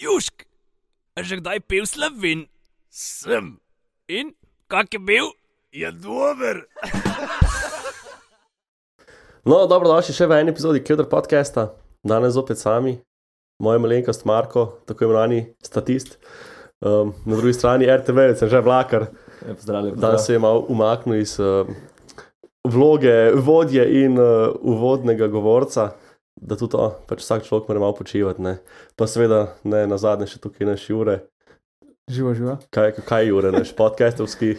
Južk, 0.00 0.48
a 1.12 1.20
že 1.20 1.36
kdaj 1.44 1.60
pil 1.68 1.84
slovin? 1.84 2.48
Sem. 2.88 3.60
In 4.08 4.32
kak 4.64 4.88
je 4.88 5.00
bil? 5.00 5.36
Je 5.76 5.92
dober. 5.92 6.64
No, 9.40 9.64
dobrodošli 9.64 10.12
še 10.12 10.26
v 10.28 10.36
eni 10.36 10.52
epizodi 10.52 10.82
Keder 10.84 11.08
podcasta. 11.08 11.72
Danes 12.04 12.36
zopet 12.36 12.60
sami, 12.60 12.92
moj 13.56 13.80
malenkost 13.80 14.26
Marko, 14.28 14.84
tako 14.84 15.08
imenovani 15.08 15.38
statist. 15.64 16.18
Um, 16.84 17.14
na 17.24 17.40
drugi 17.40 17.56
strani 17.56 17.88
RTV, 17.88 18.36
sem 18.36 18.52
že 18.52 18.60
vlakar. 18.60 19.08
Ja, 19.40 19.56
pozdravljen. 19.56 19.96
Danes 19.96 20.28
se 20.28 20.36
je 20.36 20.42
malo 20.44 20.66
umaknil 20.68 21.24
iz 21.24 21.38
uh, 21.40 21.64
vloge 22.68 23.32
vodje 23.32 23.88
in 24.04 24.20
uh, 24.20 24.52
uvodnega 24.60 25.32
govorca, 25.32 25.96
da 26.40 26.56
tudi 26.56 26.72
to, 26.72 26.96
pač 27.06 27.20
vsak 27.20 27.44
človek 27.44 27.68
mora 27.68 27.80
malo 27.80 27.94
počivati. 27.94 28.40
Ne. 28.40 28.58
Pa 28.96 29.04
seveda 29.04 29.54
ne 29.62 29.86
na 29.86 29.96
zadnje 29.96 30.26
še 30.26 30.38
tukaj 30.38 30.66
naš 30.66 30.88
Jure. 30.88 31.18
Živo, 32.08 32.34
živo. 32.34 32.54
Kaj, 32.70 32.96
kaj 32.98 33.22
je 33.22 33.28
Jure, 33.28 33.52
naš 33.52 33.70
podcastovski 33.72 34.56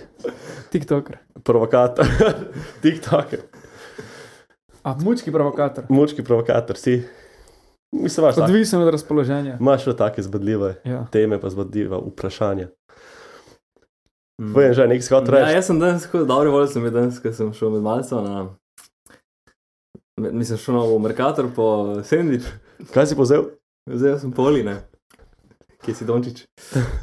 TikToker. 0.70 1.18
provokator, 1.44 2.06
TikToker, 2.84 3.42
A, 4.84 4.96
mučki 4.96 5.32
provokator. 5.32 5.84
mučki 5.90 6.24
provokator, 6.24 6.78
si. 6.78 7.04
Mislim, 7.92 8.24
imaš, 8.24 8.36
tak, 8.36 8.44
Odvisen 8.44 8.82
od 8.82 8.90
razpoloženja. 8.90 9.58
imaš 9.60 9.84
še 9.84 9.94
take 9.94 10.24
zbadljive 10.24 10.76
Ja. 10.86 11.06
teme, 11.12 11.42
pa 11.42 11.50
zbadljiva 11.50 12.00
vprašanja. 12.00 12.70
Mm. 14.42 14.54
Povem 14.54 14.74
že, 14.74 14.88
nekaj 14.88 15.08
hotel 15.12 15.36
Ja, 15.36 15.52
jaz 15.52 15.68
sem 15.68 15.78
danes 15.78 16.04
tako 16.04 16.24
dobro 16.24 16.52
volil, 16.52 16.68
sem 16.68 16.88
danes, 16.88 17.20
ker 17.20 17.34
sem 17.34 17.52
šel 17.54 17.70
med 17.70 17.84
malce 17.84 18.16
na. 18.16 18.48
Mislim, 20.18 20.58
šel 20.58 20.76
na 20.76 21.00
Merkator 21.00 21.48
po 21.56 21.68
sendvič, 22.04 22.44
Kaj 22.94 23.08
si 23.08 23.16
pozel? 23.16 23.46
vzel 23.88 24.20
sem 24.20 24.32
poli, 24.32 24.64
ne, 24.64 24.76
kje 25.82 25.96
si 25.96 26.06
Dončič. 26.06 26.44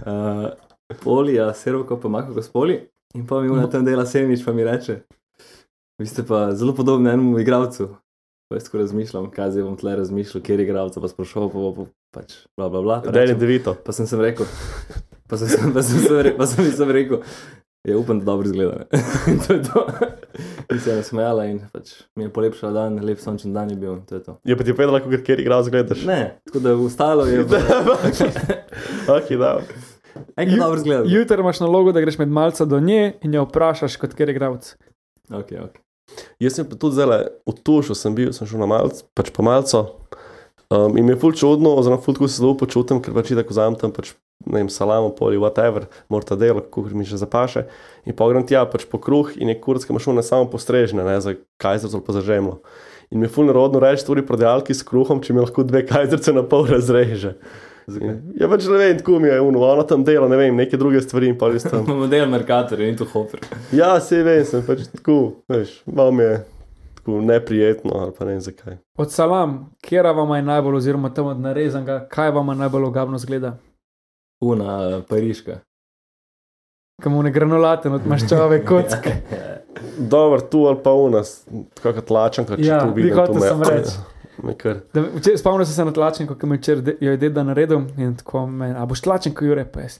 Uh, 0.04 0.52
poli, 1.04 1.40
a 1.40 1.50
servoko 1.52 1.96
pa 1.96 2.08
mako 2.08 2.42
s 2.42 2.48
poli 2.48 2.78
in 3.14 3.26
pa 3.26 3.40
mi 3.40 3.48
na 3.48 3.66
tem 3.66 3.84
dela 3.84 4.06
sendvič, 4.06 4.44
pa 4.44 4.52
mi 4.52 4.64
reče, 4.64 5.00
vi 5.98 6.06
ste 6.06 6.22
pa 6.22 6.52
zelo 6.54 6.74
podobni 6.74 7.10
enemu 7.10 7.38
igralcu. 7.38 7.96
Pa 8.48 8.56
jaz 8.56 8.64
tako 8.64 8.78
razmišljam, 8.78 9.26
kaj 9.30 9.50
zdaj 9.50 9.62
bom 9.62 9.76
tle 9.76 9.96
razmišljal, 9.96 10.40
kjer 10.40 10.60
je 10.60 10.64
igralca, 10.64 11.00
pa 11.00 11.08
sprašoval, 11.08 11.50
pa, 11.50 11.58
pa, 11.74 11.84
pač 12.14 12.36
bla 12.56 12.68
bla 12.68 12.80
bla. 12.80 13.00
pa 13.02 13.10
rečem- 13.10 13.36
Devito. 13.38 13.74
Pa 13.76 13.92
sem, 13.92 14.06
sem 14.06 14.20
rekel, 14.20 14.46
pa 15.28 15.36
sem, 15.36 15.48
sem, 15.48 15.68
pa 15.68 15.82
sem, 15.82 16.00
sem, 16.00 16.16
re, 16.18 16.32
pa 16.32 16.46
sem, 16.46 16.64
sem 16.72 16.88
rekel, 16.88 17.20
je 17.84 17.96
upam, 17.96 18.18
da 18.18 18.24
dobro 18.24 18.46
izgleda. 18.46 18.72
ne." 18.78 18.86
In 19.32 19.38
to 19.46 19.52
je 19.54 19.62
to. 19.62 19.86
In 20.72 20.80
se 20.80 20.90
je 20.90 20.96
nasmejala 20.96 21.44
in 21.44 21.60
pač 21.72 22.02
mi 22.16 22.24
je 22.24 22.32
polepšala 22.32 22.72
dan, 22.72 22.98
lep 23.04 23.20
sončen 23.20 23.52
dan 23.52 23.70
je 23.70 23.76
bil. 23.76 23.92
in 23.92 24.06
To 24.06 24.14
je 24.14 24.22
to. 24.22 24.38
Je 24.44 24.56
pa 24.56 24.64
ti 24.64 24.74
povedala, 24.74 25.00
kako 25.00 25.22
kjer 25.24 25.40
igral 25.40 25.62
zgledaš? 25.62 26.04
Ne, 26.04 26.40
tako 26.46 26.58
da 26.58 26.74
ostalo 26.76 27.26
je. 27.26 27.44
ok, 29.18 29.28
da. 29.38 29.60
Enkrat 30.36 30.56
Ju- 30.56 30.62
dobro 30.62 30.76
izgleda. 30.76 31.04
Jutri 31.06 31.40
imaš 31.40 31.60
nalogo, 31.60 31.92
da 31.92 32.00
greš 32.00 32.18
med 32.18 32.28
malce 32.28 32.66
do 32.66 32.80
nje 32.80 33.12
in 33.22 33.34
jo 33.34 33.44
vprašaš, 33.44 33.96
kot 33.96 34.14
ker 34.14 34.28
je 34.28 34.34
igralec. 34.34 34.76
Okay, 35.30 35.60
okay. 35.60 35.82
Jaz 36.40 36.56
sem 36.56 36.66
pa 36.68 36.76
tudi 36.76 36.96
v 36.96 37.52
tušu, 37.62 37.94
sem 37.94 38.14
bil, 38.14 38.32
sem 38.32 38.46
šel 38.48 38.62
na 38.62 38.66
malce, 38.66 39.04
pač 39.14 39.30
po 39.34 39.44
malco. 39.44 39.84
Um, 40.68 40.96
in 41.00 41.04
mi 41.04 41.12
je 41.12 41.20
ful 41.20 41.32
čudno, 41.32 41.76
oziroma 41.80 42.00
ful 42.00 42.16
tako 42.16 42.28
se 42.28 42.40
zelo 42.40 42.56
počutim, 42.56 43.00
ker 43.00 43.14
pač 43.16 43.32
tako 43.32 43.54
vzamem 43.54 43.76
tam 43.80 43.92
pač, 43.92 44.12
vem, 44.46 44.68
salamo, 44.68 45.10
poli, 45.10 45.36
whatever, 45.36 45.86
mortadelo, 46.08 46.60
kako 46.60 46.88
mi 46.92 47.04
že 47.04 47.16
zapaše. 47.16 47.66
In 48.04 48.16
pogrem 48.16 48.46
tja 48.46 48.64
pač 48.66 48.84
po 48.84 48.98
kruh 48.98 49.34
in 49.36 49.48
je 49.48 49.60
kurska 49.60 49.92
mašuna 49.92 50.22
samo 50.22 50.50
postrežna, 50.50 51.04
ne 51.04 51.20
za 51.20 51.34
kajzerco 51.56 51.96
ali 51.96 52.04
pa 52.06 52.12
za 52.12 52.20
žemlo. 52.20 52.60
In 53.10 53.20
mi 53.20 53.24
je 53.24 53.32
ful 53.32 53.46
narodno 53.46 53.80
reči, 53.80 54.06
tudi 54.06 54.26
prodajalki 54.26 54.74
s 54.74 54.82
kruhom, 54.82 55.22
če 55.24 55.32
mi 55.32 55.40
lahko 55.40 55.64
dve 55.64 55.86
kajzerce 55.86 56.32
na 56.32 56.42
pol 56.42 56.66
razreže. 56.68 57.34
Zakaj? 57.88 58.18
Ja, 58.36 58.48
pač 58.52 58.66
ne 58.68 58.76
vem, 58.76 58.98
tako 59.00 59.16
mi 59.18 59.30
je, 59.30 59.40
uno, 59.40 59.62
ona 59.64 59.84
tam 59.88 60.04
dela, 60.04 60.28
ne 60.28 60.36
vem, 60.36 60.56
neke 60.56 60.76
druge 60.76 61.00
stvari 61.00 61.30
in 61.32 61.38
pa 61.40 61.48
res 61.48 61.64
tam. 61.64 61.84
Imamo 61.88 62.06
del 62.06 62.28
Merkatorja 62.28 62.88
in 62.88 62.98
tu 63.00 63.08
hofer. 63.08 63.40
Ja, 63.72 63.94
se 64.04 64.20
vem, 64.22 64.44
sem 64.44 64.64
pač 64.66 64.84
tako, 64.92 65.40
veš, 65.48 65.80
malo 65.88 66.12
mi 66.12 66.26
je 66.26 66.34
tako 67.00 67.22
neprijetno, 67.24 67.94
ali 67.96 68.12
pa 68.18 68.28
ne 68.28 68.36
vem 68.36 68.42
zakaj. 68.44 68.76
Od 69.00 69.14
salam, 69.14 69.56
kje 69.80 70.04
vam 70.04 70.36
je 70.36 70.42
najbolj, 70.50 70.76
oziroma 70.82 71.14
tam 71.16 71.32
od 71.32 71.40
narezanega, 71.40 72.02
kaj 72.12 72.34
vam 72.36 72.52
najbolj 72.58 72.90
ogabno 72.90 73.18
zgleda? 73.18 73.56
Una 74.40 74.90
eh, 74.90 75.02
pariška. 75.02 75.58
Kam 77.02 77.14
ne 77.22 77.30
granulaten 77.30 77.92
od 77.92 78.06
maščave 78.06 78.60
kocke. 78.68 79.12
Dobro, 79.98 80.40
tu 80.40 80.64
ali 80.66 80.78
pa 80.82 80.92
u 80.92 81.10
nas, 81.10 81.44
kakšna 81.82 82.02
tlačanka, 82.02 82.56
če 82.56 82.64
Ja, 82.64 82.80
tu 82.80 82.88
hotel 82.88 83.26
tu 83.26 83.34
me- 83.34 83.48
sem 83.48 83.62
kar. 84.56 84.80
Da, 84.94 85.02
vče- 85.14 85.36
Spomnim 85.36 85.66
se 85.66 85.84
na 85.84 85.92
tlačenko, 85.92 86.34
ki 86.34 86.46
me 86.46 86.54
je 86.54 86.58
včeraj 86.58 86.82
de- 86.82 86.96
jo 87.00 87.10
je 87.10 87.16
deda 87.18 87.42
naredil 87.42 87.80
in 87.96 88.16
tako 88.16 88.46
meni, 88.48 88.74
a 88.74 88.86
boš 88.86 89.00
tlačenko, 89.00 89.44
Jure, 89.44 89.64
pa 89.64 89.80
jaz. 89.80 89.98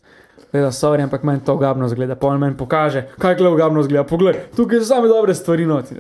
Gleda, 0.53 0.71
sorry, 0.71 1.03
ampak 1.03 1.23
meni 1.23 1.41
to 1.41 1.53
ogabno 1.53 1.89
zgleda. 1.89 2.15
Pa 2.17 2.27
on 2.27 2.41
meni 2.41 2.57
pokaže, 2.57 3.07
kaj 3.19 3.35
gleda 3.35 3.53
ogabno 3.53 3.83
zgleda. 3.83 4.05
Poglej, 4.05 4.39
tukaj 4.57 4.81
so 4.81 4.85
same 4.87 5.09
dobre 5.09 5.35
stvari 5.35 5.67
noti. 5.67 5.95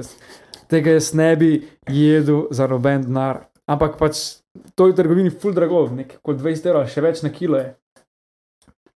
Tega 0.66 0.91
jaz 0.91 1.12
ne 1.15 1.37
bi 1.37 1.50
jedel 1.87 2.47
za 2.50 2.66
noben 2.66 3.03
denar. 3.03 3.43
Ampak 3.66 3.98
pač 3.98 4.38
to 4.75 4.87
je 4.87 4.93
v 4.93 4.97
trgovini 4.97 5.31
full 5.32 5.53
drago, 5.53 5.88
nekaj 5.91 6.22
kot 6.22 6.37
20 6.38 6.66
evrov, 6.66 6.87
še 6.87 7.00
več 7.00 7.22
na 7.22 7.31
kilo 7.31 7.59
je. 7.59 7.75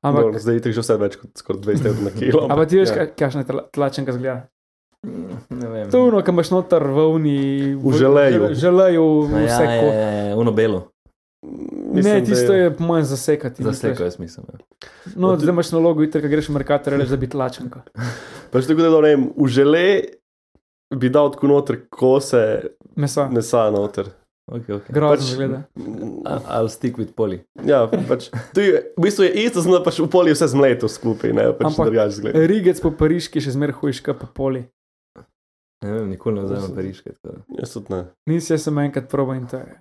Ampak, 0.02 0.22
Dobro, 0.24 0.38
zdaj 0.38 0.54
je 0.56 0.72
že 0.72 0.82
vse 0.82 0.96
več 0.98 1.14
kot 1.16 1.30
skoraj 1.38 1.60
20 1.62 1.86
evrov 1.86 2.02
na 2.02 2.10
kilo. 2.10 2.40
a 2.50 2.54
pa 2.58 2.64
ti 2.66 2.78
veš, 2.78 2.90
ja. 2.90 2.96
ja. 2.96 3.06
kakšna 3.06 3.44
tla- 3.46 3.66
tlačenka 3.70 4.12
zgleda. 4.12 4.48
Ne 5.50 5.68
vem. 5.68 5.90
To 5.90 5.98
je 5.98 6.02
ono, 6.02 6.22
kam 6.22 6.34
imaš 6.34 6.50
noter 6.50 6.82
v 6.82 6.98
uni. 7.06 7.38
V 7.74 7.92
želeju. 7.94 8.54
Želeju, 8.54 9.06
No, 9.30 9.38
ja, 9.38 9.46
vse 9.46 9.62
je, 9.62 9.80
ko. 9.80 9.86
je, 9.86 10.06
je, 10.26 10.34
uno 10.34 10.52
belo. 10.52 10.80
Ne, 11.92 12.22
tisto 12.24 12.54
je 12.54 12.70
po 12.70 12.84
mojem 12.84 13.04
zasekati. 13.04 13.62
Zaseko, 13.62 14.02
jaz 14.02 14.18
mislim. 14.18 14.46
Ja. 14.46 14.58
No, 15.16 15.34
zdaj 15.38 15.50
imaš 15.52 15.72
nalogo, 15.72 16.06
ko 16.06 16.18
greš 16.22 16.48
v 16.48 16.54
Merkator, 16.54 16.94
reči, 16.94 17.10
da 17.10 17.16
bi 17.16 17.28
tlačenko. 17.28 17.82
Pač 18.54 18.66
tako 18.66 18.82
da, 18.82 18.90
ne 18.90 19.08
vem, 19.08 19.26
v 19.36 19.48
žele 19.50 19.84
bi 20.94 21.10
dal 21.10 21.30
tako 21.34 21.50
noter 21.50 21.82
kose 21.90 22.74
Mesa. 22.96 23.26
mesa 23.28 23.70
noter. 23.74 24.10
Okay, 24.52 24.74
okay. 24.76 24.92
Grozno 24.92 25.16
Pač- 25.16 25.30
zgleda. 25.32 25.58
I'll 26.52 26.68
stick 26.68 26.98
with 27.00 27.14
poli. 27.16 27.38
Ja, 27.64 27.86
pač, 27.88 28.26
je, 28.56 28.82
v 28.98 29.00
bistvu 29.00 29.24
je 29.24 29.46
isto, 29.46 29.62
samo 29.64 29.78
da 29.78 29.84
pač 29.86 29.96
v 30.02 30.08
polju 30.12 30.34
vse 30.36 30.50
zmleto 30.52 30.90
skupaj, 30.92 31.32
ne, 31.32 31.46
pač 31.56 31.70
Ampak- 31.70 31.88
drugače 31.88 32.16
zgleda. 32.18 32.42
Rigec 32.50 32.82
po 32.84 32.92
pariški 32.92 33.40
še 33.40 33.54
zmeraj 33.56 33.78
hujška 33.80 34.12
po 34.20 34.28
poli. 34.28 34.66
Ne 35.82 35.88
vem, 35.96 36.10
nikoli 36.12 36.38
ne 36.38 36.44
vzamem 36.46 36.76
pariške. 36.76 37.16
Jaz 37.58 37.72
tudi 37.74 37.90
ne. 37.96 38.02
Nisi 38.30 38.52
jaz 38.52 38.68
sem 38.68 38.76
enkrat 38.84 39.08
proba 39.10 39.34
in 39.40 39.48
to 39.50 39.56
je. 39.62 39.80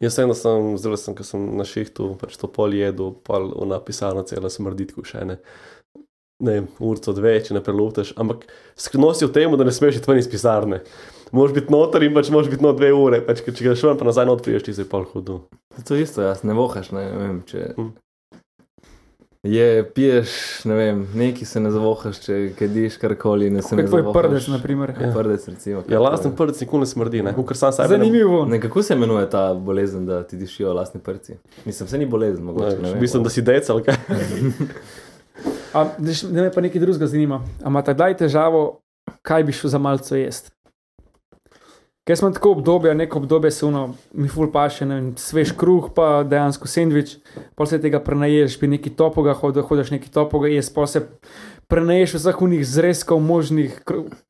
Jaz 0.00 0.14
sem, 0.16 0.30
da 0.30 0.36
sem, 0.38 0.70
zdaj 0.80 0.96
sem, 1.02 1.16
ko 1.18 1.26
sem 1.26 1.42
na 1.58 1.66
šihtu, 1.66 2.12
pač 2.20 2.38
to 2.40 2.48
pol 2.48 2.72
jedu, 2.72 3.10
pa 3.26 3.42
na 3.42 3.80
pisarno 3.84 4.22
celo 4.24 4.48
smrdi, 4.48 4.86
ko 4.94 5.02
še 5.04 5.26
ne. 5.28 5.40
Ne 6.44 6.54
vem, 6.56 6.70
urco 6.82 7.12
dve, 7.14 7.34
če 7.42 7.54
ne 7.54 7.60
prelutaš, 7.62 8.14
ampak 8.18 8.46
skrivnost 8.78 9.22
je 9.22 9.28
v 9.28 9.34
tem, 9.34 9.52
da 9.58 9.66
ne 9.66 9.74
smeš 9.74 10.00
iti 10.00 10.10
ven 10.10 10.18
iz 10.22 10.30
pisarne. 10.30 10.80
Moš 11.32 11.52
biti 11.56 11.72
noter 11.72 12.02
in 12.02 12.14
pač 12.14 12.30
moš 12.30 12.50
biti 12.50 12.62
no 12.62 12.72
dve 12.72 12.92
ure, 12.94 13.20
pač, 13.26 13.40
ker 13.44 13.54
če 13.54 13.64
greš 13.64 13.82
ven, 13.88 13.98
pa 13.98 14.04
nazaj 14.04 14.26
not 14.26 14.42
priješ, 14.44 14.62
ti 14.68 14.74
se 14.74 14.84
pol 14.88 15.04
hudo. 15.12 15.40
To 15.88 15.94
je 15.94 16.02
isto, 16.02 16.22
jaz 16.22 16.42
ne 16.44 16.54
vohaš, 16.54 16.90
ne, 16.94 17.04
ne 17.10 17.18
vem, 17.18 17.42
če 17.46 17.74
Mm. 17.78 17.92
je, 19.44 19.84
piješ, 19.94 20.28
ne 20.64 20.74
vem, 20.74 21.00
neki 21.14 21.44
se 21.44 21.60
ne 21.60 21.70
zavohaš, 21.70 22.20
če 22.24 22.36
kadiš 22.58 22.96
karkoli, 23.02 23.50
ne 23.50 23.62
se 23.62 23.76
ne 23.76 23.82
Kot 23.82 23.90
tvoj 23.90 24.12
prdec, 24.14 24.46
na 24.48 24.60
primer. 24.62 24.94
Ja. 25.00 25.10
Prdec, 25.12 25.48
recimo. 25.48 25.82
Ja, 25.88 26.00
lasten 26.00 26.32
prc 26.38 26.60
nikoli 26.64 26.86
ne 26.86 26.86
smrdi, 26.86 27.22
ne, 27.26 27.34
ker 27.34 27.56
sam 27.56 27.72
sebe. 27.76 27.88
Zanimivo. 27.96 28.44
Ne, 28.48 28.60
kako 28.62 28.82
se 28.82 28.94
imenuje 28.96 29.26
ta 29.30 29.54
bolezen, 29.54 30.06
da 30.06 30.22
ti 30.22 30.36
dišijo 30.40 30.72
lastni 30.72 31.00
prci? 31.00 31.36
Mislim, 31.64 31.88
se 31.88 31.98
ni 31.98 32.06
bolezen, 32.06 32.44
mogoče. 32.44 32.76
Ne, 32.76 32.82
Ne, 32.82 32.94
vem, 32.94 33.00
mislim, 33.02 33.22
da 33.26 33.30
si 33.30 33.42
dec 33.42 33.68
ali 33.70 33.82
kaj. 33.84 33.96
A, 35.74 35.84
ne 36.30 36.42
me 36.42 36.50
pa 36.54 36.60
nekaj 36.62 36.80
drugega 36.80 37.06
zanima. 37.06 37.42
A 37.64 37.68
ima 37.68 37.82
tedaj 37.82 38.16
težavo, 38.16 38.80
kaj 39.26 39.44
bi 39.44 39.52
šel 39.52 39.70
za 39.70 39.78
malce 39.78 40.20
jesti? 40.20 40.53
Ker 42.04 42.16
smo 42.16 42.28
tako 42.30 42.50
obdobje, 42.50 42.94
neko 42.94 43.18
obdobje 43.18 43.50
se 43.50 43.66
uno, 43.66 43.94
mi 44.12 44.28
ful 44.28 44.50
paše, 44.52 44.84
ne 44.86 45.12
svež 45.16 45.54
kruh, 45.56 45.86
pa 45.94 46.22
dejansko 46.22 46.68
sendvič, 46.68 47.14
pa 47.56 47.64
se 47.66 47.78
tega 47.80 48.00
prenaješ, 48.00 48.58
bi 48.60 48.68
neki 48.68 48.90
topoga 48.90 49.32
hodil, 49.32 49.62
hodiš 49.62 49.90
neki 49.90 50.10
topoga 50.12 50.48
jesti, 50.48 50.74
pa 50.74 50.84
se 50.86 51.00
prenaješ 51.66 52.14
vseh 52.14 52.42
unih 52.42 52.66
zrezkov, 52.68 53.20
možnih 53.20 53.78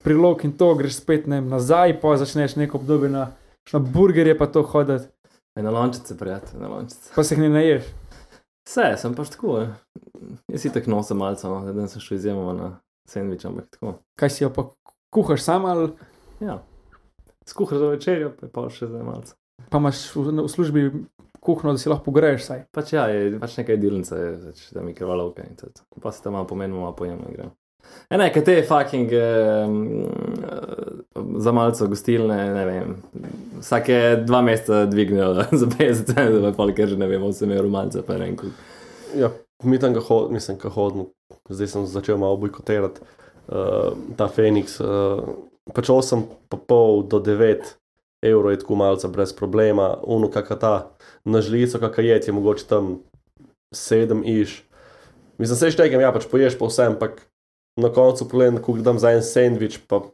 prilog 0.04 0.44
in 0.44 0.52
to, 0.52 0.68
greš 0.74 1.00
spet 1.00 1.26
ne 1.26 1.40
nazaj, 1.40 1.96
pa 2.00 2.14
začneš 2.16 2.54
neko 2.56 2.78
obdobje 2.78 3.10
na, 3.10 3.24
na 3.72 3.78
burgerje 3.80 4.38
pa 4.38 4.46
to 4.46 4.62
hoditi, 4.62 5.10
Na 5.56 5.70
lončice, 5.70 6.16
prijatelj, 6.18 6.60
na 6.60 6.68
lončice. 6.68 7.10
pa 7.14 7.22
se 7.24 7.34
jih 7.34 7.42
ne 7.42 7.48
naješ. 7.48 7.82
Vse, 8.66 8.86
sem 8.98 9.14
pač 9.14 9.28
tako. 9.30 9.58
eh. 9.60 9.68
Jaz 10.48 10.60
si 10.60 10.72
tako 10.72 10.90
nosim 10.90 11.16
malce, 11.16 11.46
no, 11.46 11.60
da 11.72 11.88
sem 11.88 12.00
šel 12.00 12.16
izjemoma 12.16 12.52
na 12.52 12.70
sendvič, 13.06 13.44
ampak 13.44 13.66
tako. 13.70 13.92
Kaj 14.18 14.30
si 14.30 14.44
jo 14.44 14.50
pa 14.50 14.64
kuhaš 15.10 15.42
sam 15.42 15.64
ali 15.64 15.90
Ja. 16.40 16.58
Skuhaš 17.46 17.78
za 17.78 17.88
večerjo, 17.92 18.32
pa 18.40 18.46
je 18.46 18.52
pa 18.52 18.68
še 18.72 18.88
za 18.88 19.02
malce. 19.04 19.34
pa 19.70 19.78
imaš 19.78 20.06
v, 20.16 20.30
v 20.44 20.48
službi 20.48 20.84
kuhno, 21.44 21.72
da 21.72 21.78
si 21.78 21.88
lahko 21.88 22.08
pogreješ 22.08 22.46
saj. 22.46 22.64
Pač 22.72 22.94
ja, 22.96 23.04
je 23.12 23.36
pač 23.40 23.58
nekaj 23.60 23.76
delnice, 23.80 24.20
pač, 24.46 24.64
da 24.72 24.82
mi 24.82 24.94
krvalovka 24.96 25.44
in 25.44 25.58
to. 25.60 25.68
je 25.68 25.76
to. 25.76 26.00
Pa 26.00 26.12
se 26.12 26.22
tam 26.24 26.32
malo 26.38 26.48
pomenimo, 26.48 26.80
malo 26.80 26.96
pojemo 26.96 27.28
in 27.28 27.36
gremo. 27.36 27.52
E, 28.08 28.16
ne, 28.16 28.30
kaj 28.32 28.44
te 28.44 28.54
fucking 28.64 29.12
um, 29.12 29.76
za 31.44 31.52
malce 31.52 31.88
gostilne, 31.90 32.38
ne 32.54 32.64
vem. 32.68 32.94
Vsake 33.60 33.98
dva 34.24 34.40
meseca 34.44 34.84
dvignejo 34.88 35.34
za 35.60 35.68
50 35.68 36.14
centov, 36.14 36.48
pa 36.56 36.68
ker 36.72 36.94
že 36.94 37.00
ne 37.00 37.08
vem, 37.10 37.22
8 37.22 37.52
evrov 37.52 37.72
malce, 37.72 38.04
pa 38.06 38.16
ne 38.20 38.32
vem. 38.32 38.54
Ja, 39.20 39.30
mi 39.68 39.78
tam 39.78 39.94
ga 39.96 40.02
hod, 40.04 40.32
mislim, 40.34 40.58
ka 40.58 40.72
hodimo, 40.72 41.10
zdaj 41.52 41.74
sem 41.74 41.86
začel 41.90 42.16
malo 42.20 42.40
bojkotirati 42.40 43.04
uh, 43.04 43.92
ta 44.16 44.32
Feniks. 44.32 44.80
Uh, 44.80 45.52
pač 45.72 45.88
8 45.88 46.26
pa 46.52 46.58
pol 46.60 47.06
do 47.08 47.22
9 47.22 47.76
evrov 48.24 48.52
je 48.52 48.60
tako 48.60 48.74
malce 48.74 49.08
brez 49.08 49.32
problema, 49.36 49.96
uno 50.02 50.30
kakva 50.32 50.56
ta 50.56 50.74
na 51.24 51.40
žlico, 51.44 51.78
kakva 51.78 52.04
je, 52.04 52.20
je 52.26 52.32
mogoče 52.32 52.66
tam 52.68 52.98
7 53.74 54.24
iš. 54.24 54.64
Mislim, 55.38 55.56
se 55.56 55.70
štegem, 55.70 56.00
ja, 56.00 56.12
pač 56.12 56.28
poješ 56.30 56.58
pa 56.58 56.68
vsem, 56.68 56.94
ampak 56.94 57.20
na 57.80 57.90
koncu 57.92 58.28
pogledam, 58.28 58.62
ko 58.62 58.76
dam 58.78 58.98
za 58.98 59.12
en 59.12 59.22
sendvič, 59.22 59.80
pa 59.88 60.04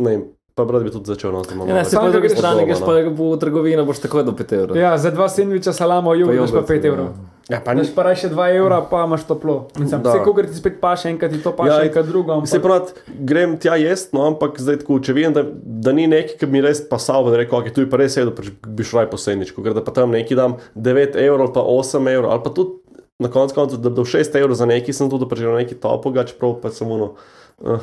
ne 0.00 0.10
vem, 0.10 0.22
pa 0.54 0.64
brad 0.64 0.84
bi 0.84 0.90
tudi 0.92 1.08
začel 1.08 1.32
na 1.32 1.42
tem. 1.42 1.60
Ja, 1.68 1.74
ne, 1.74 1.84
se 1.84 1.96
pa 1.96 2.04
da 2.04 2.10
drugi 2.10 2.28
greš 2.28 2.38
strani, 2.38 2.64
greš 2.68 2.80
pa 2.84 2.96
v 3.02 3.36
trgovino, 3.40 3.84
boš 3.88 4.02
takoj 4.04 4.24
do 4.24 4.32
5 4.36 4.56
evrov. 4.58 4.76
Ja, 4.76 4.96
za 4.98 5.10
dva 5.10 5.28
sendviča 5.28 5.72
salamo, 5.72 6.14
jugo, 6.14 6.32
daš 6.32 6.52
pa 6.52 6.64
5 6.68 6.90
evrov. 6.92 7.12
Ja, 7.50 7.58
pa 7.64 7.74
Daš 7.74 7.90
pa 7.94 8.02
raje 8.06 8.30
2 8.30 8.56
evra, 8.56 8.80
pa 8.90 9.04
imaš 9.04 9.24
toplo. 9.26 9.68
Mislim, 9.78 10.02
Da. 10.02 10.10
vse, 10.10 10.24
ko 10.24 10.42
ti 10.42 10.54
spet 10.54 10.80
paše, 10.80 11.08
enkrat 11.08 11.32
ti 11.32 11.42
to 11.42 11.52
paše, 11.56 11.68
Ja, 11.68 11.78
ja, 11.78 11.84
enkrat 11.84 12.06
drugo. 12.06 12.46
Se 12.46 12.56
Ampak, 12.56 12.70
pravi, 12.70 13.16
grem 13.26 13.58
tja 13.58 13.76
jesti, 13.76 14.16
no, 14.16 14.26
ampak 14.26 14.60
zdaj 14.60 14.78
tako, 14.78 15.00
če 15.00 15.12
vem, 15.12 15.32
da, 15.32 15.42
da 15.64 15.92
ni 15.92 16.06
neki, 16.06 16.38
ki 16.38 16.46
bi 16.46 16.52
mi 16.52 16.62
res 16.62 16.80
pasal, 16.88 17.26
da 17.30 17.42
rekel, 17.42 17.58
ok, 17.58 17.74
tu 17.74 17.82
je 17.82 17.90
pa 17.90 17.98
res 18.00 18.14
pač 18.36 18.52
bi 18.66 18.86
šel 18.86 19.10
po 19.10 19.18
seničku, 19.18 19.62
ker 19.62 19.74
da 19.74 19.82
pa 19.82 19.92
tam 19.92 20.14
neki 20.14 20.38
dam 20.38 20.56
9 20.76 21.18
evrov 21.18 21.50
ali 21.50 21.54
pa 21.54 21.66
8 21.66 22.08
evrov, 22.14 22.30
ali 22.30 22.44
pa 22.46 22.54
tudi 22.54 22.78
na 23.18 23.28
koncu 23.30 23.54
koncu, 23.54 23.76
da 23.76 23.90
do 23.90 24.04
6 24.04 24.38
evrov 24.38 24.54
za 24.54 24.66
neki 24.66 24.92
sem 24.92 25.10
tudi 25.10 25.28
pač 25.28 25.42
neki 25.42 25.74
topoga, 25.82 26.24
čeprav 26.24 26.60
pa 26.62 26.70
samo 26.70 26.96
no, 26.96 27.14
uh, 27.58 27.82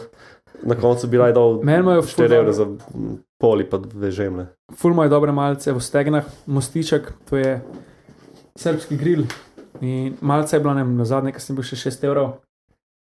na 0.64 0.76
koncu 0.76 1.08
bi 1.08 1.18
raj 1.18 1.34
dal 1.34 1.60
Meni 1.64 1.80
imajo 1.80 2.02
4 2.02 2.36
evre 2.36 2.54
za 2.54 2.66
mm, 2.66 3.16
poli 3.38 3.70
pa 3.70 3.78
dve 3.78 4.12
žemlje. 4.12 4.48
Ful 4.76 4.92
imajo 4.92 5.10
dobre 5.10 5.32
malce 5.32 5.74
v 5.74 5.82
stegnah, 5.82 6.26
mostiček, 6.46 7.12
to 7.30 7.38
je 7.38 7.60
srpski 8.56 8.98
grill. 8.98 9.24
In 9.82 10.18
malce 10.22 10.58
je 10.58 10.60
bilo, 10.60 10.74
ne 10.74 10.84
vem, 10.84 10.98
na 10.98 11.06
zadnje, 11.06 11.32
ki 11.32 11.42
sem 11.42 11.56
bil 11.56 11.64
še 11.64 11.80
6 11.80 12.04
evrov. 12.10 12.40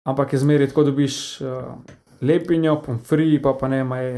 Ampak 0.07 0.33
je 0.33 0.41
zmeraj 0.41 0.69
tako, 0.71 0.85
dobiš 0.89 1.15
uh, 1.41 1.73
lepinjo, 2.21 2.77
pomfri, 2.85 3.39
pa 3.41 3.53
pa 3.57 3.67
ne 3.67 3.81
je 3.81 4.11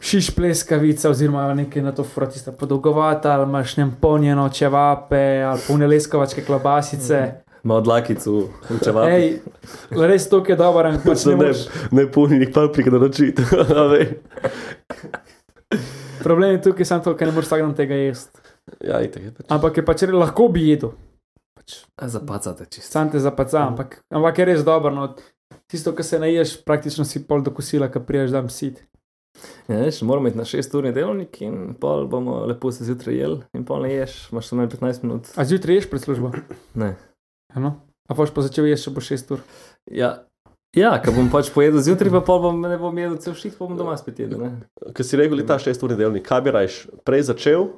šiš 0.00 0.30
pleskavica, 0.36 1.10
oziroma 1.10 1.54
nekaj 1.54 1.82
na 1.82 1.92
to 1.92 2.04
furotista 2.04 2.52
podolgovata, 2.52 3.32
ali 3.32 3.48
imaš 3.48 3.76
ne 3.76 3.90
polnjeno 4.00 4.48
čevape, 4.48 5.42
ali 5.42 5.60
polne 5.66 5.86
leskovačke 5.86 6.44
klobasice. 6.44 7.20
Ma 7.62 7.76
odlakicu, 7.76 8.48
učevati. 8.70 9.10
Ej, 9.12 9.40
res 10.08 10.28
to 10.28 10.40
je 10.48 10.56
dobro, 10.56 10.92
pač 11.04 11.26
ne 11.28 11.36
Ne, 11.36 11.50
ne 11.92 12.06
polnih 12.08 12.48
paprika 12.54 12.90
naročiti. 12.90 13.42
a 13.76 13.84
veš. 13.92 14.14
Problem 16.22 16.50
je 16.56 16.62
tukaj 16.62 16.84
samo 16.84 17.04
to, 17.04 17.16
ker 17.16 17.28
ne 17.28 17.34
moreš 17.34 17.48
vsak 17.48 17.60
dan 17.64 17.74
tega 17.76 17.94
jesti. 17.96 18.40
ja, 18.84 19.00
itak 19.04 19.22
je 19.22 19.32
pač. 19.32 19.46
Ampak 19.48 19.76
je 19.76 19.84
pač 19.84 20.02
re- 20.04 20.16
lahko 20.16 20.48
bi 20.52 20.68
jedel. 20.68 20.92
Pač, 21.56 21.84
Zapacate 22.00 22.64
čisto. 22.68 22.92
Sam 22.92 23.10
te 23.12 23.20
zapaca, 23.20 23.64
ampak, 23.66 24.00
ampak 24.12 24.38
je 24.38 24.44
res 24.44 24.64
dobro. 24.64 24.92
No. 24.92 25.14
Tisto, 25.70 25.92
kar 25.92 26.04
se 26.04 26.18
naješ, 26.18 26.60
praktično 26.64 27.04
si 27.04 27.22
pol 27.24 27.42
do 27.44 27.52
kosila, 27.54 27.88
ki 27.92 28.02
priješ 28.04 28.32
dan 28.36 28.48
sit. 28.52 28.80
Ja, 29.70 29.78
veš, 29.78 30.02
moramo 30.04 30.28
iti 30.28 30.36
na 30.36 30.44
6 30.44 30.74
urni 30.76 30.92
delovnik 30.92 31.38
in 31.46 31.74
pol 31.80 32.04
bomo 32.10 32.42
lepo 32.50 32.72
se 32.74 32.84
zjutraj 32.84 33.14
jedli 33.16 33.40
in 33.56 33.64
pol 33.64 33.86
ne 33.86 33.92
ješ, 33.94 34.16
imaš 34.32 34.50
samo 34.50 34.66
15 34.66 35.04
minut. 35.06 35.30
A 35.38 35.44
zjutraj 35.46 35.78
ješ 35.78 35.86
pred 35.90 36.02
službo? 36.02 36.32
Ne. 36.74 36.96
Ano? 37.54 37.80
A 38.08 38.14
boš 38.14 38.30
pa 38.34 38.42
začel 38.42 38.66
jesti, 38.66 38.88
če 38.88 38.94
bo 38.94 39.00
6 39.00 39.30
ur. 39.34 39.40
Ja, 39.90 40.24
ja 40.74 40.90
ker 40.98 41.14
bom 41.14 41.30
pač 41.30 41.50
pojedel 41.50 41.80
zjutraj, 41.80 42.10
pa 42.10 42.38
bom, 42.38 42.60
ne 42.60 42.78
bom 42.78 42.94
jedel 42.94 43.18
cel 43.18 43.34
šit, 43.34 43.54
pa 43.54 43.66
bom 43.66 43.76
doma 43.76 43.96
spet 43.96 44.18
jedel. 44.18 44.50
Ker 44.94 45.04
si 45.04 45.16
rekel, 45.16 45.42
ta 45.46 45.58
6 45.58 45.82
urni 45.82 45.96
delnik, 45.96 46.26
kaj 46.26 46.40
bi 46.42 46.50
rajš, 46.50 46.74
prej 47.04 47.22
začel 47.30 47.68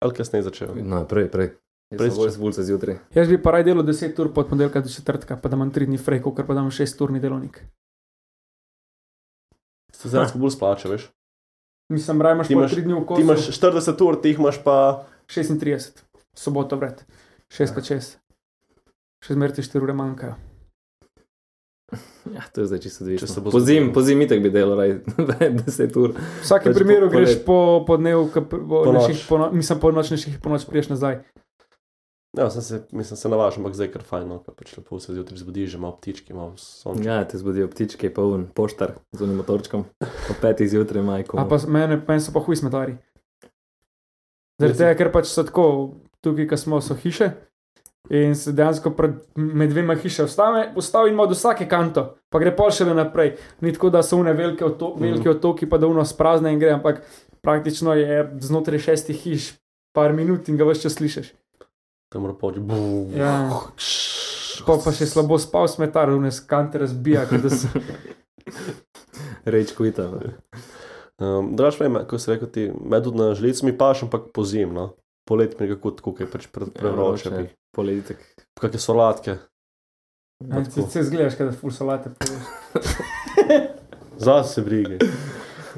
ali 0.00 0.14
kasneje 0.14 0.46
začel? 0.46 0.72
No, 0.76 1.04
prej, 1.04 1.28
prej. 1.28 1.50
Prej 1.90 2.06
si- 2.06 2.14
sem 2.14 2.22
bolj 2.22 2.30
zvulce 2.30 2.62
zjutraj. 2.62 2.96
Jaz 3.10 3.26
bi 3.26 3.36
pa 3.36 3.50
raj 3.50 3.64
delal 3.64 3.82
10 3.82 4.14
ur 4.16 4.30
pod 4.30 4.46
ponedeljka 4.46 4.80
do 4.80 4.88
četrtka, 4.88 5.36
pa 5.36 5.48
da 5.48 5.56
imam 5.56 5.70
3 5.70 5.86
dni 5.86 5.98
frejko, 5.98 6.30
ker 6.30 6.46
pa 6.46 6.54
da 6.54 6.60
imam 6.60 6.70
6 6.70 7.00
urni 7.00 7.18
delovnik. 7.18 7.58
Se 9.92 10.08
zdaj 10.08 10.30
bolj 10.34 10.50
splača, 10.50 10.88
veš. 10.88 11.10
Mislim, 11.90 12.22
raj 12.22 12.32
imaš 12.32 12.46
Ti 12.46 12.54
pa 12.54 12.60
imaš- 12.60 12.70
3 12.70 12.82
dni 12.82 12.94
v 12.94 13.00
Ti 13.00 13.06
kosu. 13.06 13.20
imaš 13.20 13.40
40 13.50 14.00
ur, 14.00 14.14
ti 14.16 14.28
jih 14.28 14.38
imaš 14.38 14.62
pa 14.64 14.76
36, 15.26 16.04
soboto 16.32 16.76
vred, 16.76 17.02
6 17.50 17.74
kot 17.74 17.84
6. 17.84 18.18
Še 19.20 19.34
zmeraj 19.34 19.54
ti 19.54 19.62
4 19.64 19.82
ure 19.82 19.92
manjkajo. 19.94 20.36
Ja, 22.30 22.44
to 22.46 22.60
je 22.60 22.66
zdaj 22.66 22.80
čisto 22.80 23.02
Če 23.02 23.26
se 23.26 23.34
odvisno. 23.34 23.42
bo 23.42 23.50
Po 23.50 23.58
zim, 23.58 23.66
zgodilo. 23.82 23.92
po 23.92 24.02
zim 24.02 24.20
itek 24.20 24.38
bi 24.38 24.50
delal, 24.50 24.76
raj 24.76 24.92
10 25.58 25.96
ur. 26.00 26.12
V 26.12 26.22
vsakem 26.40 26.70
Pač 26.70 26.78
primeru 26.78 27.06
po- 27.06 27.12
greš 27.12 27.32
po, 27.42 27.56
po 27.82 27.96
dnevu, 27.96 28.28
ko 28.28 28.40
po, 28.42 28.56
Po 28.62 28.92
neših, 28.92 29.24
po, 29.26 29.34
no, 29.36 29.48
mislim, 29.50 29.76
po 29.76 29.90
noč 29.90 30.10
neših, 30.10 30.38
po 30.38 30.48
noč 30.48 30.64
priješ 30.64 30.88
nazaj. 30.90 31.18
Ja, 32.30 32.46
sem 32.46 32.62
se, 32.62 32.86
mislim, 32.92 33.16
se 33.16 33.26
navažam, 33.26 33.60
ampak 33.60 33.74
zdaj 33.74 33.88
je 33.88 33.92
kar 33.92 34.04
fajn, 34.04 34.28
no, 34.28 34.38
ker 34.38 34.54
pač 34.54 34.76
lepo 34.76 34.96
se 34.96 35.10
zjutraj 35.10 35.34
zbudiš, 35.36 35.70
že 35.70 35.78
malo 35.78 35.98
ptički, 35.98 36.30
malo 36.30 36.54
sonček. 36.54 37.02
Ja, 37.02 37.18
te 37.24 37.34
zbudijo 37.34 37.66
ptičke, 37.66 38.06
poln 38.08 38.46
poštar 38.48 38.94
z 39.10 39.18
unim 39.20 39.36
motorčkom. 39.36 39.82
Po 39.98 40.34
petih 40.38 40.70
zjutraj, 40.70 41.02
majko. 41.02 41.34
A 41.34 41.44
pa 41.44 41.58
mene, 41.66 41.98
meni 41.98 42.22
so 42.22 42.30
pa 42.30 42.38
huj 42.38 42.54
smetari. 42.56 42.94
Zaradi 44.54 44.78
tega, 44.78 44.94
ker 44.94 45.10
pač 45.10 45.26
so 45.26 45.42
tako, 45.42 45.66
tukaj, 46.20 46.46
ko 46.46 46.56
smo, 46.56 46.78
so 46.78 46.94
hiše. 46.94 47.32
In 48.08 48.34
se 48.34 48.52
dejansko 48.52 48.90
pred, 48.90 49.10
med 49.36 49.70
dvema 49.70 49.94
hiše 49.94 50.24
ustavi, 50.24 50.64
ustavi 50.76 51.08
in 51.08 51.14
ima 51.14 51.22
od 51.22 51.30
vsake 51.30 51.68
kanto, 51.68 52.16
pa 52.28 52.38
gre 52.38 52.56
pol 52.56 52.70
še 52.70 52.84
naprej. 52.86 53.36
Ni 53.60 53.72
tako, 53.72 53.90
da 53.90 54.02
so 54.02 54.16
une 54.16 54.32
velike, 54.32 54.64
oto, 54.64 54.94
Mhm. 54.96 55.02
velike 55.02 55.30
otoki, 55.30 55.68
pa 55.68 55.78
da 55.78 55.86
uno 55.86 56.04
sprazne 56.04 56.52
in 56.52 56.58
gre, 56.58 56.70
ampak 56.70 57.02
praktično 57.40 57.94
je 57.94 58.36
znotraj 58.40 58.78
šestih 58.78 59.16
hiš, 59.16 59.52
par 59.92 60.12
minut 60.12 60.48
in 60.48 60.56
ga 60.56 60.64
vse 60.64 60.82
čas 60.82 60.94
slišiš. 60.94 61.32
Tam 62.08 62.22
mora 62.22 62.34
poči. 62.34 62.58
Ja. 63.14 63.50
Pa, 64.66 64.76
pa 64.76 64.90
še 64.90 65.06
slabo 65.06 65.38
spal 65.38 65.68
smetar, 65.68 66.10
une 66.10 66.30
skante 66.30 66.78
razbija, 66.78 67.28
so. 67.48 67.68
Reč 69.44 69.72
kvita. 69.72 70.08
Um, 71.20 71.54
Draž, 71.56 71.78
vem, 71.80 72.00
ko 72.08 72.18
si 72.18 72.30
rekel, 72.30 72.48
ti 72.48 72.72
med 72.74 73.04
tudi 73.04 73.18
na 73.18 73.34
žlic 73.34 73.62
mi 73.62 73.72
paš, 73.72 74.02
ampak 74.02 74.32
po 74.32 74.44
zim, 74.44 74.72
no. 74.74 74.96
Poleti 75.28 75.56
mi 75.60 75.68
je 75.68 75.76
kako 75.76 75.90
tako, 75.90 76.12
kaj 76.12 76.26
pač 76.26 76.46
pre, 76.48 76.66
prevroče. 76.66 77.30
Ja, 77.30 77.40
Ja, 77.40 77.46
Poleditek. 77.76 78.18
Kakšne 78.60 78.78
solatke. 78.78 79.36
Ja, 80.40 80.64
Se, 80.64 81.02
zgledaš, 81.02 81.36
da 81.38 81.52
ful 81.52 81.70
salate 81.70 82.10
poješ. 82.10 82.42
Zase 84.26 84.54
se 84.54 84.62
brige. 84.62 84.98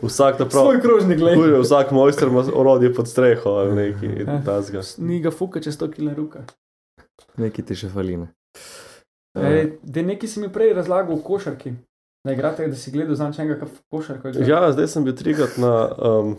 Vsak 0.02 0.38
da 0.38 0.46
prav. 0.48 0.64
Svoj 0.64 0.80
krožnik. 0.80 1.18
Kurje, 1.18 1.60
vsak 1.60 1.90
mojster 1.90 2.28
ima 2.28 2.44
orodje 2.54 2.94
pod 2.94 3.08
streho 3.08 3.50
ali 3.50 3.74
nekaj 3.74 4.08
Ja. 4.26 4.60
Ni 4.98 5.20
ga 5.20 5.30
fuka 5.30 5.60
čez 5.60 5.78
100 5.78 5.90
kg 5.92 6.14
ruka. 6.16 6.44
Neki 7.36 7.62
ti 7.62 7.74
še 7.74 7.88
faline. 7.88 8.28
Ej, 9.38 9.78
Da 9.82 10.02
nekaj 10.02 10.28
si 10.28 10.40
mi 10.40 10.52
prej 10.52 10.74
razlagal 10.74 11.14
o 11.14 11.22
košarki. 11.22 11.74
Da 12.26 12.32
igrate, 12.32 12.66
da 12.68 12.76
si 12.76 12.90
gledal 12.90 13.14
za 13.14 13.32
enega 13.38 13.66
košarka. 13.90 14.28
igra. 14.30 14.46
Ja, 14.46 14.72
zdaj 14.72 14.88
sem 14.88 15.04
bil 15.04 15.16
trikrat 15.16 15.56
na 15.58 15.72
um, 15.98 16.36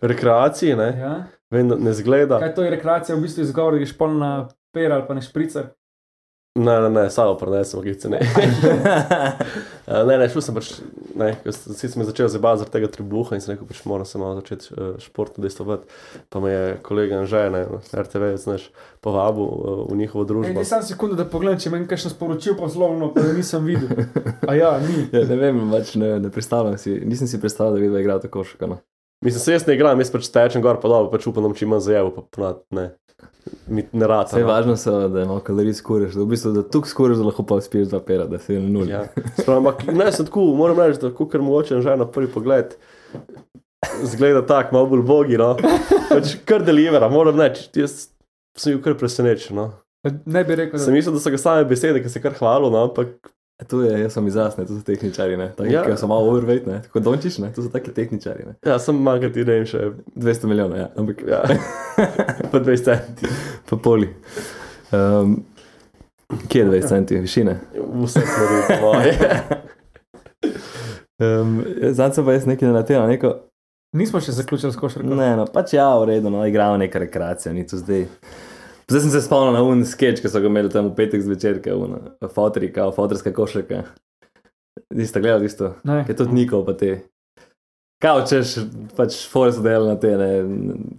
rekreaciji, 0.00 0.74
ne, 0.76 0.88
ja. 0.98 1.12
vem, 1.54 1.68
da 1.68 1.76
ne 1.78 1.92
zgleda. 1.92 2.38
Kaj 2.38 2.54
to 2.54 2.62
je 2.62 2.70
rekreacija, 2.70 3.16
v 3.16 3.22
bistvu 3.22 3.42
izgovor, 3.42 3.78
greš 3.78 3.94
pol 3.98 4.16
na 4.18 4.48
per 4.74 4.92
ali 4.92 5.06
pa 5.08 5.16
na 5.16 5.24
špricer. 5.24 5.72
Ne, 6.58 6.80
ne, 6.80 6.90
ne, 6.90 7.10
samo 7.10 7.34
prenesem, 7.34 7.80
gice 7.82 8.08
ne. 8.08 8.20
Uh, 9.86 10.04
ne, 10.08 10.18
ne, 10.18 10.28
šel 10.30 10.42
sem 10.46 10.54
pač, 10.54 10.68
ne, 11.18 11.32
si 11.50 11.88
sem 11.90 12.04
začel 12.06 12.30
zabavati 12.30 12.60
zaradi 12.60 12.76
tega 12.76 12.90
tribuha 12.94 13.34
in 13.34 13.42
sem 13.42 13.56
rekel, 13.56 13.66
pač 13.66 13.80
moram 13.90 14.06
se 14.06 14.20
malo 14.22 14.38
začeti 14.38 14.70
uh, 14.70 14.92
športno 15.02 15.42
dejstovati. 15.42 15.90
Pa 16.30 16.38
me 16.44 16.54
je 16.54 16.78
kolega 16.86 17.18
Anže, 17.18 17.42
ne, 17.50 17.64
RTV, 17.90 18.30
znaš, 18.38 18.68
povabil 19.02 19.50
uh, 19.50 19.82
v 19.90 19.98
njihovo 20.04 20.22
družbo. 20.30 20.54
daj 20.54 20.70
sam 20.70 20.86
sekundu, 20.86 21.18
da 21.18 21.26
pogledam, 21.26 21.58
če 21.58 21.74
meni 21.74 21.90
kakšno 21.90 22.14
sporočil 22.14 22.54
poslovno, 22.60 23.10
pa 23.16 23.26
nisem 23.34 23.66
videl. 23.66 23.90
A 24.46 24.54
ja, 24.54 24.76
ni. 24.78 25.08
Ja, 25.10 25.26
ne 25.26 25.42
vem, 25.42 25.58
pač 25.74 25.96
ne, 25.98 26.20
ne 26.22 26.30
predstavljam 26.30 26.78
si, 26.78 27.00
nisem 27.02 27.26
si 27.26 27.42
predstavljal, 27.42 27.82
da 27.82 27.82
bi 27.82 28.04
igral 28.04 28.22
tako 28.22 28.46
šokano. 28.46 28.78
Mislim, 29.22 29.40
se 29.40 29.52
jaz 29.52 29.66
ne 29.66 29.76
igram, 29.76 30.00
jaz 30.00 30.10
pač 30.12 30.28
tečem 30.32 30.62
gor 30.64 30.80
pa 30.82 30.90
dol, 30.90 31.08
pač 31.12 31.26
upam, 31.30 31.46
da 31.46 31.56
čim 31.58 31.70
manj 31.72 31.86
zajeval, 31.86 32.10
pa 32.16 32.24
ponad 32.34 32.62
ne. 32.74 32.90
Mi 33.68 33.84
ne 33.92 34.06
rata. 34.08 34.34
Vse 34.34 34.40
je 34.40 34.44
no. 34.44 34.50
važno, 34.50 34.74
so, 34.80 34.94
da 35.12 35.20
je 35.20 35.28
malo 35.28 35.40
kalorij 35.44 35.76
skuriš, 35.78 36.16
da 36.16 36.24
v 36.24 36.32
bistvu 36.32 36.52
da 36.56 36.64
tukaj 36.64 36.90
skuriš, 36.90 37.20
da 37.20 37.28
lahko 37.28 37.44
pa 37.46 37.58
uspeš 37.60 37.90
dva 37.92 38.00
pera, 38.04 38.26
da 38.28 38.40
si 38.40 38.56
na 38.56 38.68
nuli. 38.68 38.92
Ja. 38.92 39.04
Sprav, 39.38 39.60
ampak 39.60 39.84
ne, 39.92 40.08
sem 40.12 40.28
tako, 40.28 40.46
moram 40.56 40.80
reči, 40.80 41.00
da 41.04 41.12
kar 41.12 41.44
mogoče 41.44 41.80
že 41.84 41.96
na 42.00 42.08
prvi 42.08 42.32
pogled 42.32 42.74
zgleda 44.02 44.42
tako, 44.48 44.76
malo 44.78 44.90
bolj 44.92 45.04
bogi, 45.08 45.38
no. 45.40 45.54
Pač 46.10 46.36
kar 46.48 46.64
delivera, 46.64 47.08
moram 47.12 47.40
reči, 47.40 47.68
jaz 47.84 48.08
sem 48.56 48.74
bil 48.74 48.82
kar 48.84 48.98
presenečen, 49.00 49.56
no. 49.60 49.70
Ne 50.04 50.44
bi 50.44 50.56
rekel, 50.58 50.78
Sem 50.78 50.92
da 50.92 50.98
mislil, 50.98 51.16
da 51.16 51.22
so 51.24 51.32
ga 51.32 51.40
same 51.40 51.68
besede, 51.68 52.02
ki 52.04 52.12
se 52.12 52.20
kar 52.24 52.36
hvalo, 52.36 52.68
no, 52.72 52.88
ampak 52.90 53.16
E, 53.54 53.64
Tu 53.64 53.80
je, 53.80 54.00
jaz 54.00 54.12
sem 54.12 54.26
izjasnil, 54.26 54.66
to 54.66 54.74
so 54.74 54.82
tehničari, 54.82 55.36
ne. 55.36 55.52
Taki, 55.56 55.72
Ja. 55.72 55.84
ki 55.84 55.96
so 55.96 56.06
malo 56.06 56.26
overweight, 56.28 56.66
ne. 56.66 56.80
Tako 56.82 57.00
dončiš, 57.00 57.38
ne. 57.38 57.52
To 57.52 57.62
so 57.62 57.70
taki 57.70 57.92
tehničari, 57.94 58.46
ne. 58.46 58.54
ja, 58.66 58.78
sem 58.78 58.96
manjka 58.98 59.30
ti 59.32 59.44
ne 59.44 59.58
vem 59.60 59.66
še, 59.66 59.84
200 60.16 60.46
milijonov, 60.46 60.78
ja. 60.78 60.88
Ampak 60.96 61.22
ja, 61.22 61.42
pa 62.52 62.58
20 62.58 62.84
centi. 62.84 63.30
pa 63.70 63.76
poli. 63.76 64.10
Um, 64.90 65.44
Kje 66.48 66.60
je 66.60 66.66
20 66.66 66.88
centi 66.88 67.20
višine? 67.20 67.58
Vse 67.94 68.20
po 68.68 68.82
moje. 68.82 69.14
Um, 71.14 71.62
Zdaj 71.80 72.10
sem 72.12 72.24
pa 72.26 72.32
jaz 72.34 72.42
nekaj 72.44 72.68
naletela, 72.68 73.06
neko. 73.06 73.28
Nismo 73.94 74.18
še 74.20 74.32
zaključili 74.34 74.72
s 74.74 74.76
košarko. 74.76 75.14
Ne, 75.14 75.28
no, 75.38 75.44
pač 75.46 75.72
ja, 75.72 75.86
v 75.94 76.08
redu, 76.10 76.26
no, 76.26 76.40
igramo 76.42 76.74
neka 76.76 76.98
rekreacija, 76.98 77.52
ni 77.54 77.62
to 77.62 77.78
zdaj. 77.78 78.08
Zdaj 78.88 79.00
sem 79.00 79.10
se 79.10 79.22
spomnil 79.24 79.54
na 79.56 79.62
un 79.64 79.84
sketch, 79.88 80.22
ki 80.22 80.28
so 80.28 80.42
ga 80.44 80.50
imeli 80.50 80.70
tam 80.72 80.90
v 80.90 80.96
petek 80.98 81.22
zvečer, 81.24 81.60
fotorika, 82.34 82.90
fotorska 82.92 83.32
košarka. 83.32 83.84
Niste 84.94 85.20
gledali 85.20 85.46
isto? 85.46 85.74
Ne. 85.84 86.04
Je 86.08 86.16
tudi 86.16 86.34
Nikov 86.34 86.66
pa 86.66 86.74
te. 86.76 86.98
Kao 88.02 88.20
češ, 88.26 88.56
pač 88.96 89.16
force 89.30 89.62
del 89.64 89.86
na 89.88 89.94
te, 89.96 90.10
ne. 90.20 90.28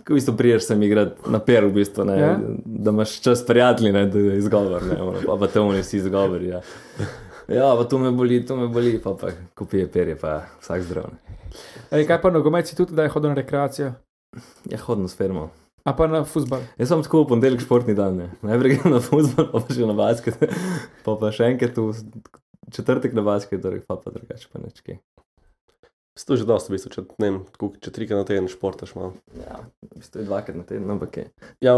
Ko 0.02 0.16
v 0.16 0.18
bistvu 0.18 0.34
priješ 0.40 0.70
sem 0.72 0.82
igrati 0.84 1.30
na 1.30 1.38
per, 1.44 1.68
v 1.68 1.76
bistvu, 1.76 2.08
ne. 2.08 2.16
Ja. 2.18 2.32
Da 2.66 2.94
imaš 2.96 3.20
čas 3.22 3.44
prijatelji, 3.46 3.92
ne, 3.94 4.06
da 4.10 4.24
je 4.24 4.40
izgovor, 4.40 4.86
ne. 4.90 4.98
ono, 5.02 5.22
Pa, 5.28 5.38
pa 5.40 5.52
te 5.52 5.62
oni 5.62 5.84
vsi 5.84 6.00
izgovori, 6.02 6.50
ja. 6.56 6.64
Ja, 7.52 7.76
pa 7.78 7.86
tu 7.86 8.00
me 8.02 8.10
boli, 8.12 8.40
tu 8.46 8.56
me 8.58 8.68
boli, 8.68 8.98
pa 9.04 9.14
pa 9.14 9.30
kupije 9.54 9.92
perje, 9.92 10.16
pa 10.18 10.40
vsak 10.64 10.82
zdrav. 10.88 11.12
Ne. 11.14 11.38
Ej, 11.92 12.08
kaj 12.10 12.22
pa 12.24 12.34
nogomet 12.34 12.68
si 12.68 12.76
tudi, 12.76 12.96
da 12.96 13.06
je 13.06 13.14
hodil 13.14 13.36
na 13.36 13.38
rekreacijo? 13.38 13.94
Ja, 14.72 14.82
hodno 14.88 15.08
s 15.08 15.18
firmo. 15.18 15.52
A 15.86 15.94
pa 15.94 16.08
na 16.10 16.24
futbal. 16.26 16.64
Jaz 16.82 16.90
sem 16.90 17.04
tako 17.06 17.24
v 17.24 17.36
ponedeljek 17.36 17.62
športni 17.62 17.94
dan, 17.98 18.18
ne. 18.18 18.28
Najprej 18.42 18.80
grem 18.80 18.96
na 18.96 19.02
futbol, 19.06 19.52
pa, 19.52 19.62
pa 19.62 19.74
še 19.76 19.86
na 19.86 19.94
basket, 19.98 20.40
pa 21.06 21.14
pa 21.22 21.30
še 21.30 21.52
enkrat 21.52 21.78
v 21.78 21.94
četrtek 22.74 23.14
na 23.14 23.22
basket, 23.26 23.62
torej 23.62 23.84
pa 23.86 24.00
pa 24.02 24.14
drugače 24.16 24.50
pa 24.50 24.64
nečki. 24.64 24.98
To 26.16 26.34
je 26.34 26.42
že 26.42 26.46
dosti, 26.48 26.72
v 26.72 26.74
bistvu, 26.78 26.90
če, 26.96 27.02
ne 27.20 27.28
vem, 27.28 27.38
tako, 27.52 27.68
če 27.76 27.92
trikrat 27.92 28.22
na 28.24 28.26
teden 28.26 28.46
športaš 28.48 28.96
malo. 28.96 29.18
Ja, 29.36 29.60
v 29.84 30.00
bistvu 30.00 30.24
je 30.24 30.28
dvakrat 30.30 30.58
na 30.58 30.64
teden, 30.64 30.88
ampak 30.90 31.20
je. 31.20 31.26
Ja, 31.62 31.76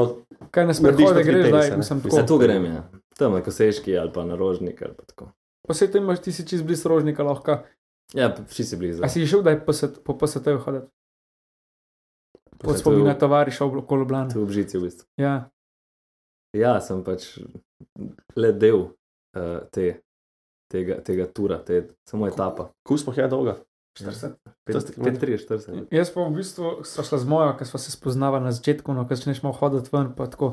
Kaj 0.53 0.67
nas 0.69 0.79
pa 0.79 0.93
tri 0.93 1.07
greš 1.25 1.73
mislim, 1.73 2.03
Vse 2.05 2.21
tako. 2.21 2.27
tu 2.29 2.37
grem, 2.45 2.67
ja. 2.69 2.83
Tam 3.17 3.33
na 3.33 3.41
koseški 3.41 3.97
ali 3.97 4.13
pa 4.13 4.23
na 4.29 4.37
rožnik 4.37 4.77
ali 4.85 4.93
pa 4.93 5.07
tako. 5.09 5.31
Pa 5.67 5.73
se 5.73 5.89
ti 5.91 5.97
imaš, 5.97 6.21
ti 6.23 6.31
si 6.31 6.45
čez 6.47 6.61
blizu 6.63 6.87
rožnika 6.93 7.25
lahko. 7.25 7.57
Ja, 8.15 8.29
pa 8.29 8.45
vsi 8.47 8.63
si 8.63 8.77
blizu. 8.79 9.01
A 9.03 9.09
si 9.11 9.25
šel, 9.27 9.41
da 9.43 9.51
je 9.51 9.65
po 9.65 10.15
PST-ju 10.15 10.61
hoditi? 10.63 10.87
Pod 12.57 12.73
Vse 12.73 12.81
spomina 12.81 13.13
tu- 13.13 13.19
tovariša 13.19 13.65
okoli 13.65 14.01
Ljubljana. 14.01 14.29
Tu 14.33 14.41
v 14.41 14.47
Bžici 14.49 14.77
v 14.77 14.87
bistvu. 14.87 15.05
Ja. 15.17 15.49
Ja, 16.57 16.79
sem 16.81 17.03
pač 17.03 17.37
le 18.35 18.51
del 18.53 18.87
uh, 18.87 19.61
te, 19.71 19.99
tega, 20.71 21.01
tega 21.05 21.27
tura, 21.29 21.59
te, 21.63 21.83
samo 22.09 22.27
etapa. 22.27 22.71
kus 22.87 23.05
pa 23.05 23.13
je 23.17 23.27
dolga. 23.27 23.57
40. 23.97 24.37
35-40. 24.69 25.87
Jaz 25.91 26.11
pa 26.13 26.21
v 26.21 26.35
bistvu 26.37 26.85
sva 26.85 27.01
šla 27.01 27.17
z 27.17 27.25
mojo, 27.29 27.53
ker 27.57 27.65
sva 27.65 27.79
se 27.81 27.89
spoznala 27.89 28.37
na 28.43 28.51
začetku, 28.53 28.93
no, 28.93 29.07
ker 29.09 29.17
začneš 29.17 29.41
malo 29.41 29.57
hoditi 29.57 29.89
ven, 29.89 30.11
pa 30.13 30.27
tako, 30.29 30.51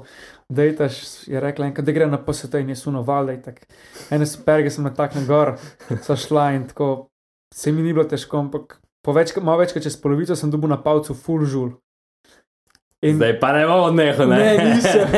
dejtaš, 0.48 1.26
je 1.28 1.40
rekla, 1.40 1.68
enkrat, 1.68 1.84
da 1.84 1.92
gre 1.92 2.08
na 2.08 2.16
PST 2.16 2.62
in 2.62 2.72
je 2.72 2.78
suno 2.80 3.02
valjda, 3.04 3.36
tako, 3.50 3.68
ene 4.16 4.24
sperge 4.28 4.72
sem 4.72 4.88
nataknil 4.88 5.28
gor, 5.28 5.58
sva 6.06 6.16
šla 6.16 6.46
in 6.56 6.64
tako, 6.72 7.10
se 7.52 7.72
mi 7.72 7.84
ni 7.84 7.92
bilo 7.92 8.06
težko, 8.08 8.40
ampak 8.46 8.78
po 9.04 9.12
več, 9.12 9.36
malo 9.36 9.60
več 9.60 9.76
kot 9.76 9.84
čez 9.84 10.00
polovico 10.00 10.36
sem 10.38 10.48
dobil 10.48 10.72
na 10.72 10.80
palcu 10.80 11.12
full 11.12 11.44
žul. 11.44 11.74
In 13.04 13.16
Zdaj 13.16 13.34
pa 13.40 13.52
ne 13.52 13.66
bomo 13.68 13.90
odnehali, 13.90 14.30
ne? 14.30 14.36
Ne, 14.38 14.74
nisem. 14.74 15.08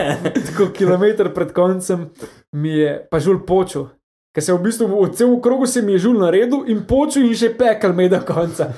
tako 0.47 0.73
kilometr 0.75 1.31
pred 1.35 1.53
koncem 1.55 2.09
mi 2.53 2.75
je 2.81 2.97
pa 3.11 3.21
žul 3.23 3.45
počel. 3.47 3.87
Ker 4.35 4.43
se 4.43 4.53
v 4.53 4.61
bistvu 4.65 4.89
v 4.91 5.13
celem 5.15 5.39
krogu 5.41 5.67
se 5.71 5.83
mi 5.83 5.95
je 5.95 6.03
žul 6.09 6.19
naredil 6.19 6.67
in 6.67 6.83
počel 6.89 7.31
in 7.31 7.35
že 7.39 7.53
pekel 7.55 7.95
me 7.95 8.09
do 8.11 8.19
konca. 8.27 8.73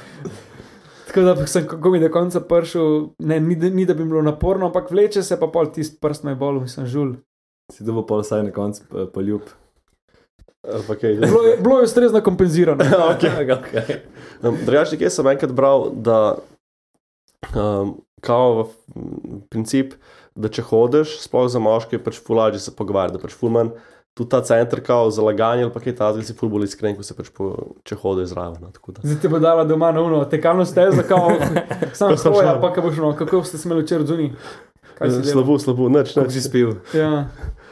Tako 1.09 1.25
da 1.25 1.47
sem, 1.47 1.65
ko 1.65 1.91
mi 1.91 2.01
do 2.01 2.11
konca 2.13 2.41
prišel, 2.45 3.17
ne, 3.19 3.41
ni, 3.41 3.57
ni 3.57 3.87
da 3.89 3.97
bi 3.97 4.05
bilo 4.05 4.23
naporno, 4.23 4.69
ampak 4.69 4.91
vleče 4.93 5.23
se 5.25 5.39
pa 5.41 5.49
pol 5.49 5.73
tisti 5.73 5.97
prst 6.01 6.29
me 6.29 6.35
bolj, 6.37 6.61
mislim, 6.69 6.87
žul. 6.87 7.15
Si 7.73 7.85
dobil 7.85 8.05
pol 8.05 8.21
vsaj 8.21 8.45
na 8.45 8.53
koncu 8.53 8.85
eh, 8.93 9.09
poljub. 9.15 9.49
Kaj. 10.69 11.17
Bilo 11.17 11.43
je, 11.43 11.57
bilo 11.57 11.79
je 11.81 11.89
ustrezno 11.89 12.21
kompenzirano. 12.21 12.85
okay. 13.15 13.41
okay. 13.57 13.97
Um, 14.43 14.59
Drugače, 14.67 14.99
nekje 14.99 15.11
sem 15.11 15.27
enkrat 15.33 15.53
bral, 15.57 15.89
da 15.97 16.37
um, 17.57 17.97
kao 18.21 18.63
v 18.63 19.43
princip, 19.53 19.95
da 20.39 20.51
če 20.53 20.65
hodiš, 20.69 21.19
sploh 21.25 21.49
za 21.51 21.61
moške, 21.63 21.99
je 21.99 22.03
pač 22.03 22.21
fulaži 22.23 22.61
se 22.63 22.75
pogovarjati, 22.77 23.19
da 23.19 23.23
pač 23.23 23.37
fulman. 23.39 23.73
Tudi 24.19 24.33
ta 24.33 24.41
center, 24.43 24.81
kao 24.83 25.13
za 25.15 25.23
laganje, 25.23 25.67
ali 25.67 25.73
pa 25.75 25.81
kaj 25.83 25.95
ta 25.99 26.09
zgolj 26.11 26.27
si 26.27 26.35
fulbol 26.35 26.65
iskren, 26.67 26.97
ko 26.99 27.05
se 27.07 27.15
pač 27.15 27.29
po, 27.35 27.53
če 27.87 27.99
hodiš 28.01 28.33
zraven. 28.33 28.65
No. 28.65 28.95
Zdaj 28.99 29.21
ti 29.23 29.31
bo 29.31 29.39
dala 29.43 29.63
doma 29.69 29.93
na 29.95 30.03
uno, 30.03 30.25
tekalno 30.31 30.67
stezo, 30.67 31.05
kao, 31.07 31.37
sam 31.99 32.17
sem 32.19 32.35
šel. 32.35 32.59
pa 32.63 32.73
kaj 32.75 32.87
boš 32.89 32.99
no, 33.05 33.13
kako 33.19 33.45
ste 33.47 33.63
smeli 33.63 33.87
včeraj 33.87 34.11
zunaj? 34.11 34.33
Si 34.99 35.05
delal? 35.07 35.31
Slabo, 35.31 35.59
slabo, 35.63 35.87
nič, 35.95 36.17
Kako 36.19 36.35
si 36.35 36.43
spil? 36.43 36.75
Ja. 36.99 37.29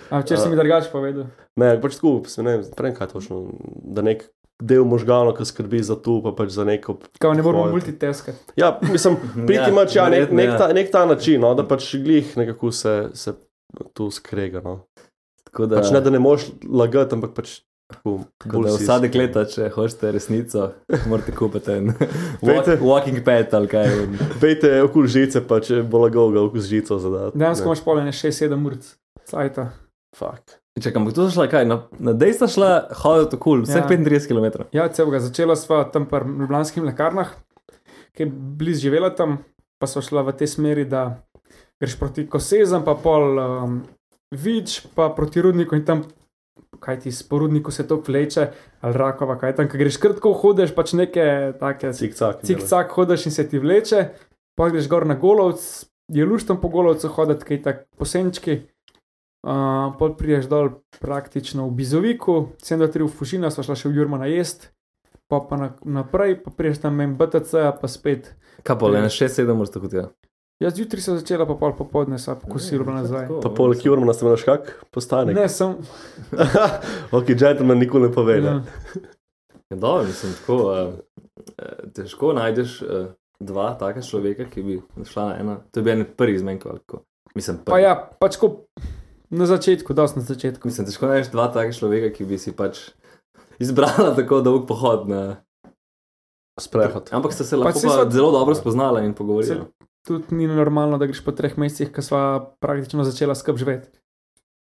A 0.06 0.22
včeraj 0.22 0.44
si 0.44 0.52
mi 0.52 0.60
drugače 0.60 0.92
povedal. 0.94 1.26
Ne, 1.58 1.72
pač 1.82 1.98
tako, 1.98 2.20
se 2.30 2.44
ne 2.46 2.58
vem, 2.58 2.64
prej 2.78 2.94
kaj 2.94 3.10
točno, 3.16 3.42
da 3.82 4.04
nek 4.06 4.26
del 4.62 4.84
možganov, 4.88 5.34
ki 5.36 5.44
skrbi 5.44 5.82
za 5.84 5.96
to, 6.00 6.20
pa 6.24 6.32
pač 6.32 6.54
za 6.56 6.64
neko. 6.64 6.96
Kao 7.20 7.34
ne 7.34 7.42
moramo 7.42 7.70
multitaskati. 7.70 8.56
Ja, 8.56 8.78
mislim, 8.82 9.16
priti 9.46 9.60
Ja, 9.60 9.68
imaš 9.68 9.96
ja, 9.96 10.08
nek, 10.08 10.30
nek, 10.32 10.48
ja. 10.48 10.58
ta, 10.58 10.72
nek 10.72 10.90
ta 10.92 11.04
način, 11.06 11.40
no, 11.40 11.54
da 11.54 11.66
pač 11.68 11.94
glih 12.00 12.36
nekako 12.36 12.72
se, 12.72 13.08
se 13.14 13.34
tu 13.92 14.10
skrega. 14.10 14.60
No. 14.64 14.80
Tako 15.44 15.66
da, 15.66 15.80
Pač 15.80 15.90
ne, 15.92 16.00
da 16.00 16.10
ne 16.10 16.18
moreš 16.18 16.48
lagati, 16.68 17.14
ampak 17.16 17.34
pač 17.36 17.60
tako. 17.92 18.18
da 18.64 18.72
vsa 18.74 18.98
dekleta, 19.00 19.44
če 19.48 19.68
hočete 19.74 20.10
resnico, 20.16 20.70
morate 21.08 21.32
kupiti 21.36 21.76
en 21.76 21.92
Pejte. 22.40 22.76
walk, 22.80 22.82
walking 22.82 23.22
pad 23.24 23.54
ali 23.54 23.70
kaj. 23.70 23.92
Pejte 24.40 24.72
okoli 24.82 25.08
žice, 25.08 25.44
pa 25.48 25.60
če 25.64 25.82
bo 25.84 26.02
lagal 26.04 26.32
ga 26.34 26.44
okoli 26.48 26.64
žico 26.64 26.98
zadati. 27.00 27.38
Dejansko 27.38 27.70
imaš 27.70 27.84
pol 27.84 28.02
ne 28.04 28.12
6-7 28.16 28.66
ur, 28.66 28.78
cajta. 29.28 29.70
Fak. 30.16 30.58
Čakaj, 30.76 31.00
ampak 31.00 31.14
tu 31.16 31.24
so 31.24 31.32
šla 31.32 31.46
kaj? 31.48 31.64
Na, 31.64 31.76
na 31.96 32.12
dejstva 32.12 32.46
šla 32.52 32.70
hoditi 33.00 33.36
okoli, 33.38 33.64
vseh 33.64 33.80
Ja. 33.80 33.88
35 33.88 34.28
km. 34.28 34.68
Ja, 34.76 34.84
celega 34.92 35.20
začela 35.24 35.56
sva 35.56 35.84
tam 35.88 36.04
pri 36.04 36.28
Ljubljanskih 36.28 36.84
lekarnah, 36.84 37.32
ki 38.12 38.22
je 38.22 38.28
blizu 38.28 38.84
živela 38.84 39.08
tam, 39.08 39.38
pa 39.80 39.88
sva 39.88 40.04
šla 40.04 40.20
v 40.28 40.36
tej 40.36 40.52
smeri, 40.52 40.84
da 40.84 41.24
greš 41.80 41.96
proti 41.96 42.26
Kosezam, 42.28 42.84
pa 42.84 42.92
pol 42.92 43.40
um, 43.40 43.80
Vič, 44.36 44.84
pa 44.92 45.08
proti 45.16 45.40
Rudniku 45.40 45.80
in 45.80 45.84
tam, 45.88 46.04
kaj 46.80 47.00
ti 47.06 47.12
sporudniku 47.12 47.72
se 47.72 47.86
to 47.88 47.96
vleče, 47.96 48.50
ali 48.84 49.00
rakova, 49.00 49.38
kaj 49.40 49.56
tam, 49.56 49.72
ki 49.72 49.80
greš 49.80 49.96
krtko 49.96 50.36
hodeš, 50.36 50.76
pač 50.76 50.92
neke 50.92 51.56
take 51.56 51.92
Cik-cak. 51.96 52.44
cik-cak 52.44 52.92
hodeš 52.92 53.30
in 53.30 53.32
se 53.32 53.48
ti 53.48 53.56
vleče, 53.56 54.10
pa 54.52 54.68
greš 54.68 54.92
gor 54.92 55.08
na 55.08 55.16
golovc, 55.16 55.62
je 56.12 56.24
luštam 56.26 56.60
po 56.60 56.68
golovcu 56.68 57.08
hoditi, 57.08 57.48
kaj 57.48 57.62
tak 57.64 57.86
posenčki. 57.96 58.66
Uh, 59.46 59.92
pol 59.94 60.16
priješ 60.18 60.48
dol 60.50 60.72
praktično 60.98 61.68
v 61.68 61.76
Bizoviku, 61.78 62.48
7-3 62.58 63.06
v 63.06 63.12
Fužina, 63.14 63.50
sva 63.54 63.62
šla 63.62 63.76
še 63.78 63.92
v 63.92 64.00
Jurma 64.00 64.18
na 64.18 64.26
jest, 64.26 64.72
pa 65.30 65.38
pa 65.38 65.54
na, 65.60 65.68
naprej, 65.86 66.40
pa 66.42 66.50
priješ 66.50 66.80
tam 66.82 66.98
en 67.04 67.14
BTC, 67.14 67.62
pa 67.78 67.86
spet. 67.86 68.32
Kaj 68.66 68.78
pa, 68.80 68.90
le 68.90 69.04
na 69.06 69.12
6-7 69.12 69.46
ur 69.54 69.70
tako 69.70 69.92
tja. 69.92 70.08
Jaz 70.58 70.74
zjutraj 70.74 71.04
sem 71.04 71.20
začela, 71.20 71.46
pa 71.46 71.54
pol 71.60 71.76
popoldne 71.78 72.18
sva 72.18 72.34
pa 72.40 72.48
nazaj. 72.48 73.30
Pa 73.44 73.52
poleg 73.54 73.86
Jurma 73.86 74.10
nas 74.10 74.24
imaš 74.24 74.42
kak 74.48 74.72
postanek. 74.90 75.38
Ne, 75.38 75.46
sem. 75.46 75.78
ok, 77.16 77.30
gentleman 77.38 77.78
nikoli 77.78 78.08
ne 78.08 78.12
pove. 78.18 78.40
Ja. 78.40 78.58
Ne. 78.58 79.04
Ja, 79.70 79.76
dobro, 79.76 80.10
mislim, 80.10 80.34
tako, 80.40 80.58
uh, 80.74 81.86
težko 81.94 82.34
najdeš 82.34 82.80
uh, 82.82 83.08
dva 83.38 83.74
taka 83.78 84.02
človeka, 84.02 84.50
ki 84.50 84.62
bi 84.62 84.82
šla 85.06 85.30
na 85.30 85.38
ena. 85.38 85.58
To 85.70 85.80
je 85.80 85.86
bil 85.86 86.00
en 86.00 86.06
prvi 86.16 86.58
kako. 86.58 87.04
Mislim, 87.34 87.62
Pa 87.62 87.76
prvi. 87.76 87.82
ja, 87.82 87.94
pač 88.18 88.42
ko 88.42 88.66
na 89.30 89.46
začetku, 89.46 89.94
dosti 89.94 90.20
na 90.20 90.24
začetku. 90.24 90.68
Mislim, 90.68 90.86
težko 90.86 91.10
najdeš 91.10 91.32
dva 91.34 91.48
taka 91.52 91.72
človeka, 91.72 92.12
ki 92.14 92.24
bi 92.24 92.38
si 92.38 92.52
pač 92.52 92.90
izbrala 93.62 94.14
tako 94.18 94.40
dolg 94.44 94.66
pohod. 94.68 95.08
Na... 95.10 95.22
Sprehod. 96.60 97.12
Ampak 97.12 97.36
ste 97.36 97.44
se 97.44 97.56
lahko 97.56 97.76
saj 97.76 97.90
pa 97.90 97.96
sva- 98.00 98.12
zelo 98.12 98.32
dobro 98.32 98.54
spoznala 98.56 99.04
in 99.04 99.12
pogovorila. 99.12 99.68
Tudi 100.06 100.38
ni 100.38 100.46
normalno, 100.46 100.96
da 100.96 101.08
greš 101.10 101.20
po 101.26 101.34
treh 101.36 101.58
mesecih, 101.58 101.90
ko 101.92 102.00
sva 102.00 102.22
praktično 102.62 103.04
začela 103.04 103.34
skup 103.36 103.58
živeti. 103.60 103.90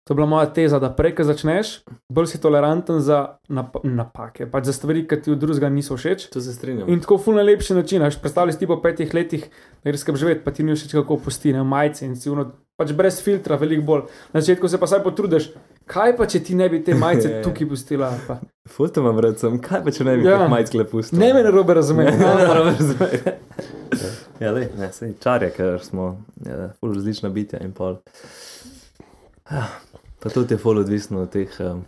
To 0.05 0.13
je 0.13 0.17
bila 0.17 0.27
moja 0.27 0.47
teza, 0.49 0.79
da 0.79 0.89
prej, 0.91 1.13
ko 1.13 1.25
začneš, 1.25 1.69
bolj 2.09 2.27
si 2.27 2.41
toleranten 2.41 2.99
za 3.01 3.19
nap 3.49 3.77
napake, 3.85 4.47
pač 4.47 4.65
za 4.65 4.73
stvari, 4.73 5.05
ki 5.05 5.19
ti 5.19 5.31
od 5.31 5.39
drugega 5.39 5.69
niso 5.69 5.95
všeč. 5.95 6.25
To 6.29 6.41
se 6.41 6.53
strinjam. 6.53 6.89
In 6.89 7.01
tako 7.01 7.19
ful 7.19 7.35
na 7.35 7.43
lepši 7.43 7.75
način. 7.75 8.03
Aš 8.03 8.17
predstavljaj 8.19 8.53
si 8.53 8.59
ti 8.59 8.67
po 8.67 8.79
petih 8.79 9.13
letih, 9.15 9.45
da 9.77 9.91
greš 9.91 10.01
skup 10.01 10.17
živeti, 10.17 10.43
pa 10.43 10.51
ti 10.51 10.65
ni 10.65 10.75
všeč 10.75 10.93
kako 10.95 11.19
pusti, 11.19 11.53
ne 11.53 11.63
majice 11.65 12.07
in 12.07 12.17
si 12.17 12.31
uno, 12.31 12.49
pač 12.77 12.93
brez 12.93 13.21
filtra, 13.23 13.57
veliko 13.57 13.85
bolj. 13.85 14.03
Na 14.33 14.41
začetku 14.41 14.69
se 14.69 14.79
pa 14.79 14.89
saj 14.89 15.05
potrudiš, 15.05 15.51
kaj 15.87 16.17
pa 16.17 16.27
če 16.27 16.41
ti 16.41 16.57
ne 16.57 16.69
bi 16.69 16.81
te 16.81 16.97
majice 16.97 17.29
Ja. 17.33 17.43
tukaj 17.45 17.69
pustila. 17.69 18.11
Pa. 18.27 18.41
Foto 18.69 19.05
imam 19.05 19.21
recem, 19.21 19.61
kaj 19.61 19.85
pa 19.85 19.93
če 19.93 20.05
ne 20.05 20.17
bi 20.17 20.27
Ja. 20.27 20.49
majc 20.49 20.71
klepustil. 20.71 21.21
Ne 21.21 21.35
me 21.35 21.43
narobe 21.43 21.75
razumeti. 21.75 22.17
Ne, 22.17 22.35
ne, 22.35 22.49
ne, 22.49 22.55
razumem. 22.57 23.39
Ja, 24.41 24.51
lej, 24.51 24.71
ne, 24.75 24.89
sej 24.93 25.13
čarje, 25.21 25.53
ker 25.53 25.77
smo 25.85 26.15
ja, 26.41 26.73
ful 26.81 26.95
različna 26.95 27.29
bitja 27.29 27.61
in 27.61 27.73
pol. 27.73 28.01
Ja, 29.51 29.67
Pa 30.21 30.29
tudi 30.29 30.55
je 30.55 30.59
ful 30.59 30.79
odvisno 30.79 31.23
od 31.25 31.31
teh. 31.33 31.53
Um, 31.65 31.85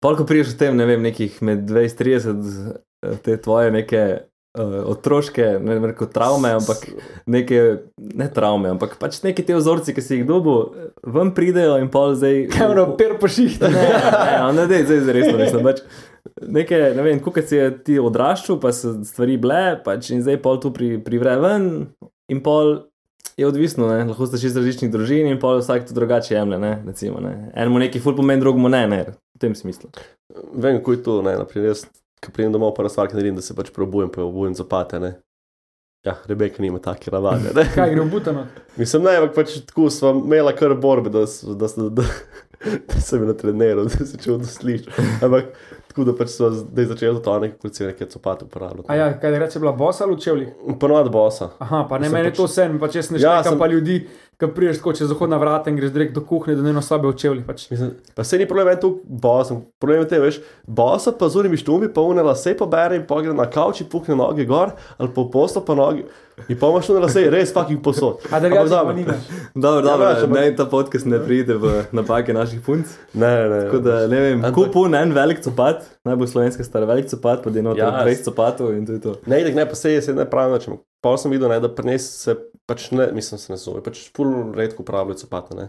pol, 0.00 0.16
ko 0.16 0.24
priješ 0.24 0.54
v 0.54 0.60
tem, 0.62 0.76
ne 0.76 0.86
vem, 0.88 1.02
nekih 1.04 1.42
med 1.44 1.66
20-30, 1.68 2.78
te 3.24 3.36
tvoje 3.44 3.72
neke 3.74 4.00
uh, 4.56 4.78
otroške, 4.88 5.50
ne 5.60 5.76
vem, 5.76 5.92
kot 5.98 6.14
travme, 6.16 6.54
ampak 6.56 6.86
neke, 7.28 7.60
ne 8.00 8.30
travme, 8.32 8.72
ampak 8.72 8.96
pač 9.00 9.20
neki 9.26 9.44
te 9.44 9.58
vzorci, 9.58 9.92
ki 9.92 10.04
si 10.04 10.20
jih 10.20 10.24
dobil, 10.28 10.88
ven 11.04 11.34
pridejo 11.36 11.76
in 11.82 11.92
pol 11.92 12.16
zdaj. 12.16 12.46
Kamero, 12.56 12.88
per 12.96 13.18
pošiht. 13.20 13.60
Ne, 13.68 13.84
ne, 13.84 14.64
ne, 14.64 14.66
ne, 14.72 14.82
zdaj 14.88 15.16
resno 15.20 15.38
mislim. 15.40 15.68
Pač, 15.68 15.84
Neke, 16.40 16.78
ne 16.96 17.02
vem, 17.04 17.18
kako 17.20 17.42
si 17.44 17.58
ti 17.84 17.98
odraščal, 18.00 18.56
pa 18.56 18.70
so 18.72 18.94
stvari 19.04 19.36
bile, 19.36 19.76
pač 19.84 20.08
in 20.14 20.24
zdaj 20.24 20.38
pol 20.40 20.56
tu 20.62 20.70
pri, 20.72 20.94
privre 21.04 21.36
ven, 21.42 21.66
in 22.32 22.40
pol 22.40 22.78
je 23.36 23.46
odvisno, 23.46 23.88
ne? 23.88 24.04
lahko 24.04 24.26
ste 24.26 24.38
iz 24.38 24.56
različnih 24.56 24.90
družin, 24.90 25.26
in 25.26 25.40
pol 25.40 25.58
vsak 25.58 25.88
to 25.88 25.94
drugače 25.94 26.34
jemlje. 26.34 26.58
Ne? 26.58 26.72
Recimo, 26.86 27.20
ne? 27.20 27.50
Enemu 27.54 27.78
neki 27.78 28.00
ful 28.00 28.14
pomen, 28.14 28.40
drugemu 28.40 28.68
ne, 28.68 28.86
ne, 28.86 29.00
v 29.34 29.40
tem 29.40 29.54
smislu. 29.54 29.90
Vem, 30.54 30.78
kako 30.78 30.92
je 30.92 31.02
to. 31.02 31.18
Ne, 31.22 31.36
naprimer, 31.36 31.68
jaz, 31.68 31.86
ko 32.20 32.30
pridem 32.30 32.52
domov, 32.52 32.74
prva 32.74 32.88
stvar, 32.88 33.08
ki 33.08 33.16
naredim, 33.16 33.36
da 33.36 33.42
se 33.42 33.54
pač 33.54 33.70
prebujem, 33.70 34.08
pa 34.08 34.22
obujem 34.22 34.54
zapate. 34.54 35.00
Ne. 35.00 35.14
Ja, 36.04 36.18
Rebeka 36.26 36.60
nima 36.60 36.78
take 36.78 37.10
navade. 37.10 37.50
ne. 37.54 37.64
Kaj 37.74 37.90
gre 37.90 38.02
v 38.02 38.10
butano? 38.12 38.46
Mislim, 38.76 39.02
ne, 39.02 39.16
ampak 39.16 39.34
pač 39.34 39.54
tako 39.64 39.88
smo 39.90 40.10
imeli 40.18 40.52
kar 40.54 40.74
borbe, 40.76 41.10
da, 41.10 41.24
s- 41.26 41.42
da, 41.42 41.66
da, 41.66 41.88
da, 41.90 42.04
da 42.86 43.00
sem 43.00 43.24
na 43.24 43.32
treneru, 43.34 43.86
da 43.88 44.04
se 44.04 44.18
čudo 44.20 44.44
sliši. 44.44 44.84
Ampak 45.24 45.54
tako 45.94 46.04
da 46.04 46.14
pač 46.14 46.28
so 46.30 46.48
zdaj 46.52 46.84
začeli 46.86 47.22
to 47.22 47.38
neke 47.38 47.56
kulcije, 47.56 47.86
neke 47.86 48.06
copate 48.06 48.44
uporabljati. 48.44 48.86
A 48.88 48.94
ja, 48.96 49.12
kaj 49.14 49.30
da 49.30 49.38
reče, 49.38 49.58
bila 49.58 49.72
bosa 49.74 50.04
ali 50.04 50.12
učevli? 50.14 50.48
Ponovadi 50.80 51.10
bosa. 51.10 51.48
Aha, 51.58 51.86
pa 51.88 51.98
ne 51.98 52.08
meni 52.10 52.28
pač- 52.28 52.36
to 52.36 52.48
sen, 52.48 52.78
pač 52.78 52.96
jaz 52.96 53.10
ne 53.10 53.18
Ja, 53.18 53.36
štekam 53.36 53.52
sem- 53.52 53.58
pa 53.58 53.66
ljudi, 53.68 54.00
ki 54.34 54.46
priješ 54.48 54.76
tako 54.76 54.92
čez 54.92 55.08
zahodna 55.08 55.36
vrata 55.36 55.70
in 55.70 55.76
greš 55.76 55.90
direkt 55.90 56.14
do 56.14 56.20
kuhne, 56.22 56.54
do 56.54 56.62
njeno 56.62 56.82
sobe 56.82 57.08
učevli. 57.08 57.42
Pač. 57.42 57.70
Mislim, 57.70 57.90
pa 58.14 58.24
se 58.24 58.38
ni 58.38 58.46
problem, 58.46 58.66
da 58.66 58.80
tu 58.80 59.00
bosa. 59.04 59.54
Problem 59.78 60.00
je 60.00 60.08
te, 60.08 60.18
veš, 60.18 60.38
bosa 60.66 61.12
pa 61.12 61.28
z 61.28 61.36
unimi 61.36 61.56
štumbi, 61.56 61.88
pa 61.88 62.00
unela 62.00 62.34
se 62.34 62.56
pa 62.56 62.66
bere 62.66 62.96
in 62.96 63.04
pogre 63.04 63.32
na 63.32 63.46
kavč 63.46 63.80
in 63.80 63.86
pukne 63.86 64.16
noge 64.16 64.44
gor, 64.44 64.70
ali 64.98 65.08
pa 65.08 65.20
v 65.20 65.30
poslo 65.30 65.60
pa 65.60 65.74
noge. 65.74 66.04
In 66.48 66.58
pa 66.58 66.66
imaš 66.66 66.88
unela 66.88 67.08
se 67.08 67.30
res 67.30 67.52
fucking 67.52 67.78
posod. 67.80 68.16
A 68.26 68.40
da 68.40 68.48
reče, 68.48 68.68
dobro. 68.68 68.94
nimaš. 68.94 69.22
Dobro, 69.54 69.78
Ja, 69.78 69.82
dobro, 69.86 70.06
več, 70.06 70.18
ampak- 70.18 70.40
ne, 70.40 70.56
ta 70.56 70.64
podcast 70.66 71.06
ne 71.06 71.18
pride 71.18 71.54
v 71.54 71.84
napake 71.92 72.32
naših 72.32 72.60
punc. 72.60 72.86
Ne, 73.14 73.28
ne, 73.28 73.48
ne. 73.48 73.60
Tako 73.64 73.78
da, 73.78 74.06
ne 74.06 74.20
vem, 74.20 74.38
Ampak- 74.40 74.54
kupun 74.54 74.94
en 74.94 75.12
velik 75.12 75.40
copat, 75.40 75.84
najbolj 76.04 76.28
slovenska 76.28 76.64
stara 76.64 76.86
velik 76.86 77.08
copat, 77.08 77.42
pa 77.42 77.50
deno 77.50 77.72
Ja, 77.72 77.88
ja, 77.90 78.04
20 78.04 78.24
copatov 78.24 78.74
in 78.76 78.86
to 78.86 78.92
je 78.92 79.00
to. 79.00 79.14
Ne, 79.26 79.42
ne, 79.44 79.66
pa 79.66 79.74
se 79.74 79.92
je, 79.92 80.02
se 80.02 80.14
ne 80.14 80.24
pravi 80.24 80.52
več. 80.52 80.68
Pa 81.00 81.16
sem 81.16 81.30
videl, 81.30 81.48
ne, 81.48 81.60
da 81.60 81.68
pri 81.68 81.90
nas 81.90 82.06
se 82.20 82.36
pač 82.66 82.90
ne, 82.90 83.10
mislim, 83.12 83.38
se 83.38 83.52
ne 83.52 83.56
zove, 83.56 83.82
pač 83.82 84.06
ful 84.10 84.52
redko 84.52 84.82
uporabljajo 84.82 85.24
copate. 85.24 85.54
Ne. 85.54 85.68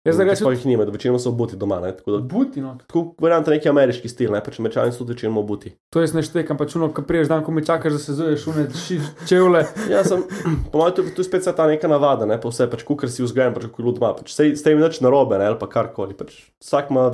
Jaz 0.00 0.16
da 0.16 0.24
Pa 0.24 0.30
rečem, 0.30 0.48
jih 0.48 0.62
nima, 0.64 0.84
da 0.88 0.92
večinoma 0.92 1.18
so 1.20 1.28
obuti 1.28 1.58
doma. 1.60 1.76
Ne, 1.80 1.90
tako 1.92 2.14
da, 2.14 2.18
butino. 2.24 2.70
tako 2.80 3.14
varianta 3.20 3.50
neki 3.50 3.68
ameriški 3.68 4.08
stil, 4.08 4.32
ne, 4.32 4.40
pač 4.40 4.56
američani 4.56 4.92
so 4.92 5.04
večinoma 5.04 5.40
obuti. 5.40 5.74
To 5.90 6.00
jaz 6.00 6.14
ne 6.16 6.22
štekam, 6.22 6.56
pač 6.56 6.72
uno, 6.74 6.88
ko 6.88 7.02
priješ 7.02 7.28
dan, 7.28 7.44
ko 7.44 7.52
mi 7.52 7.60
čakaš, 7.60 7.92
da 7.92 7.98
se 7.98 8.14
zuješ, 8.16 8.46
une 8.46 8.64
ši- 8.76 9.00
čevlje. 9.28 9.66
Ja, 9.92 10.00
sem, 10.04 10.24
po 10.72 10.80
mojem, 10.80 10.94
tu, 10.94 11.04
tu 11.10 11.20
je 11.20 11.28
spet 11.28 11.44
vsa 11.44 11.52
ta 11.52 11.66
neka 11.68 11.84
navada, 11.84 12.24
ne, 12.24 12.40
pa 12.40 12.48
vse, 12.48 12.64
pač 12.72 12.80
kukar 12.82 13.12
si 13.12 13.20
vzgajen, 13.20 13.52
pač 13.52 13.68
kako 13.68 13.82
ljud 13.82 14.00
ima, 14.00 14.14
pač 14.16 14.32
sej- 14.32 14.56
s 14.56 14.64
tem 14.64 14.80
nič 14.80 15.02
narobe, 15.04 15.36
ne, 15.36 15.52
ali 15.52 15.60
pa 15.60 15.68
karkoli, 15.68 16.16
pač 16.16 16.32
vsak 16.64 16.88
ima 16.88 17.10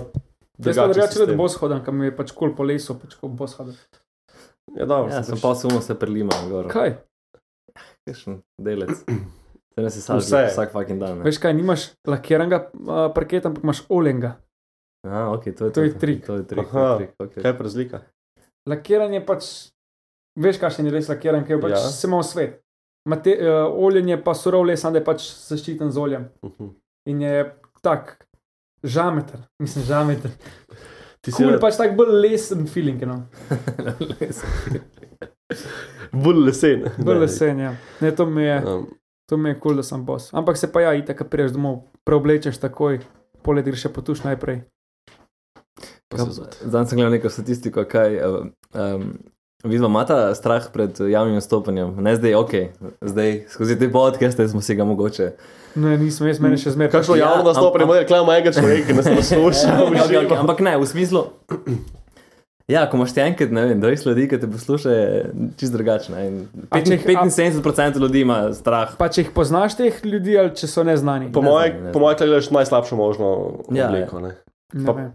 Jaz 0.58 0.76
pa 0.76 0.86
da 0.88 1.06
sistem. 1.06 1.36
bos 1.36 1.54
hodam, 1.56 1.84
kam 1.84 2.02
je 2.02 2.12
pač 2.12 2.32
kul 2.32 2.54
po 2.54 2.62
lesu, 2.62 2.94
pač 2.94 3.14
ko 3.14 3.28
bos 3.28 3.54
hodam. 3.54 3.74
Ja, 4.74 4.84
dobro, 4.84 5.08
Ja, 5.08 5.22
sem 5.22 5.24
sem 5.24 5.34
pač- 5.34 5.42
pa 5.42 5.54
sumo 5.54 5.80
se 5.80 5.94
prelima 5.94 6.32
gor. 6.48 6.68
Kaj? 6.68 6.96
Kakšen 8.04 8.42
delec. 8.58 9.04
Se 9.76 9.82
ne 9.82 9.90
se 9.90 10.00
salži 10.00 10.24
Vse. 10.24 10.46
vsak 10.48 10.70
fucking 10.72 10.96
dan. 10.98 11.18
ne. 11.18 11.24
Veš 11.24 11.36
kaj, 11.36 11.52
nimaš 11.52 11.82
lakiranega 12.02 12.70
uh, 12.72 13.12
parketa, 13.12 13.50
ampak 13.50 13.60
imaš 13.62 13.82
olenga. 13.90 14.30
A, 15.04 15.28
ok, 15.30 15.44
to 15.52 15.66
je, 15.66 15.72
To 15.72 15.82
je 15.82 15.92
trik. 15.92 16.24
To 16.24 16.34
je 16.34 16.44
trik. 16.44 16.64
Aha. 16.64 16.72
to 16.72 16.80
je 16.80 16.96
trik 16.98 17.12
okay. 17.20 17.42
Kaj 17.42 17.50
je 17.50 17.58
razlika? 17.60 18.00
Lakiranje 18.66 19.20
pač, 19.20 19.68
veš, 20.34 20.56
kakšen 20.56 20.88
je 20.88 20.92
res 20.92 21.08
lakiran, 21.08 21.44
ker 21.44 21.58
je 21.58 21.62
pač 21.62 21.76
Ja. 21.76 21.82
samo 21.92 22.22
svet. 22.22 22.62
Mate, 23.04 23.36
uh, 23.36 23.68
oljenje 23.68 24.16
pa 24.16 24.32
surov 24.32 24.64
les, 24.64 24.80
da 24.80 24.90
je 24.90 25.04
pač 25.04 25.20
zaščiten 25.44 25.92
z 25.92 25.98
oljem. 25.98 26.24
Mhm. 26.42 26.72
In 27.06 27.20
je 27.20 27.44
tak, 27.82 28.16
žameter, 28.82 29.40
mislim, 29.62 29.84
žameter. 29.84 30.30
Ti 31.20 31.32
si 31.32 31.46
pa 31.46 31.58
pač 31.58 31.78
tak 31.78 31.96
bolj 31.98 32.12
lesen 32.22 32.66
feeling, 32.70 33.02
no. 33.08 33.24
bolj 36.24 36.44
lesen. 36.46 36.86
bolj 36.98 37.24
lesen, 37.24 37.64
ja. 37.64 37.74
Ne, 38.00 38.14
to 38.14 38.28
mi 38.30 38.46
je, 38.46 38.60
Um, 38.62 38.86
to 39.26 39.36
mi 39.36 39.50
je 39.50 39.58
kul, 39.58 39.72
cool, 39.72 39.82
da 39.82 39.82
sem 39.82 40.04
bos. 40.06 40.30
Ampak 40.34 40.56
se 40.56 40.70
pa 40.72 40.86
ja, 40.86 40.94
itak, 40.94 41.18
ko 41.18 41.28
priješ 41.30 41.56
domov, 41.56 41.82
preoblečeš 42.06 42.60
takoj, 42.62 43.00
poleg 43.42 43.66
greš 43.66 43.88
še 43.88 43.94
potuš 43.94 44.22
najprej. 44.26 44.62
Zdaj 46.14 46.86
sem 46.86 46.96
gledal 46.96 47.16
neko 47.16 47.32
statistiko, 47.32 47.84
kaj. 47.90 48.20
Um, 48.22 49.16
Vidva 49.64 49.86
imata 49.86 50.34
strah 50.34 50.62
pred 50.68 51.00
javnim 51.02 51.34
nastopanjem, 51.34 51.94
ne 51.96 52.12
zdaj, 52.12 52.34
ok, 52.34 52.52
zdaj 53.02 53.44
skozi 53.48 53.78
te 53.78 53.88
podcaste 53.88 54.48
smo 54.48 54.60
si 54.60 54.74
ga 54.74 54.84
mogoče. 54.84 55.30
Ne, 55.76 55.96
nisem, 55.98 56.26
jaz 56.26 56.38
meni 56.40 56.56
še 56.56 56.70
zmeraj. 56.70 56.92
Kakšno 56.92 57.16
Ja, 57.16 57.26
javno 57.26 57.44
nastopanje, 57.44 57.82
ampak- 57.82 57.88
moj 57.88 57.98
reklam 57.98 58.30
enega 58.30 58.52
človeka, 58.52 58.86
ki 58.86 58.94
nas 58.94 59.08
posluša. 59.16 59.72
Okay, 59.82 60.16
okay, 60.18 60.36
ampak 60.36 60.60
ne, 60.60 60.76
v 60.76 60.86
smislu. 60.86 61.24
Ja, 62.66 62.84
ko 62.84 62.96
imaš 62.96 63.12
enkrat, 63.16 63.50
ne 63.50 63.62
vem, 63.64 63.80
20 63.80 64.06
ljudi, 64.06 64.28
ki 64.28 64.38
te 64.38 64.48
poslušajo, 64.48 64.94
je 64.94 65.10
čist 65.56 65.72
drugačne. 65.72 66.16
in 66.20 66.34
A 66.70 66.80
če 66.80 66.96
jih- 66.96 67.04
75% 67.30 67.98
ljudi 67.98 68.20
ima 68.20 68.52
strah. 68.52 68.96
Pa 68.96 69.08
če 69.08 69.22
jih 69.22 69.30
poznaš 69.30 69.76
teh 69.76 70.04
ljudi 70.04 70.34
ali 70.36 70.50
če 70.52 70.66
so 70.66 70.82
neznani. 70.82 71.30
Po 71.30 71.40
Ne 71.40 71.46
mojem, 71.46 71.72
znam, 71.72 71.84
ne 71.84 71.92
po 71.92 71.98
mojem, 71.98 72.16
gledaš 72.18 72.50
najslabšo 72.50 72.96
možno 72.96 73.26
Ja, 73.70 73.88
obliko. 73.88 74.20
ne. 74.20 74.28
Ne 74.28 74.32
Pa 74.32 74.32
vem. 74.32 74.42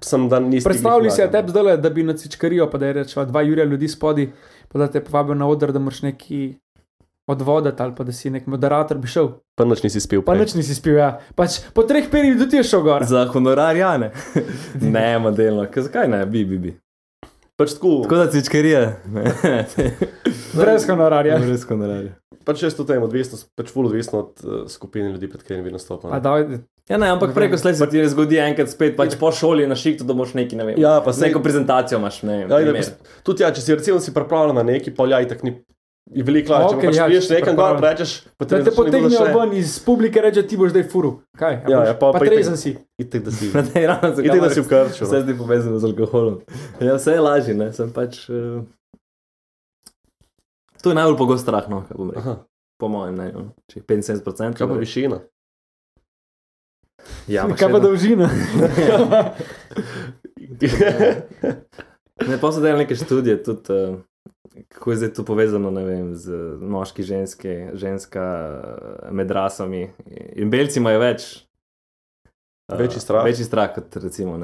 Sem 0.01 0.29
dan 0.29 0.49
nisi. 0.49 0.63
Predstavljaj 0.65 1.11
si 1.11 1.27
tebi 1.31 1.49
zdaj, 1.51 1.77
da 1.77 1.89
bi 1.89 2.03
na 2.03 2.13
cičkarijo, 2.17 2.69
pa 2.71 2.77
da 2.77 2.87
je 2.87 2.93
rečeva 2.93 3.25
dva 3.25 3.41
Jurija 3.41 3.65
ljudi 3.65 3.87
spodi, 3.87 4.31
pa 4.67 4.79
da 4.79 4.87
te 4.87 5.03
povabijo 5.03 5.35
na 5.35 5.47
oder, 5.47 5.71
da 5.71 5.79
moraš 5.79 6.01
neki 6.01 6.55
odvodati 7.27 7.83
ali 7.83 7.95
pa 7.95 8.03
da 8.03 8.11
si 8.11 8.29
nek 8.29 8.47
moderator 8.47 8.97
bi 8.97 9.07
šel. 9.07 9.29
Pa 9.55 9.65
noč 9.65 9.83
nisi 9.83 9.99
spil. 9.99 10.21
Pa 10.21 10.35
nič 10.35 10.53
nisi 10.53 10.75
spil, 10.75 10.97
ja. 10.97 11.19
Pač 11.35 11.59
po 11.73 11.83
treh 11.83 12.07
perih 12.11 12.37
do 12.39 12.45
ti 12.45 12.59
je 12.59 12.63
šel 12.63 12.81
gor. 12.81 13.05
Za 13.07 13.25
honorar, 13.33 13.75
ja, 13.75 13.97
ne. 13.97 14.11
ne, 14.95 15.19
modelno, 15.19 15.67
Kaj- 15.71 15.87
zakaj 15.87 16.07
ne, 16.07 16.25
bi, 16.25 16.45
bi, 16.45 16.57
bi. 16.57 16.73
Pač 17.55 17.75
tako, 17.77 18.01
Tako 18.03 18.15
da 18.15 18.31
cičkarije. 18.31 18.81
Brez 20.59 20.87
honorarja. 20.89 21.37
Brez 21.39 21.63
honorarja. 21.69 22.15
pač 22.45 22.63
jaz 22.63 22.73
to 22.75 22.83
tem 22.89 23.03
odvisno, 23.03 23.37
pač 23.55 23.69
ful 23.69 23.85
odvisno 23.85 24.19
od 24.19 24.31
uh, 24.43 24.63
skupine 24.71 25.11
ljudi, 25.11 25.29
pred 25.29 25.43
katerimi 25.43 25.71
nastopam. 25.71 26.11
Pa 26.11 26.19
da, 26.19 26.33
Ja, 26.91 26.97
ne, 26.97 27.07
ampak 27.07 27.31
preko 27.31 27.55
slej 27.55 27.73
se 27.73 27.87
ti 27.87 28.03
zgodi 28.05 28.41
enkrat 28.43 28.67
spet, 28.67 28.97
pač 28.99 29.15
po 29.15 29.31
šoli 29.31 29.63
na 29.63 29.75
šiktu, 29.75 30.03
da 30.03 30.13
boš 30.13 30.33
neki, 30.35 30.59
ne 30.59 30.65
vem. 30.65 30.75
Ja, 30.75 30.97
pa 30.99 31.11
z 31.11 31.21
sej- 31.21 31.29
neko 31.29 31.39
prezentacijo 31.39 31.97
imaš, 31.97 32.19
ne 32.23 32.41
vem. 32.41 32.49
Ja, 32.49 32.57
primer. 32.57 32.83
da, 32.83 33.19
tudi 33.23 33.43
ja, 33.43 33.51
če 33.51 33.63
si 33.63 33.71
recimo 33.71 33.99
si 33.99 34.11
pripravljen 34.11 34.59
na 34.59 34.63
neki, 34.65 34.91
pa 34.91 35.07
ja, 35.07 35.21
itak 35.23 35.43
ni. 35.43 35.55
Je 36.11 36.25
veliko 36.25 36.51
lažje, 36.51 36.75
okay, 36.75 36.89
pač 36.89 36.97
ja, 36.97 37.05
ja, 37.07 37.21
si 37.21 37.31
nekam 37.31 37.55
gor, 37.55 37.77
rečeš, 37.79 38.13
pa 38.35 38.43
da 38.43 38.59
te 38.59 38.71
potegnejo 38.75 39.21
ven 39.31 39.53
iz 39.55 39.77
publike, 39.79 40.19
reče 40.19 40.43
ti 40.43 40.57
boš 40.59 40.73
zdaj 40.73 40.83
furu. 40.91 41.11
Kaj? 41.37 41.53
Ja, 41.63 41.77
boš- 41.77 41.87
ja, 41.87 41.93
pa- 41.93 42.11
pa 42.11 42.19
pa 42.19 42.25
trezen 42.25 42.57
si. 42.57 42.73
Itek, 42.99 43.23
da 43.23 43.31
si. 43.31 43.47
Na 43.55 43.63
tej 43.63 43.87
ravni 43.87 44.09
se 44.15 44.25
Itek, 44.25 44.41
da 44.41 44.49
si 44.49 44.59
v 44.59 44.67
krču. 44.67 45.05
Vse 45.05 45.15
no. 45.15 45.23
zdaj 45.23 45.37
povezano 45.37 45.79
z 45.79 45.85
alkoholom. 45.87 46.41
Ja, 46.81 46.97
vse 46.97 47.15
je 47.15 47.21
lažje, 47.21 47.53
ne, 47.55 47.69
sem 47.71 47.93
pač. 47.93 48.25
Uh... 48.27 48.65
To 50.81 50.89
je 50.89 50.97
najbolj 50.97 51.17
pogost 51.17 51.45
strah, 51.45 51.69
no, 51.69 51.85
kaj 51.87 51.95
bom 51.95 52.09
rekel. 52.09 52.21
Aha, 52.21 52.35
Po 52.81 52.89
mojem 52.89 53.13
mnenju. 53.13 53.37
no. 53.37 53.49
Če 53.69 53.79
je 53.79 53.83
75%. 53.85 54.57
kaj 54.57 54.67
pa 54.67 54.73
višina? 54.73 55.21
Ja, 57.27 57.47
Kaj 57.47 57.71
pa 57.71 57.79
dolžina? 57.79 58.29
Ne, 62.21 62.37
pa 62.37 62.51
so 62.51 62.61
delali 62.61 62.83
neke 62.83 62.95
študije, 62.95 63.43
tudi 63.43 63.73
uh, 63.73 63.97
kako 64.69 64.91
je 64.91 64.97
zdaj 64.97 65.13
to 65.13 65.25
povezano 65.25 65.71
vem, 65.71 66.15
z 66.15 66.35
moški, 66.61 67.03
ženski, 67.03 67.53
ženska 67.73 68.21
eh, 68.21 69.11
med 69.11 69.31
rasami. 69.31 69.89
In 70.35 70.49
belci 70.51 70.79
imajo 70.79 70.99
več. 70.99 71.47
eh, 72.69 72.75
Večji 72.77 72.99
strah. 73.01 73.25
Večji 73.25 73.45
strah 73.45 73.71
kot 73.75 73.95
recimo. 73.95 74.37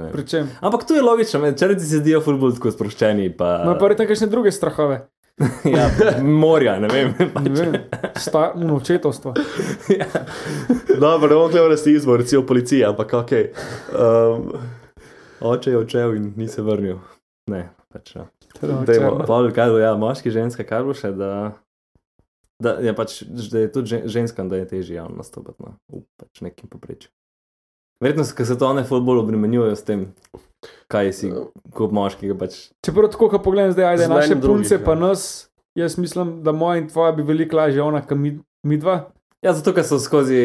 Ampak 0.59 0.87
to 0.87 0.95
je 0.95 1.01
logično, 1.01 1.51
črnci 1.53 1.85
se 1.85 1.97
zdijo 1.97 2.21
fulbol 2.21 2.55
tako 2.55 2.71
sproščeni. 2.71 3.29
Pa, 3.37 3.59
Imajo 3.63 3.79
pa 3.79 3.85
verjetno 3.85 4.07
kakšne 4.07 4.27
druge 4.27 4.51
strahove. 4.51 5.03
ja, 5.77 5.89
morja, 6.23 6.79
ne 6.79 6.87
vem. 6.89 7.13
Ne 7.19 7.27
Pač, 7.33 7.49
vem, 7.53 7.75
sta, 8.17 8.51
no, 8.57 8.79
očetovstvo. 8.79 9.35
ja. 9.99 10.07
Dobro, 10.97 11.29
ne 11.29 11.35
bom 11.35 11.51
gledal 11.51 11.69
rasizmu, 11.69 12.17
recimo 12.17 12.41
policije, 12.45 12.85
ampak 12.87 13.13
ok. 13.13 13.33
Um, 13.93 14.49
Oče 15.39 15.71
je 15.71 15.77
odšel 15.77 16.15
in 16.17 16.31
ni 16.37 16.47
se 16.49 16.65
vrnil. 16.65 16.97
Ne, 17.51 17.67
pač. 17.93 18.15
Ja. 18.17 18.25
Dajmo. 18.61 19.21
Pol, 19.29 19.51
kaj 19.53 19.69
bo, 19.75 19.77
ja, 19.77 19.93
moški, 19.99 20.33
ženska, 20.33 20.65
kaj 20.65 20.87
bo 20.87 20.95
še, 20.97 21.11
da, 21.13 21.29
da, 22.57 22.73
je 22.81 22.95
pač, 22.97 23.19
da 23.29 23.61
je 23.61 23.69
tudi 23.75 23.93
žen- 23.93 24.07
ženskam, 24.09 24.49
da 24.49 24.57
je 24.57 24.71
težje 24.73 24.97
javno 24.97 25.21
nastopati 25.21 25.61
no, 25.61 25.75
v 25.93 26.01
pač 26.17 26.41
nekim 26.41 26.71
poprečju. 26.73 27.13
Verjetno, 28.01 28.23
se 28.23 28.57
to 28.57 28.67
one 28.67 28.83
ful 28.85 29.01
bolj 29.01 29.23
obremenjujejo 29.23 29.75
s 29.75 29.83
tem, 29.83 30.07
kaj 30.91 31.11
si 31.13 31.31
kot 31.73 31.91
moški. 31.95 32.29
Pač, 32.37 32.69
Čeprav 32.85 33.09
tako, 33.13 33.29
ko 33.33 33.39
pogledam 33.41 33.73
zdaj, 33.73 33.85
ajde, 33.95 34.07
naše 34.11 34.33
enim 34.33 34.41
drugim, 34.41 34.61
punce 34.63 34.75
ja. 34.77 34.83
pa 34.85 34.95
nas, 34.95 35.49
jaz 35.77 35.97
mislim, 35.97 36.39
da 36.45 36.53
moja 36.53 36.77
in 36.81 36.89
tvoja 36.91 37.11
bi 37.17 37.25
veliko 37.25 37.57
lažje, 37.57 37.81
ona, 37.81 38.03
kam 38.05 38.21
mi, 38.21 38.37
mi 38.63 38.77
dva. 38.77 39.09
ja, 39.41 39.53
zato, 39.53 39.73
ker 39.73 39.85
so 39.85 39.99
skozi 40.01 40.37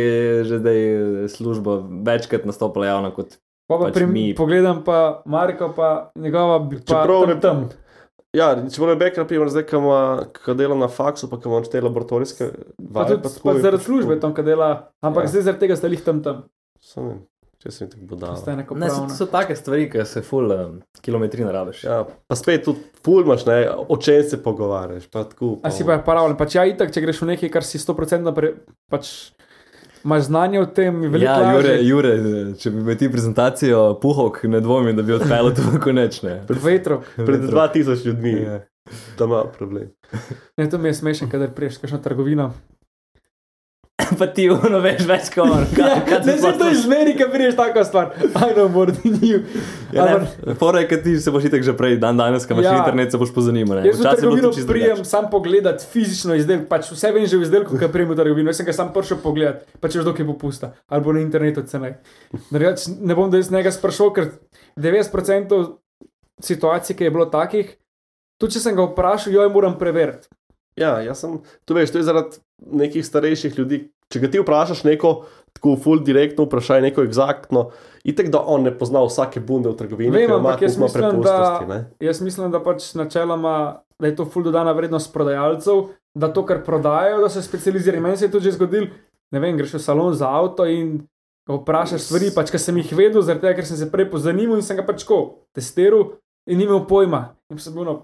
že 0.48 0.58
zdaj 0.58 0.80
službo 1.28 1.80
večkrat 2.04 2.44
nastopili 2.48 2.86
javno 2.86 3.12
kot 3.14 3.36
Pa 3.70 3.78
pa 3.78 3.88
Pač 3.88 3.94
pač 3.94 4.08
mi. 4.10 4.34
Pogledam 4.36 4.82
pa 4.84 5.22
Marko, 5.24 5.70
pa 5.76 6.10
njegova 6.18 6.58
bi 6.58 6.76
pa 6.76 6.82
Čeprav 6.82 7.22
tam, 7.24 7.40
tam. 7.40 7.60
Ja, 8.36 8.50
če 8.56 8.80
bo 8.80 8.88
rebek, 8.90 9.16
na 9.16 9.24
primer, 9.28 9.48
zdaj, 9.52 9.64
ko 9.68 10.54
delam 10.56 10.80
na 10.82 10.88
faksu, 10.88 11.28
pa 11.30 11.38
ko 11.40 11.48
imam 11.48 11.64
te 11.64 11.80
laboratorijske 11.80 12.48
Pa 12.92 13.04
vaje, 13.04 13.16
tudi 13.16 13.22
tako 13.28 13.44
pa 13.44 13.54
zaradi 13.60 13.80
pač 13.80 13.86
službe 13.86 14.16
to. 14.16 14.20
tam, 14.24 14.34
kaj 14.36 14.44
dela, 14.44 14.68
ampak 15.04 15.24
Ja. 15.24 15.32
zdaj 15.36 15.42
zaradi 15.46 15.62
tega 15.64 15.76
ste 15.76 15.92
jih 15.92 16.04
tam 16.04 16.20
tam. 16.24 16.42
Samo 16.80 17.22
če 17.62 17.70
sem 17.70 17.88
tako 17.88 18.07
budal. 18.07 18.35
Ste 18.37 18.57
neko 18.57 18.75
Ne, 18.75 18.88
so, 18.90 19.05
so 19.09 19.27
take 19.27 19.55
stvari, 19.55 19.87
ki 19.88 20.03
se 20.05 20.22
ful 20.22 20.51
um, 20.51 20.72
kilometri 21.01 21.44
narabiš. 21.44 21.85
Ja, 21.85 22.01
pa 22.27 22.35
spet 22.35 22.64
tudi 22.64 22.83
fulmaš, 23.01 23.46
ne, 23.46 23.59
o 23.70 23.96
čem 23.96 24.22
se 24.25 24.40
pogovarjaš. 24.42 25.07
Pa 25.07 25.22
tako, 25.25 25.55
A 25.62 25.70
si 25.70 25.87
pa 25.87 25.98
pravljen, 25.98 26.35
pač 26.37 26.55
ja, 26.55 26.66
itak, 26.66 26.90
če 26.90 27.01
greš 27.01 27.22
v 27.22 27.31
nekaj, 27.31 27.51
kar 27.51 27.62
si 27.62 27.79
100% 27.79 28.35
pre, 28.35 28.53
pač 28.90 29.12
imaš 30.03 30.22
znanje 30.25 30.59
o 30.59 30.66
tem, 30.66 30.96
je 31.03 31.09
veliko 31.09 31.31
Ja, 31.31 31.38
lažje. 31.38 31.77
Jure, 31.87 32.12
Jure, 32.16 32.35
če 32.59 32.70
bi 32.70 32.83
imel 32.83 32.98
ti 32.98 33.09
prezentacijo 33.09 33.83
puhok, 34.03 34.42
ne 34.44 34.59
dvomim, 34.61 34.96
da 34.96 35.03
bi 35.03 35.14
odpeljal 35.14 35.53
to 35.55 35.79
konečne. 35.79 36.40
Vetro. 36.51 37.03
Pred 37.16 37.46
2000 37.46 38.07
ljudmi, 38.07 38.33
Ja. 38.42 38.61
da 39.14 39.25
ima 39.25 39.44
problem. 39.46 39.92
Ne, 40.59 40.66
to 40.66 40.79
mi 40.79 40.90
je 40.90 40.94
smešno, 40.94 41.29
kadar 41.31 41.53
priješ 41.55 41.79
kakšno 41.79 42.01
trgovino. 42.03 42.51
pa 44.18 44.26
ti 44.26 44.48
ono 44.50 44.80
veš 44.80 45.04
več 45.08 45.30
kot 45.34 45.50
on. 45.50 45.66
Ja, 45.78 45.96
ne, 46.24 46.36
se 46.38 46.52
to 46.58 46.68
izmeri, 46.70 47.14
kad 47.18 47.32
priješ 47.32 47.56
tako 47.56 47.84
stvar. 47.84 48.10
I 48.22 48.52
know 48.52 48.68
more 48.68 48.92
than 48.92 49.18
you. 49.20 49.42
Ja, 49.92 50.20
Fora 50.58 50.80
je, 50.80 50.88
kad 50.88 51.02
ti 51.02 51.16
se 51.20 51.30
boš 51.30 51.44
itek 51.44 51.62
že 51.62 51.74
prej, 51.76 51.96
dan 51.96 52.16
danes, 52.16 52.46
ko 52.46 52.54
imaš 52.54 52.64
Ja. 52.64 52.76
internet, 52.78 53.10
se 53.10 53.18
boš 53.18 53.34
pozanimal. 53.34 53.82
Jaz 53.86 54.00
v 54.00 54.14
trgovino 54.16 54.50
prijem 54.68 55.04
sam 55.04 55.28
pogledat 55.30 55.84
fizično 55.92 56.34
izdelek, 56.34 56.68
pač 56.68 56.88
vse 56.92 57.12
vem 57.12 57.26
že 57.26 57.36
v 57.36 57.42
izdelku, 57.42 57.78
ki 57.78 57.90
prijem 57.92 58.12
v 58.12 58.16
trgovino, 58.16 58.48
jaz 58.50 58.62
sem 58.62 58.66
ga 58.66 58.72
sam 58.72 58.92
prišel 58.92 59.20
pogledat, 59.22 59.66
pa 59.80 59.88
če 59.88 60.00
veš, 60.00 60.08
dokaj 60.08 60.26
bo 60.26 60.38
pusta, 60.38 60.72
ali 60.88 61.04
bo 61.04 61.12
na 61.12 61.20
internetu 61.20 61.62
cenej. 61.62 61.98
Drugač, 62.50 62.88
ne 63.00 63.14
bom 63.14 63.30
da 63.30 63.40
jaz 63.42 63.50
njega 63.52 63.70
sprašal, 63.70 64.12
ker 64.16 64.30
90% 64.76 65.62
situacij, 66.42 66.96
ki 66.96 67.04
je 67.04 67.10
bilo 67.10 67.26
takih, 67.30 67.76
tudi 68.40 68.56
če 68.56 68.60
sem 68.64 68.76
ga 68.76 68.86
vprašal, 68.88 69.32
jo 69.34 69.44
moram 69.52 69.76
preveriti. 69.78 70.28
Ja, 70.76 71.00
jaz 71.04 71.20
sem, 71.20 71.40
tu 71.68 71.74
veš, 71.76 71.92
to 71.92 72.00
je 72.00 72.06
zaradi 72.08 72.40
nekih 72.64 73.04
starejših 73.04 73.58
ljudi. 73.58 73.85
Če 74.12 74.20
ga 74.20 74.28
ti 74.28 74.40
vprašaš 74.40 74.85
neko 74.85 75.24
tako 75.56 75.74
full 75.80 76.00
direktno 76.04 76.44
vprašanje, 76.44 76.90
neko 76.90 77.04
eksaktno, 77.04 77.70
itek 78.08 78.28
da 78.32 78.40
on 78.40 78.64
ne 78.64 78.72
pozna 78.76 79.00
vsake 79.04 79.40
bunde 79.40 79.70
v 79.72 79.76
trgovini, 79.76 80.12
Vem, 80.12 80.32
ampak 80.32 80.64
jaz 80.64 80.76
mislim, 80.80 81.20
da- 81.22 81.61
ne. 81.68 81.78
Jaz 82.00 82.20
mislim, 82.24 82.50
da 82.52 82.61
pač 82.61 82.94
načeloma, 82.96 83.80
da 84.00 84.06
je 84.06 84.16
to 84.16 84.24
ful 84.24 84.42
dodana 84.42 84.72
vrednost 84.72 85.12
prodajalcev, 85.12 85.92
da 86.14 86.32
to, 86.32 86.44
kar 86.46 86.64
prodajajo, 86.64 87.20
da 87.20 87.28
se 87.28 87.42
specializirajo. 87.42 88.02
Meni 88.02 88.16
se 88.16 88.28
je 88.28 88.30
tudi 88.30 88.44
že 88.44 88.56
zgodil, 88.56 88.88
ne 89.32 89.40
vem, 89.40 89.56
greš 89.56 89.74
v 89.74 89.80
salon 89.80 90.14
za 90.14 90.28
avto 90.28 90.66
in 90.68 91.06
vprašaš 91.48 92.00
stvari, 92.08 92.32
pač, 92.35 92.50
ki 92.50 92.58
sem 92.58 92.76
jih 92.76 92.92
vedel, 92.96 93.22
zaradi 93.22 93.48
tega, 93.48 93.54
ker 93.61 93.66
sem 93.66 93.76
se 93.76 93.90
prej 93.92 94.11
pozanimal 94.11 94.56
in 94.56 94.64
sem 94.64 94.76
ga 94.76 94.85
pač 94.87 95.04
ko 95.04 95.44
testiral 95.56 96.16
in 96.48 96.58
ni 96.58 96.64
imel 96.64 96.85
pojma. 96.88 97.35
In 97.52 97.58
sem 97.58 97.74
bil, 97.74 97.85
no, 97.85 97.94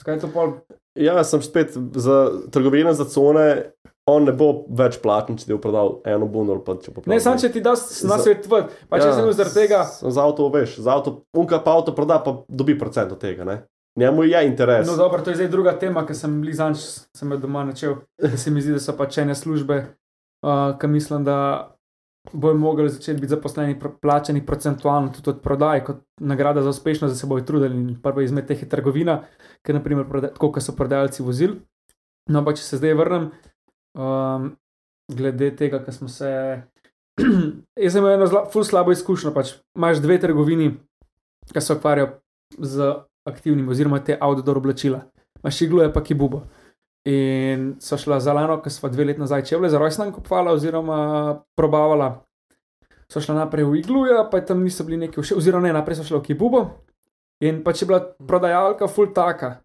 skaj 0.00 0.18
je 0.18 0.26
to 0.26 0.32
pol. 0.34 0.58
Ja, 0.94 1.24
sem 1.26 1.42
spet 1.42 1.74
za 1.94 2.30
trgovine 2.54 2.94
za 2.94 3.04
cone. 3.04 3.72
On 4.06 4.20
ne 4.24 4.34
bo 4.36 4.66
več 4.68 4.98
plačen, 5.00 5.38
če 5.40 5.46
ti 5.48 5.54
bo 5.54 5.62
prodal 5.64 5.94
eno 6.04 6.26
bundo 6.28 6.52
ali 6.52 6.60
pa 6.64 6.74
če 6.76 6.92
bo 6.92 7.00
prodal. 7.00 7.14
Ne, 7.14 7.22
sam 7.24 7.38
če 7.40 7.48
ti 7.54 7.62
daš 7.64 8.02
na 8.04 8.18
svet 8.20 8.44
ven, 8.52 8.66
pač 8.90 9.00
ja, 9.00 9.06
jaz 9.08 9.16
sem 9.16 9.24
bil 9.24 9.36
zaradi 9.38 9.56
tega. 9.62 9.78
Za 9.88 10.26
avto, 10.26 10.48
veš, 10.52 10.74
za 10.84 10.98
avto, 10.98 11.14
unka 11.32 11.62
pa 11.64 11.78
avto 11.78 11.94
proda, 11.96 12.18
pa 12.20 12.36
dobi 12.52 12.76
procent 12.78 13.14
od 13.16 13.22
tega, 13.22 13.48
ne. 13.48 13.62
Njemu 13.96 14.26
je 14.28 14.46
interes. 14.46 14.86
No, 14.86 14.98
dobro, 15.00 15.22
to 15.22 15.32
je 15.32 15.38
zdaj 15.40 15.48
druga 15.48 15.72
tema, 15.78 16.02
ki 16.06 16.18
sem 16.18 16.40
blizanč, 16.42 16.84
sem 17.16 17.32
jo 17.32 17.38
doma 17.38 17.64
načel. 17.64 17.94
Da 18.20 18.36
se 18.36 18.50
mi 18.50 18.60
zdi, 18.60 18.74
da 18.76 18.82
so 18.82 18.92
pač 18.98 19.22
ene 19.22 19.34
službe, 19.38 19.78
uh, 20.44 20.74
ki 20.76 20.90
mislim, 20.90 21.24
da 21.24 21.38
bojo 22.32 22.54
mogli 22.54 22.88
začeti 22.88 23.20
biti 23.20 23.30
zaposleni, 23.30 23.78
plačani 24.02 24.46
procentualno 24.46 25.12
tudi 25.12 25.30
od 25.30 25.42
prodaje, 25.42 25.84
kot 25.84 26.02
nagrada 26.20 26.62
za 26.62 26.68
uspešnost, 26.68 27.12
da 27.12 27.18
se 27.18 27.26
bojo 27.26 27.44
trudili. 27.44 27.76
In 27.76 28.00
prva 28.02 28.22
izmed 28.22 28.46
teh 28.46 28.62
je 28.62 28.68
trgovina, 28.68 29.22
ker 29.62 29.74
naprimer, 29.74 30.06
tako 30.32 30.52
kot 30.52 30.62
so 30.62 30.76
prodajalci 30.76 31.22
vozil. 31.22 31.58
No, 32.30 32.44
pa 32.44 32.54
če 32.56 32.62
se 32.64 32.80
zdaj 32.80 32.94
vrnem, 32.96 33.28
um, 33.98 34.48
glede 35.12 35.50
tega, 35.56 35.82
kar 35.84 35.94
smo 35.94 36.08
se. 36.08 36.30
Jaz 37.84 37.92
sem 37.92 38.02
imel 38.02 38.16
eno 38.16 38.44
ful 38.52 38.64
slabo 38.64 38.94
izkušnjo. 38.94 39.34
Pač 39.34 39.58
imaš 39.76 40.00
dve 40.02 40.18
trgovini, 40.20 40.72
ki 41.52 41.60
se 41.60 41.76
ukvarjajo 41.76 42.14
z 42.58 42.92
aktivnim, 43.28 43.68
oziroma 43.68 44.00
te 44.04 44.16
outdoor 44.20 44.62
oblačila. 44.62 45.04
Imaš 45.42 45.60
iglo, 45.66 45.84
je 45.84 45.92
pa 45.92 46.02
kibubo. 46.04 46.46
In 47.04 47.74
so 47.84 47.98
šla 48.00 48.20
za 48.20 48.32
lano, 48.32 48.62
ki 48.62 48.70
smo 48.70 48.88
dve 48.88 49.04
leti 49.04 49.20
nazaj 49.20 49.44
čevlje 49.44 49.68
za 49.70 49.78
rojstnan 49.78 50.12
kupovala, 50.12 50.54
oziroma 50.56 51.42
probavala. 51.56 52.24
So 53.12 53.20
šla 53.20 53.34
naprej 53.44 53.68
v 53.68 53.82
igluja, 53.82 54.24
pa 54.30 54.40
tam 54.40 54.64
niso 54.64 54.84
bili 54.84 54.96
neki 55.04 55.20
všeč, 55.20 55.36
oziroma 55.36 55.68
ne, 55.68 55.74
naprej 55.76 56.00
so 56.00 56.08
šla 56.08 56.22
v 56.22 56.30
kibubo. 56.30 56.64
In 57.44 57.60
pa 57.64 57.74
če 57.76 57.86
bila 57.90 58.00
prodajalka 58.00 58.88
full 58.88 59.12
taka. 59.12 59.58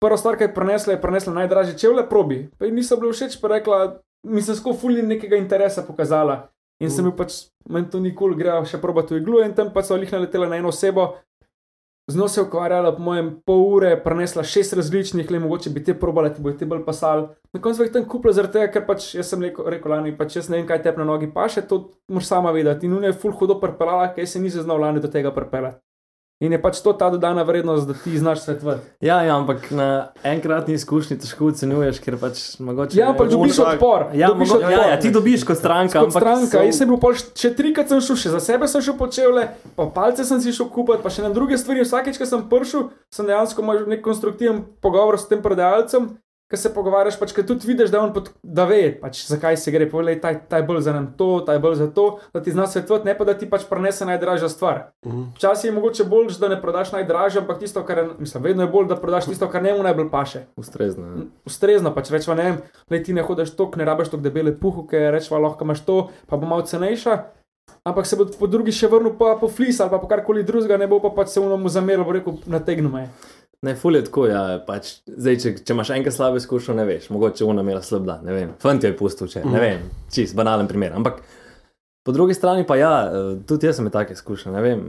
Prva 0.00 0.16
stvar, 0.20 0.36
ki 0.36 0.48
je 0.48 0.54
prenesla, 0.54 0.94
je 0.94 1.00
prenesla 1.00 1.32
najdražje 1.40 1.78
čevlje, 1.80 2.04
probi. 2.08 2.42
Pa 2.58 2.68
ji 2.68 2.76
niso 2.76 3.00
bile 3.00 3.12
všeč, 3.16 3.40
pa 3.40 3.54
rekla, 3.56 3.80
mislim, 4.28 4.56
sko 4.56 4.76
fully 4.76 5.04
nekega 5.04 5.40
interesa 5.40 5.84
pokazala. 5.84 6.50
In 6.80 6.92
sem 6.92 7.04
bil 7.04 7.12
pač, 7.16 7.50
meni 7.68 7.88
to 7.92 8.00
nikoli 8.00 8.36
gre, 8.36 8.54
še 8.68 8.80
probati 8.80 9.16
v 9.16 9.20
iglu, 9.20 9.42
in 9.44 9.52
tam 9.56 9.68
pa 9.72 9.84
so 9.84 9.96
jih 10.00 10.12
naletela 10.12 10.48
na 10.48 10.60
eno 10.60 10.72
osebo, 10.72 11.20
z 12.10 12.16
njo 12.16 12.28
se 12.28 12.42
ukvarjala, 12.42 12.92
po 12.96 13.02
mojem, 13.02 13.30
pol 13.46 13.60
ure, 13.74 13.92
prenesla 14.04 14.42
šest 14.42 14.72
različnih, 14.72 15.30
le 15.30 15.38
mogoče 15.38 15.70
bi 15.70 15.84
te 15.84 15.94
probala, 15.94 16.32
ti 16.34 16.42
bo 16.42 16.52
ti 16.52 16.66
bolj 16.66 16.84
pasal. 16.84 17.28
Na 17.52 17.60
koncu 17.60 17.84
jih 17.84 17.92
tam 17.92 18.08
kupila 18.08 18.34
zaradi 18.34 18.58
tega, 18.58 18.72
ker 18.72 18.86
pač 18.86 19.12
jaz 19.14 19.30
sem 19.30 19.42
rekel, 19.42 19.68
rekel 19.70 19.94
lani, 19.94 20.16
pač 20.16 20.36
jaz 20.40 20.50
ne 20.50 20.58
vem, 20.58 20.66
kaj 20.66 20.82
te 20.82 20.94
na 20.96 21.06
nogi 21.06 21.30
paše, 21.34 21.62
to 21.68 21.80
moraš 22.08 22.32
sama 22.32 22.52
vedeti. 22.56 22.86
In 22.86 22.96
nune 22.96 23.12
je 23.12 23.18
full 23.22 23.36
hudo 23.38 23.60
prpelala, 23.62 24.10
ker 24.14 24.26
se 24.26 24.42
nisem 24.42 24.66
znal 24.66 24.82
lani 24.82 25.00
do 25.00 25.08
tega 25.08 25.30
prpelati. 25.34 25.78
In 26.40 26.52
je 26.52 26.58
pač 26.62 26.78
to 26.80 26.92
ta 26.96 27.10
dodana 27.12 27.42
vrednost, 27.44 27.84
da 27.84 27.92
ti 27.92 28.18
znaš 28.18 28.40
svetovati. 28.46 28.80
Ja, 29.04 29.18
ja, 29.22 29.34
ampak 29.36 29.66
na 29.76 30.08
enkratni 30.24 30.72
izkušnji 30.74 31.18
težko 31.20 31.50
ocenjuješ, 31.52 31.98
ker 32.00 32.16
pač 32.16 32.40
mogoče. 32.64 32.96
Ja, 32.96 33.10
pač 33.12 33.34
dobiš 33.34 33.58
odpor. 33.60 34.06
Ja, 34.16 34.30
dobiš 34.32 34.54
mogo, 34.54 34.70
ja, 34.72 34.86
ja, 34.88 34.96
ti 35.00 35.10
dobiš 35.12 35.44
kot 35.44 35.60
stranka. 35.60 36.00
Kot 36.00 36.16
stranka, 36.16 36.48
so- 36.48 36.64
jaz 36.64 36.80
sem 36.80 36.88
bil 36.88 36.96
pol 36.96 37.12
še 37.12 37.52
trikrat 37.52 37.92
sem 37.92 38.00
šel, 38.00 38.16
še 38.16 38.32
za 38.32 38.40
sebe 38.40 38.68
sem 38.72 38.80
šel 38.80 38.96
počevle, 38.96 39.50
pa 39.76 39.86
palce 39.92 40.24
sem 40.24 40.40
si 40.40 40.56
šel 40.56 40.72
kupiti, 40.72 41.02
pa 41.04 41.12
še 41.12 41.28
na 41.28 41.28
druge 41.28 41.60
stvari. 41.60 41.84
Vsakeč, 41.84 42.16
ko 42.16 42.24
sem 42.24 42.48
prišel, 42.48 42.88
sem 43.12 43.28
dejansko 43.28 43.60
imel 43.60 43.84
nek 43.92 44.00
konstruktiven 44.00 44.64
pogovor 44.80 45.20
s 45.20 45.28
tem 45.28 45.44
prodajalcem, 45.44 46.08
ki 46.50 46.58
se 46.58 46.72
pogovarjaš, 46.74 47.18
pač, 47.20 47.32
ker 47.34 47.46
tudi 47.46 47.68
vidiš, 47.68 47.92
da, 47.92 48.00
on 48.02 48.10
pot, 48.14 48.32
da 48.42 48.64
ve, 48.66 48.90
pač, 48.98 49.22
zakaj 49.30 49.58
se 49.60 49.70
gre. 49.70 49.86
Povej, 49.90 50.18
ta, 50.22 50.32
ta 50.34 50.58
je 50.58 50.66
bolj 50.66 50.82
za 50.88 50.94
nam 50.96 51.06
to, 51.18 51.28
ta 51.46 51.54
je 51.54 51.62
bolj 51.62 51.76
za 51.78 51.86
to, 51.94 52.06
da 52.34 52.42
ti 52.42 52.50
zna 52.50 52.66
svetovati, 52.66 53.06
ne 53.06 53.14
pa 53.18 53.26
da 53.28 53.36
ti 53.38 53.46
pač 53.50 53.68
prenese 53.70 54.08
najdražja 54.08 54.50
stvar. 54.50 54.82
Mhm. 55.06 55.22
Včasih 55.38 55.70
je 55.70 55.74
mogoče 55.78 56.08
bolj, 56.10 56.34
da 56.42 56.50
ne 56.50 56.60
prodaš 56.62 56.92
najdražje, 56.96 57.44
ampak 57.44 57.62
tisto, 57.62 57.84
kar 57.86 58.02
je, 58.02 58.08
mislim, 58.18 58.42
vedno 58.50 58.66
je 58.66 58.72
bolj, 58.74 58.90
da 58.90 58.98
prodaš 58.98 59.30
tisto, 59.30 59.48
kar 59.50 59.62
njemu 59.62 59.86
najbolj 59.86 60.10
paše 60.10 60.46
Ustrezno. 60.56 61.06
ja. 61.06 61.26
ustrezno, 61.46 61.94
pač 61.94 62.10
rečemo, 62.10 62.34
ne 62.34 62.48
vem, 62.50 62.62
le 62.90 63.02
ti 63.02 63.14
ne 63.14 63.22
hodiš 63.22 63.54
tok, 63.56 63.78
ne 63.78 63.86
rabiš 63.86 64.10
tok 64.10 64.20
debele 64.26 64.52
puhuke, 64.58 65.10
rečemo, 65.14 65.38
lahko 65.38 65.64
imaš 65.64 65.84
to, 65.86 66.08
pa 66.26 66.36
bo 66.36 66.50
malo 66.50 66.66
cenejša. 66.66 67.18
Ampak 67.84 68.06
se 68.06 68.16
bo 68.16 68.26
po 68.26 68.46
drugi 68.50 68.72
še 68.76 68.90
vrnil 68.92 69.14
pa 69.16 69.36
po 69.40 69.48
flis 69.48 69.78
ali 69.80 69.92
pa 69.92 70.00
po 70.02 70.08
karkoli 70.10 70.42
drugega, 70.44 70.76
ne 70.76 70.88
bo 70.90 70.98
pa 71.00 71.12
pač 71.14 71.32
se 71.32 71.40
unomu 71.40 71.70
zameril, 71.72 72.04
bo 72.04 72.12
rekel, 72.12 72.36
nategnu 72.50 72.90
me. 72.92 73.06
Ne, 73.62 73.74
ful 73.76 73.92
je 73.96 74.04
tako, 74.06 74.22
ja, 74.24 74.42
pač, 74.64 74.86
zdaj, 75.04 75.34
če, 75.36 75.50
če 75.60 75.74
imaš 75.74 75.90
enkrat 75.92 76.14
slabo 76.16 76.38
izkušnjo, 76.40 76.72
ne 76.78 76.86
veš, 76.88 77.10
mogoče 77.12 77.44
ona 77.44 77.60
imela 77.60 77.82
slab 77.84 78.06
dan, 78.08 78.22
ne 78.24 78.32
vem, 78.32 78.54
fant 78.62 78.80
jo 78.80 78.88
je 78.88 78.96
pustil, 78.96 79.28
če, 79.28 79.42
ne 79.44 79.60
vem, 79.60 79.82
čist 80.08 80.32
banalen 80.34 80.64
primer. 80.64 80.94
Ampak 80.96 81.18
po 82.00 82.14
drugi 82.16 82.32
strani 82.32 82.64
pa 82.64 82.78
ja, 82.80 82.92
eh, 83.04 83.34
tudi 83.44 83.68
jaz 83.68 83.76
sem 83.76 83.84
imel 83.84 83.92
take 83.92 84.16
izkušnje, 84.16 84.54
ne 84.54 84.62
vem. 84.64 84.86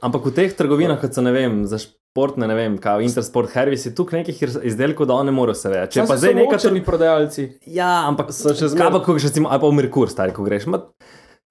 Ampak 0.00 0.28
v 0.28 0.34
teh 0.36 0.54
trgovinah, 0.54 1.00
kot 1.02 1.10
so, 1.10 1.24
ne 1.26 1.32
vem, 1.34 1.64
za 1.66 1.80
športne, 1.82 2.46
ne 2.46 2.54
vem, 2.54 2.78
kao 2.78 3.02
Intersport, 3.02 3.50
Hervis, 3.50 3.88
je 3.88 3.94
tukaj 3.94 4.22
nekih 4.22 4.42
iz- 4.44 4.60
izdelkov, 4.62 5.10
da 5.10 5.14
on 5.14 5.26
ne 5.26 5.34
more 5.34 5.54
se 5.54 5.66
več. 5.68 5.96
Če 5.96 6.06
pa 6.06 6.14
zdaj 6.14 6.36
neka 6.36 6.60
črni 6.60 6.84
prodajalci. 6.86 7.48
Ja, 7.66 8.06
ampak 8.06 8.30
So 8.30 8.54
še 8.54 8.68
zmeraj- 8.68 8.92
pa, 8.92 9.00
ko 9.00 9.14
greš, 9.14 9.26
recimo, 9.26 9.50
ali 9.50 9.58
pa 9.58 9.66
v 9.66 9.74
Merkur, 9.74 10.06
stari, 10.06 10.30
ko 10.30 10.46
greš. 10.46 10.68
Ma, 10.68 10.84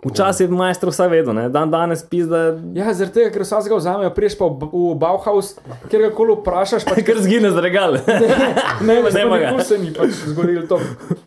včasih 0.05 0.47
je 0.47 0.55
majster 0.57 0.89
vse 0.89 1.07
vedel, 1.11 1.33
ne, 1.37 1.47
dan 1.49 1.71
danes 1.71 2.03
pizda, 2.09 2.43
Ja, 2.75 2.93
zaradi 2.93 3.19
tega, 3.19 3.31
ker 3.33 3.45
vsakega 3.45 3.77
vzamejo, 3.79 4.11
priješ 4.15 4.37
pa 4.39 4.49
v, 4.49 4.69
v 4.71 4.95
Bauhaus, 4.99 5.53
kjer 5.91 6.07
ga 6.07 6.11
koli 6.15 6.37
vprašaš, 6.39 6.87
pa 6.87 6.97
kar 7.07 7.21
zgine 7.23 7.51
z 7.53 7.63
regal. 7.63 7.97
ne, 8.87 8.99
ne, 8.99 8.99
ga. 9.03 9.35
nikoli 9.37 9.67
se 9.67 9.79
ni 9.81 9.93
pač 9.95 10.19
zgodilo 10.33 10.65
to. 10.69 10.79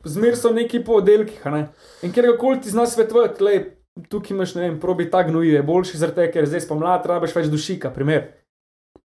Zmer 0.04 0.38
so 0.38 0.52
neki 0.54 0.82
po 0.84 1.00
oddelkih, 1.00 1.42
ne. 1.52 1.66
In 2.06 2.14
kjer 2.14 2.32
ga 2.32 2.38
koli 2.40 2.62
ti 2.64 2.74
zna 2.74 2.86
svetovati, 2.90 3.44
le 3.44 3.58
tukaj 4.10 4.36
imaš, 4.36 4.56
ne 4.58 4.66
vem, 4.66 4.80
probi 4.80 5.08
ta 5.10 5.22
gnojil, 5.26 5.54
je 5.56 5.62
boljši 5.66 6.00
zaradi 6.00 6.22
tega, 6.22 6.32
ker 6.36 6.50
zdaj 6.50 6.66
spomladi 6.66 7.08
rabiš 7.08 7.36
več 7.36 7.52
dušika, 7.52 7.92
primer. 7.94 8.28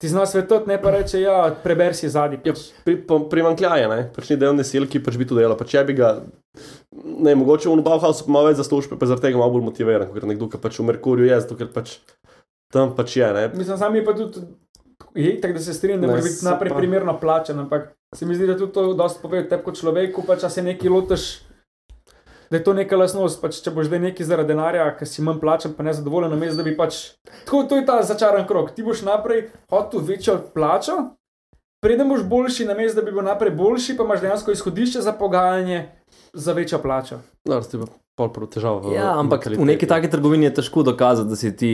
Ti 0.02 0.08
zna 0.10 0.24
svetovati, 0.26 0.66
ne 0.66 0.80
pa 0.82 0.90
reče, 0.90 1.20
ja, 1.22 1.36
preber 1.62 1.94
si 1.94 2.08
zadnji. 2.10 2.40
Ja, 2.44 2.52
pri, 2.82 2.96
po, 3.06 3.20
primankljaje, 3.30 3.86
ne, 3.86 3.98
pač 4.10 4.32
ni 4.32 4.36
delovne 4.40 4.64
sile, 4.66 4.88
ki 4.90 4.98
pač 4.98 5.14
bi 5.14 5.28
to 5.30 5.36
delal. 5.38 5.54
Pač 5.54 5.76
če 5.76 5.84
bi 5.86 5.94
ga, 5.94 6.08
ne, 7.22 7.36
mogoče 7.38 7.70
v 7.70 7.84
Bauhausu 7.86 8.26
ima 8.26 8.42
več 8.42 8.58
zaslužbe, 8.58 8.98
pa 8.98 9.06
zaradi 9.06 9.28
tega 9.28 9.38
malo 9.38 9.54
bolj 9.54 9.68
motiviran, 9.68 10.10
kot 10.10 10.26
nekdo, 10.26 10.50
ki 10.50 10.58
pač 10.58 10.80
v 10.82 10.88
Merkurju 10.90 11.28
je, 11.30 11.38
zato 11.44 11.54
ker 11.54 11.70
pač 11.70 12.00
tam 12.74 12.96
pač 12.98 13.14
je, 13.20 13.30
ne. 13.30 13.46
Mislim, 13.54 13.78
sam 13.78 13.94
je 13.94 14.02
pa 14.02 14.16
tudi, 14.18 14.42
je 15.14 15.36
tako, 15.40 15.54
da 15.60 15.62
se 15.62 15.78
strinjam, 15.78 16.02
da 16.02 16.10
mora 16.10 16.26
biti 16.26 16.40
se 16.40 16.48
naprej 16.50 16.74
pa- 16.74 16.82
primerno 16.82 17.14
plačen, 17.20 17.62
ampak 17.62 17.92
se 18.10 18.26
mi 18.26 18.34
zdi, 18.34 18.50
da 18.50 18.58
tudi 18.58 18.74
to 18.74 18.88
dosti 18.98 19.22
pove 19.22 19.46
tebi 19.46 19.62
kot 19.62 19.78
človeku, 19.78 20.26
pač 20.26 20.42
če 20.42 20.50
se 20.50 20.66
nekaj 20.66 20.90
lotiš, 20.90 21.28
da 22.52 22.60
je 22.60 22.64
to 22.66 22.74
neka 22.76 22.98
lasnost, 23.00 23.40
pač 23.40 23.62
če 23.64 23.72
boš 23.72 23.88
zdaj 23.88 24.02
neki 24.02 24.26
zaradi 24.28 24.52
denarja, 24.52 24.90
ker 24.98 25.08
si 25.08 25.24
manj 25.24 25.40
plačen, 25.40 25.72
pa 25.72 25.86
nezadovoljen, 25.88 26.34
namesto 26.36 26.60
da 26.60 26.68
bi 26.68 26.76
pač, 26.76 27.00
tako 27.46 27.64
to 27.70 27.80
je 27.80 27.86
ta 27.88 27.96
začaran 28.04 28.44
krok, 28.48 28.74
ti 28.76 28.84
boš 28.84 29.00
naprej 29.08 29.46
hotel 29.72 30.04
večjo 30.12 30.36
plačo, 30.52 30.98
Preden 31.82 32.06
boš 32.08 32.20
boljši, 32.22 32.64
namesto 32.64 33.00
da 33.00 33.04
bi 33.04 33.12
bil 33.12 33.24
naprej 33.26 33.50
boljši, 33.58 33.96
pa 33.98 34.04
imaš 34.04 34.20
dejansko 34.22 34.52
izhodišče 34.54 35.00
za 35.02 35.12
pogajanje 35.18 35.88
za 36.32 36.52
večjo 36.52 36.78
plačo. 36.78 37.18
No, 37.44 37.58
ti 37.60 37.78
pa 38.16 38.28
pol 38.28 38.46
v 38.84 38.94
Ja, 38.94 39.18
ampak 39.18 39.46
v 39.46 39.66
neki 39.66 39.88
taki 39.90 40.10
trgovini 40.10 40.46
je 40.46 40.54
težko 40.54 40.84
dokazati, 40.86 41.28
da 41.28 41.36
si 41.36 41.50
ti 41.56 41.72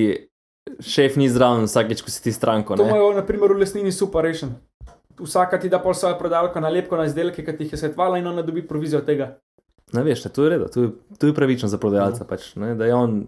šef 0.80 1.16
ni 1.16 1.28
zraven 1.28 1.68
vsakeč, 1.68 2.00
ko 2.00 2.10
si 2.10 2.22
ti 2.22 2.32
stranko. 2.32 2.76
To 2.76 2.84
ne. 2.84 2.88
imajo 2.88 3.12
naprimer 3.20 3.52
v 3.52 3.60
lesnini 3.60 3.92
super 3.92 4.24
rešen. 4.24 4.56
Vsaka 5.20 5.60
ti 5.60 5.68
da 5.68 5.82
pol 5.82 5.92
svojo 5.94 6.16
prodalko 6.18 6.60
nalepko 6.60 6.96
na 6.96 7.04
izdelke, 7.04 7.44
ki 7.44 7.56
ti 7.56 7.68
jih 7.68 7.76
je 7.76 7.78
svetovala 7.78 8.18
in 8.18 8.26
ona 8.26 8.42
dobi 8.42 8.64
provizijo 8.64 9.02
od 9.02 9.06
tega. 9.06 9.34
Ne 9.92 10.02
veš, 10.04 10.24
ne, 10.24 10.30
to 10.34 10.44
je 10.44 10.50
redo, 10.50 10.66
to 10.68 10.82
je, 10.82 10.90
to 11.18 11.30
je 11.30 11.34
pravično 11.34 11.68
za 11.68 11.78
prodajalca, 11.80 12.26
pač, 12.28 12.50
ne, 12.60 12.74
da 12.76 12.86
je 12.86 12.94
on 12.94 13.22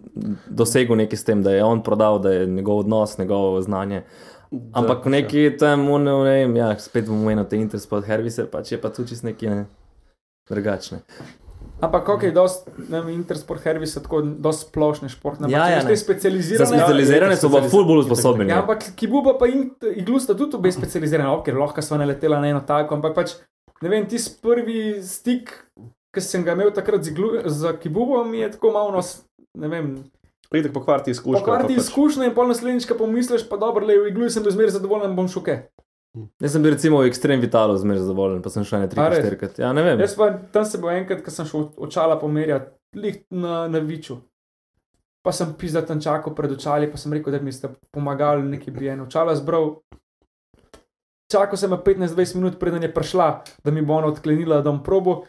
dosegel 0.45 0.99
nekaj 0.99 1.17
s 1.17 1.25
tem, 1.25 1.41
da 1.43 1.55
je 1.55 1.63
on 1.65 1.81
prodal, 1.83 2.19
da 2.21 2.35
je 2.35 2.45
njegov 2.47 2.83
odnos, 2.83 3.17
njegovo 3.17 3.61
znanje. 3.61 4.03
Da, 4.51 4.79
Ampak 4.83 5.05
v 5.05 5.15
neki 5.15 5.45
tam, 5.57 5.87
ne 6.03 6.15
vem, 6.23 6.55
ja, 6.59 6.73
spet 6.79 7.07
bomo 7.09 7.31
imeli 7.31 7.47
te 7.49 7.57
interspot 7.57 8.05
hervise, 8.05 8.45
pač 8.51 8.75
je 8.75 8.81
pa 8.81 8.91
tu 8.93 9.07
čist 9.07 9.25
neki 9.25 9.49
ne, 9.49 9.65
drugačne. 10.49 11.01
Ampak 11.81 12.09
ok, 12.09 12.23
dost, 12.33 12.67
ne 12.89 13.01
Intersport 13.09 13.63
Hervis 13.65 13.95
je 13.95 14.03
tako 14.03 14.21
dosti 14.21 14.67
splošne 14.69 15.09
športne. 15.09 15.49
Ja, 15.49 15.65
ja, 15.69 15.79
te 15.81 15.95
ne. 15.95 15.97
specializirane. 15.97 16.69
Za 16.69 16.77
specializirane 16.77 17.37
so 17.41 17.49
pa 17.49 17.63
ful 17.65 17.87
bolj 17.89 18.03
usposobljeni. 18.03 18.53
Ja, 18.53 18.59
ampak 18.61 18.85
Kibuba 18.95 19.33
pa 19.39 19.49
in 19.49 19.71
iglu 19.95 20.19
sta 20.21 20.35
tudi 20.37 20.59
obe 20.59 20.69
specializirani, 20.71 21.31
ok, 21.39 21.49
lahko 21.57 21.81
sva 21.81 21.97
naletela 22.03 22.37
na 22.43 22.51
eno 22.53 22.61
tako, 22.67 22.99
ampak 22.99 23.17
pač, 23.17 23.33
ne 23.81 23.89
vem, 23.89 24.05
tisti 24.05 24.37
prvi 24.45 24.83
stik, 25.01 25.55
ki 26.11 26.21
sem 26.21 26.43
ga 26.43 26.53
imel 26.53 26.71
takrat 26.71 27.03
z, 27.03 27.11
iglu, 27.11 27.41
z 27.45 27.77
Kibubom, 27.79 28.29
mi 28.29 28.39
je 28.39 28.51
tako 28.51 28.71
malo, 28.71 28.91
nos, 28.91 29.21
ne 29.53 29.67
vem, 29.67 29.93
Pridek 30.51 30.73
pokvarti 30.73 31.11
izkušnjo. 31.11 31.39
pokvarti 31.39 31.67
pa 31.67 31.73
pač- 31.73 31.85
izkušnje 31.85 32.25
in 32.27 32.33
pol 32.35 32.47
naslednjič, 32.47 32.85
ko 32.85 32.97
pomisliš, 32.99 33.45
pa 33.49 33.55
dobro, 33.57 33.85
le 33.87 33.95
v 33.95 34.09
iglu 34.11 34.27
sem 34.29 34.43
bil 34.43 34.51
zmeraj 34.51 34.75
zadovoljen, 34.75 35.15
bom 35.15 35.29
šuke. 35.31 35.61
Jaz 36.43 36.51
sem 36.51 36.63
bil 36.63 36.73
recimo 36.73 36.99
v 36.99 37.07
ekstrem 37.07 37.39
vitalu 37.39 37.77
zmeraj 37.79 38.01
zadovoljen, 38.03 38.41
pa 38.43 38.51
sem 38.51 38.65
šel 38.67 38.83
ne 38.83 38.89
A 38.91 39.05
res? 39.07 39.23
3-4krat. 39.23 39.61
Ja, 39.63 39.71
ne 39.71 39.79
vem. 39.81 40.01
Jaz 40.03 40.15
pa 40.19 40.27
tam 40.51 40.65
se 40.67 40.77
bo 40.77 40.91
enkrat, 40.91 41.23
ko 41.23 41.31
sem 41.31 41.47
šel 41.47 41.69
očala 41.77 42.19
pomerjati, 42.19 42.67
lih 42.93 43.21
na, 43.31 43.67
na 43.71 43.79
viču. 43.79 44.19
Pa 45.23 45.31
sem 45.31 45.53
pizda 45.55 45.85
tam 45.87 46.01
čakal 46.01 46.35
pred 46.35 46.51
očali, 46.51 46.91
pa 46.91 46.99
sem 46.99 47.13
rekel, 47.13 47.31
da 47.31 47.39
mi 47.39 47.53
ste 47.55 47.71
pomagali, 47.87 48.43
neki 48.43 48.71
bi 48.71 48.89
eno 48.89 49.07
očala 49.07 49.35
zbral. 49.39 49.77
Čakal 51.31 51.55
sem 51.55 51.71
15-20 51.71 52.35
minut, 52.35 52.59
preden 52.59 52.83
je 52.83 52.91
prišla, 52.91 53.27
da 53.63 53.71
mi 53.71 53.79
bo 53.81 53.93
ona 53.93 54.11
odklenila, 54.11 54.59
da 54.59 54.67
bom 54.67 54.83
probo. 54.83 55.21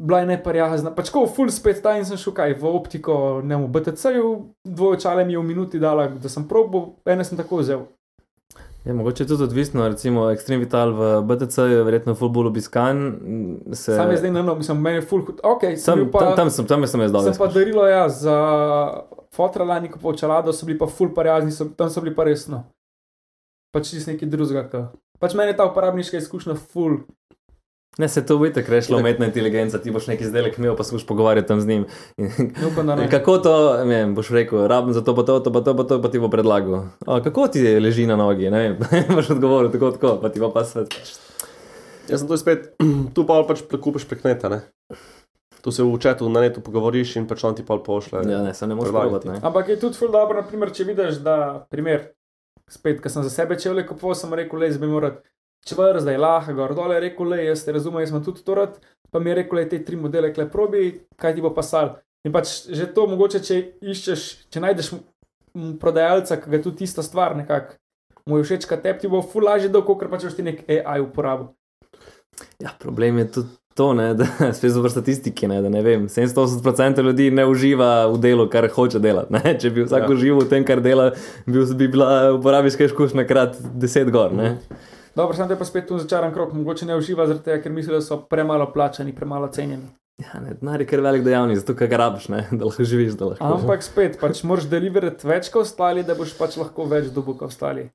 Bila 0.00 0.22
je 0.22 0.30
neprijazna, 0.30 0.94
pač 0.96 1.10
ko 1.12 1.26
full 1.28 1.52
spet 1.52 1.82
ta 1.84 1.92
in 1.98 2.06
sem 2.08 2.16
šel 2.16 2.32
kaj 2.32 2.54
v 2.56 2.70
optiko, 2.72 3.14
ne 3.44 3.58
v 3.60 3.66
BTC-ju, 3.68 4.28
dvoje 4.64 4.96
očale 4.96 5.26
mi 5.28 5.36
je 5.36 5.42
v 5.42 5.44
minuti 5.44 5.80
dala, 5.82 6.06
da 6.08 6.30
sem 6.32 6.46
probo, 6.48 6.94
ene 7.04 7.26
sem 7.26 7.36
tako 7.36 7.60
vzel. 7.60 7.82
Je 8.84 8.94
mogoče 8.94 9.26
tudi 9.26 9.44
odvisno, 9.44 9.88
recimo 9.88 10.30
ekstrem 10.30 10.60
vital 10.60 10.94
v 10.96 11.22
BTC 11.28 11.58
je 11.58 11.82
verjetno 11.84 12.14
ful 12.16 12.30
bolj 12.32 12.48
obiskan. 12.48 13.02
Se, 13.72 13.92
Sam 13.92 14.10
je 14.10 14.16
zdaj 14.16 14.30
na 14.30 14.42
novo, 14.42 14.56
mislim, 14.58 14.80
meni 14.80 15.02
je 15.02 15.02
full 15.02 15.26
hud. 15.26 15.42
Ok, 15.44 15.66
sem 15.76 16.00
bil 16.00 16.08
pa. 16.10 16.18
tam, 16.18 16.36
tam, 16.36 16.50
sem, 16.50 16.66
tam 16.66 16.86
sem 16.88 17.04
jaz 17.04 17.12
dal. 17.12 17.28
Sem 17.28 17.36
pa 17.36 17.50
darilo 17.52 17.84
ja, 17.84 18.08
za 18.08 18.36
fotra 19.36 19.68
lani, 19.68 19.92
ko 19.92 20.00
pa 20.00 20.08
očalado 20.08 20.52
so 20.56 20.66
bili 20.66 20.78
pa 20.80 20.88
full 20.88 21.12
parjazni, 21.14 21.52
so, 21.52 21.68
tam 21.76 21.92
so 21.92 22.00
bili 22.00 22.16
pa 22.16 22.24
resno. 22.24 22.64
Pač 23.76 23.92
čist 23.92 24.08
nekaj 24.08 24.32
drugega. 24.32 24.86
Pač 25.20 25.36
meni 25.36 25.52
je 25.52 25.60
ta 25.60 25.68
uporabniška 25.68 26.16
izkušnja 26.16 26.56
full. 26.56 27.02
Ne, 27.98 28.08
se 28.08 28.26
to 28.26 28.44
je 28.44 28.52
šlo 28.82 28.96
Itak. 28.96 29.00
umetna 29.00 29.26
inteligenca, 29.26 29.78
ti 29.78 29.90
boš 29.90 30.06
neki 30.06 30.24
izdelek 30.24 30.58
imel, 30.58 30.76
pa 30.76 30.84
se 30.84 30.94
boš 30.94 31.06
pogovarjal 31.06 31.46
tam 31.46 31.60
z 31.60 31.66
njim. 31.66 31.86
In, 32.16 32.30
da 32.86 32.94
ne. 32.94 33.10
kako 33.14 33.38
to, 33.38 33.84
ne 33.84 33.96
vem, 33.96 34.14
boš 34.14 34.30
rekel, 34.30 34.66
rabim 34.66 34.92
za 34.94 35.02
to, 35.04 35.14
pa 35.14 35.22
to, 35.22 35.40
to, 35.40 35.52
pa 35.52 35.60
to, 35.60 35.76
pa 35.76 35.84
to, 35.84 36.02
pa 36.02 36.10
ti 36.10 36.18
bo 36.18 36.30
predlagal. 36.30 36.86
O, 37.06 37.20
kako 37.22 37.48
ti 37.48 37.80
leži 37.80 38.06
na 38.06 38.16
nogi, 38.16 38.50
ne 38.50 38.58
vem, 38.58 38.78
boš 39.16 39.30
odgovoril 39.30 39.72
tako, 39.72 39.90
tako, 39.90 40.18
pa 40.22 40.28
ti 40.28 40.40
bo 40.40 40.52
pa 40.54 40.64
svet. 40.64 40.94
Jaz 42.08 42.20
sem 42.20 42.28
tu 42.30 42.38
spet, 42.38 42.70
tu 43.14 43.26
pa 43.26 43.42
pač 43.48 43.64
prekupiš 43.66 44.06
prek 44.06 44.24
neta. 44.24 44.48
Ne? 44.48 44.60
Tu 45.60 45.74
se 45.74 45.82
v 45.82 45.98
četu 45.98 46.28
na 46.28 46.40
netu 46.40 46.62
pogovoriš 46.64 47.16
in 47.18 47.26
pač 47.28 47.42
on 47.44 47.58
ti 47.58 47.66
pol 47.66 47.82
pošle. 47.82 48.22
Ja, 48.30 48.40
ne, 48.46 48.54
se 48.54 48.70
ne 48.70 48.78
moreš 48.78 49.26
ne. 49.26 49.42
Ampak 49.42 49.68
je 49.68 49.80
tudi 49.82 49.98
full 49.98 50.14
dobro, 50.14 50.40
naprimer, 50.40 50.70
če 50.72 50.86
vidiš, 50.88 51.20
da, 51.26 51.66
primer, 51.68 52.14
spet, 52.70 53.02
ko 53.02 53.10
sem 53.12 53.26
za 53.26 53.34
sebe 53.34 53.58
čevlje 53.58 53.84
kupoval, 53.90 54.16
sem 54.16 54.32
rekel, 54.32 54.62
le, 54.62 54.70
zdaj 54.72 54.86
bi 54.86 54.92
moral 54.94 55.18
čevlje, 55.66 56.00
zdaj 56.04 56.18
lahko, 56.20 56.54
gor 56.54 56.74
dol, 56.74 56.92
je 56.96 57.00
rekel, 57.00 57.28
le, 57.34 57.44
jaz 57.50 57.64
te 57.64 57.72
razumem, 57.76 58.04
jaz 58.04 58.12
sem 58.14 58.24
tudi 58.24 58.44
to 58.46 58.54
rad, 58.54 58.78
pa 59.10 59.20
mi 59.20 59.30
je 59.30 59.40
rekel, 59.42 59.58
le, 59.60 59.66
te 59.68 59.82
tri 59.84 59.96
modele, 59.96 60.32
kle 60.34 60.48
probi, 60.50 61.00
kaj 61.20 61.34
ti 61.36 61.44
bo 61.44 61.52
pasal. 61.56 61.98
In 62.24 62.32
pač 62.32 62.66
že 62.68 62.86
to 62.92 63.06
mogoče, 63.08 63.40
če 63.40 63.60
iščeš, 63.80 64.24
če 64.52 64.60
najdeš 64.60 64.90
prodajalca, 65.80 66.36
ki 66.40 66.50
ga 66.52 66.62
tudi 66.62 66.84
tista 66.84 67.02
stvar 67.02 67.36
nekako. 67.36 67.78
Mu 68.28 68.38
je 68.38 68.44
všeč, 68.44 68.66
kaj 68.68 68.98
ti 69.00 69.08
bo 69.08 69.22
ful 69.24 69.46
lažje 69.48 69.70
dol, 69.72 69.82
kot 69.88 70.04
pa 70.04 70.20
če 70.20 70.28
boš 70.28 70.36
ti 70.36 70.44
nek 70.46 70.60
AI 70.68 71.00
uporabil. 71.00 71.48
Ja, 72.60 72.74
problem 72.78 73.18
je 73.18 73.26
tudi 73.32 73.56
to, 73.74 73.94
ne, 73.96 74.10
da 74.14 74.26
spet 74.56 74.74
zopr 74.74 74.92
statistiki, 74.92 75.48
ne, 75.48 75.62
da 75.64 75.72
ne 75.72 75.80
vem, 75.82 76.06
70% 76.12 77.02
ljudi 77.02 77.30
ne 77.34 77.46
uživa 77.48 78.06
v 78.12 78.20
delu, 78.20 78.46
kar 78.52 78.68
hoče 78.68 79.00
delati. 79.00 79.32
Ne. 79.32 79.56
Če 79.58 79.72
bi 79.72 79.84
vsak 79.88 80.04
Ja. 80.04 80.12
užival 80.12 80.44
v 80.44 80.50
tem, 80.52 80.64
kar 80.68 80.82
dela, 80.84 81.10
bi, 81.46 81.64
bi 81.76 81.88
bila 81.88 82.34
uporabniška 82.36 82.84
izkušnja 82.90 83.24
krat 83.24 83.56
10 83.80 84.10
gor. 84.12 84.36
Ne. 84.36 84.58
Dobro, 85.16 85.36
sem 85.36 85.48
te 85.48 85.56
pa 85.58 85.66
spet 85.66 85.88
tu 85.88 85.98
začaran 85.98 86.34
krok, 86.34 86.52
mogoče 86.54 86.86
ne 86.86 86.96
uživa 86.98 87.26
zaradi 87.26 87.48
tega, 87.48 87.62
ker 87.64 87.72
misli, 87.74 87.96
da 87.96 88.02
so 88.04 88.20
premalo 88.30 88.68
plačani, 88.72 89.14
premalo 89.16 89.48
cenjeni. 89.52 89.90
Ja, 90.20 90.40
ne, 90.40 90.54
denar 90.60 90.80
je 90.80 90.86
kar 90.86 91.00
velik 91.00 91.24
dejavnik, 91.24 91.58
zato 91.58 91.74
ga 91.74 91.96
rabiš, 91.96 92.28
ne, 92.28 92.44
da 92.52 92.68
lahko 92.68 92.84
živiš. 92.84 93.16
Da 93.18 93.32
lahko. 93.32 93.54
Ampak 93.56 93.82
spet, 93.82 94.18
pač 94.20 94.44
moraš 94.44 94.68
deliverati 94.70 95.26
več 95.26 95.48
kot 95.50 95.64
ostali, 95.66 96.04
da 96.06 96.14
boš 96.18 96.36
pač 96.38 96.58
lahko 96.60 96.86
več 96.90 97.08
dobil 97.14 97.38
kot 97.40 97.48
ostali. 97.50 97.88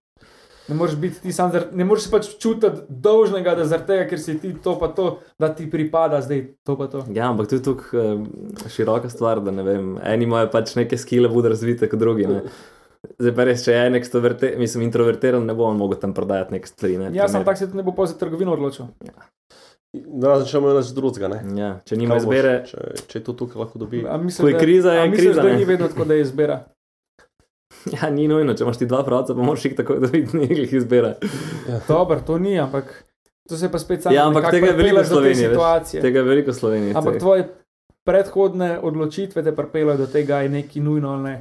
Ne 0.65 0.75
moreš 0.75 0.95
biti 0.97 1.21
ti 1.21 1.33
sam, 1.33 1.51
ne 1.77 1.85
moreš 1.85 2.07
se 2.07 2.11
pač 2.11 2.27
čutiti 2.41 2.87
dolžnega, 2.89 3.53
da 3.59 3.67
zaradi 3.69 3.91
tega, 3.91 4.07
ker 4.09 4.21
si 4.21 4.33
ti 4.41 4.55
to 4.63 4.73
pa 4.81 4.89
to, 4.97 5.19
da 5.39 5.51
ti 5.53 5.67
pripada 5.69 6.23
zdaj 6.25 6.41
to 6.65 6.75
pa 6.79 6.87
to. 6.89 7.03
Ja, 7.13 7.29
ampak 7.29 7.51
to 7.51 7.59
je 7.59 7.65
tako 7.67 8.01
uh, 8.01 8.69
široka 8.73 9.11
stvar, 9.13 9.43
da 9.45 9.53
ne 9.53 9.65
vem. 9.67 9.91
Eni 10.01 10.25
imajo 10.25 10.49
pač 10.53 10.73
neke 10.79 10.97
skile, 10.97 11.29
bodo 11.29 11.53
razvite 11.53 11.89
kot 11.91 12.01
drugi. 12.01 12.25
Ne. 12.31 12.41
Zdaj 13.19 13.35
pa 13.35 13.45
res, 13.47 13.63
če 13.63 13.71
je 13.71 13.83
ekstrovertiran, 13.99 14.59
mislim, 14.59 14.83
introvertiran, 14.89 15.45
ne 15.47 15.53
bo 15.55 15.69
on 15.69 15.77
mogel 15.79 15.99
tam 16.01 16.13
prodajati 16.13 16.55
neke 16.57 16.67
stvari. 16.67 16.97
Ne, 16.99 17.11
Jaz 17.15 17.31
sem 17.31 17.39
primer. 17.39 17.45
tak 17.47 17.57
se 17.57 17.69
tudi 17.69 17.79
ne 17.79 17.85
bo 17.87 18.05
za 18.05 18.17
trgovino 18.19 18.53
odločil. 18.53 18.89
Razen 19.95 20.47
če 20.49 20.59
imajo 20.59 20.79
nič 20.79 20.91
drugega. 20.95 21.29
Ne? 21.31 21.39
Ja, 21.55 21.69
če 21.87 21.97
nima 21.99 22.17
Kaj 22.17 22.25
boš, 22.25 22.27
izbere, 22.27 22.53
Če, 22.67 23.07
če 23.11 23.21
to 23.23 23.35
tukaj 23.39 23.61
lahko 23.63 23.79
dobi. 23.79 24.03
A 24.03 24.17
misliš, 24.19 24.43
Ko 24.43 24.51
je 24.51 24.59
kriza, 24.59 24.91
a 24.91 25.05
je 25.05 25.11
misliš, 25.13 25.31
kriza, 25.31 25.45
ne? 25.47 25.55
ni 25.61 25.67
vedno 25.69 25.87
tako, 25.91 26.07
da 26.09 26.17
je 26.17 26.25
izbira. 26.25 26.57
ja, 27.95 28.09
ni 28.11 28.27
nujno, 28.27 28.55
če 28.57 28.67
imaš 28.67 28.81
ti 28.81 28.89
dva 28.91 29.03
pravca, 29.07 29.35
pa 29.37 29.47
moraš 29.47 29.69
jih 29.69 29.77
tako 29.79 29.99
dobiti, 30.03 30.35
nekaj 30.41 30.75
izbira. 30.81 31.15
Dobro, 31.87 32.19
to 32.27 32.39
ni, 32.41 32.57
ampak 32.59 32.91
to 33.47 33.57
se 33.57 33.71
pa 33.71 33.79
spet 33.79 34.03
samo 34.03 34.15
Ja, 34.15 34.27
ampak 34.27 34.49
tega 34.51 34.73
je 34.73 34.79
veliko 34.81 35.03
v 35.03 35.09
Sloveniji, 35.13 35.51
veš. 35.55 35.95
Tega 36.01 36.19
je 36.19 36.27
veliko 36.27 36.51
v 36.51 36.59
Sloveniji. 36.59 36.95
Ampak 36.97 37.19
tvoje 37.23 37.47
predhodne 38.05 38.75
odločitve 38.83 39.43
te 39.43 39.55
pripeljejo 39.55 39.97
do 40.03 40.07
tega, 40.11 40.43
je 40.43 40.49
neki 40.59 40.83
nujno 40.83 41.15
ali 41.15 41.23
ne. 41.23 41.35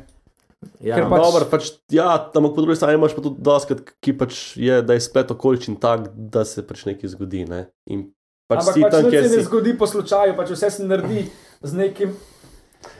Ja, 0.80 0.96
ker 0.96 1.04
Pa, 1.04 1.10
pač- 1.10 1.22
Dobro, 1.22 1.44
pač, 1.46 1.64
ja, 1.88 2.08
ampak 2.30 2.52
po 2.52 2.60
drugi 2.60 2.76
strani 2.76 2.94
imaš 2.94 3.14
pa 3.14 3.22
tudi 3.22 3.40
doskrat, 3.40 3.80
ki 3.98 4.12
pač 4.14 4.34
je, 4.56 4.82
da 4.82 4.92
je 4.92 5.00
splet 5.00 5.30
okoličin 5.30 5.76
tak, 5.76 6.08
da 6.12 6.44
se 6.44 6.62
pač 6.62 6.84
nekaj 6.84 7.10
zgodi. 7.10 7.44
Ne? 7.44 7.66
In 7.86 8.08
pač 8.46 8.60
Ampak 8.60 8.74
si 8.74 8.80
pač 8.80 8.92
tam, 8.92 9.10
se 9.10 9.22
ne 9.22 9.28
si. 9.30 9.42
zgodi 9.42 9.74
po 9.74 9.86
slučaju, 9.86 10.36
pač 10.36 10.50
vse 10.50 10.70
se 10.70 10.84
naredi 10.84 11.26
z 11.62 11.72
nekim 11.74 12.14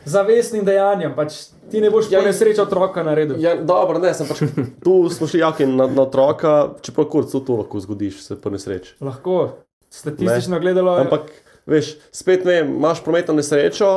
zavestnim 0.05 0.64
dejanjem. 0.64 1.14
Pač 1.14 1.38
ti 1.70 1.81
ne 1.81 1.90
boš 1.90 2.09
Ja, 2.09 2.20
ja, 2.20 2.24
nesreči 2.24 2.61
otroka 2.61 3.03
naredil. 3.03 3.37
Ja. 3.37 3.53
Ja, 3.53 3.62
dobro, 3.62 3.98
ne, 3.98 4.12
sem 4.14 4.27
pač 4.27 4.44
tu 4.81 4.94
smo 5.09 5.27
šli 5.27 5.40
jaki 5.40 5.66
na, 5.66 5.87
na 5.87 6.03
otroka, 6.03 6.74
čeprav 6.81 7.09
kurc 7.09 7.33
to 7.33 7.40
lahko 7.55 7.81
zgodiš, 7.81 8.22
se 8.22 8.37
po 8.37 8.48
nesreči. 8.48 8.96
Lahko, 9.00 9.57
statistično 9.88 10.57
ne. 10.57 10.61
gledalo, 10.61 10.96
Ampak, 10.98 11.29
veš, 11.66 11.96
spet 12.11 12.44
ne, 12.44 12.62
vem, 12.62 12.77
imaš 12.77 13.05
prometno 13.05 13.35
nesrečo, 13.35 13.88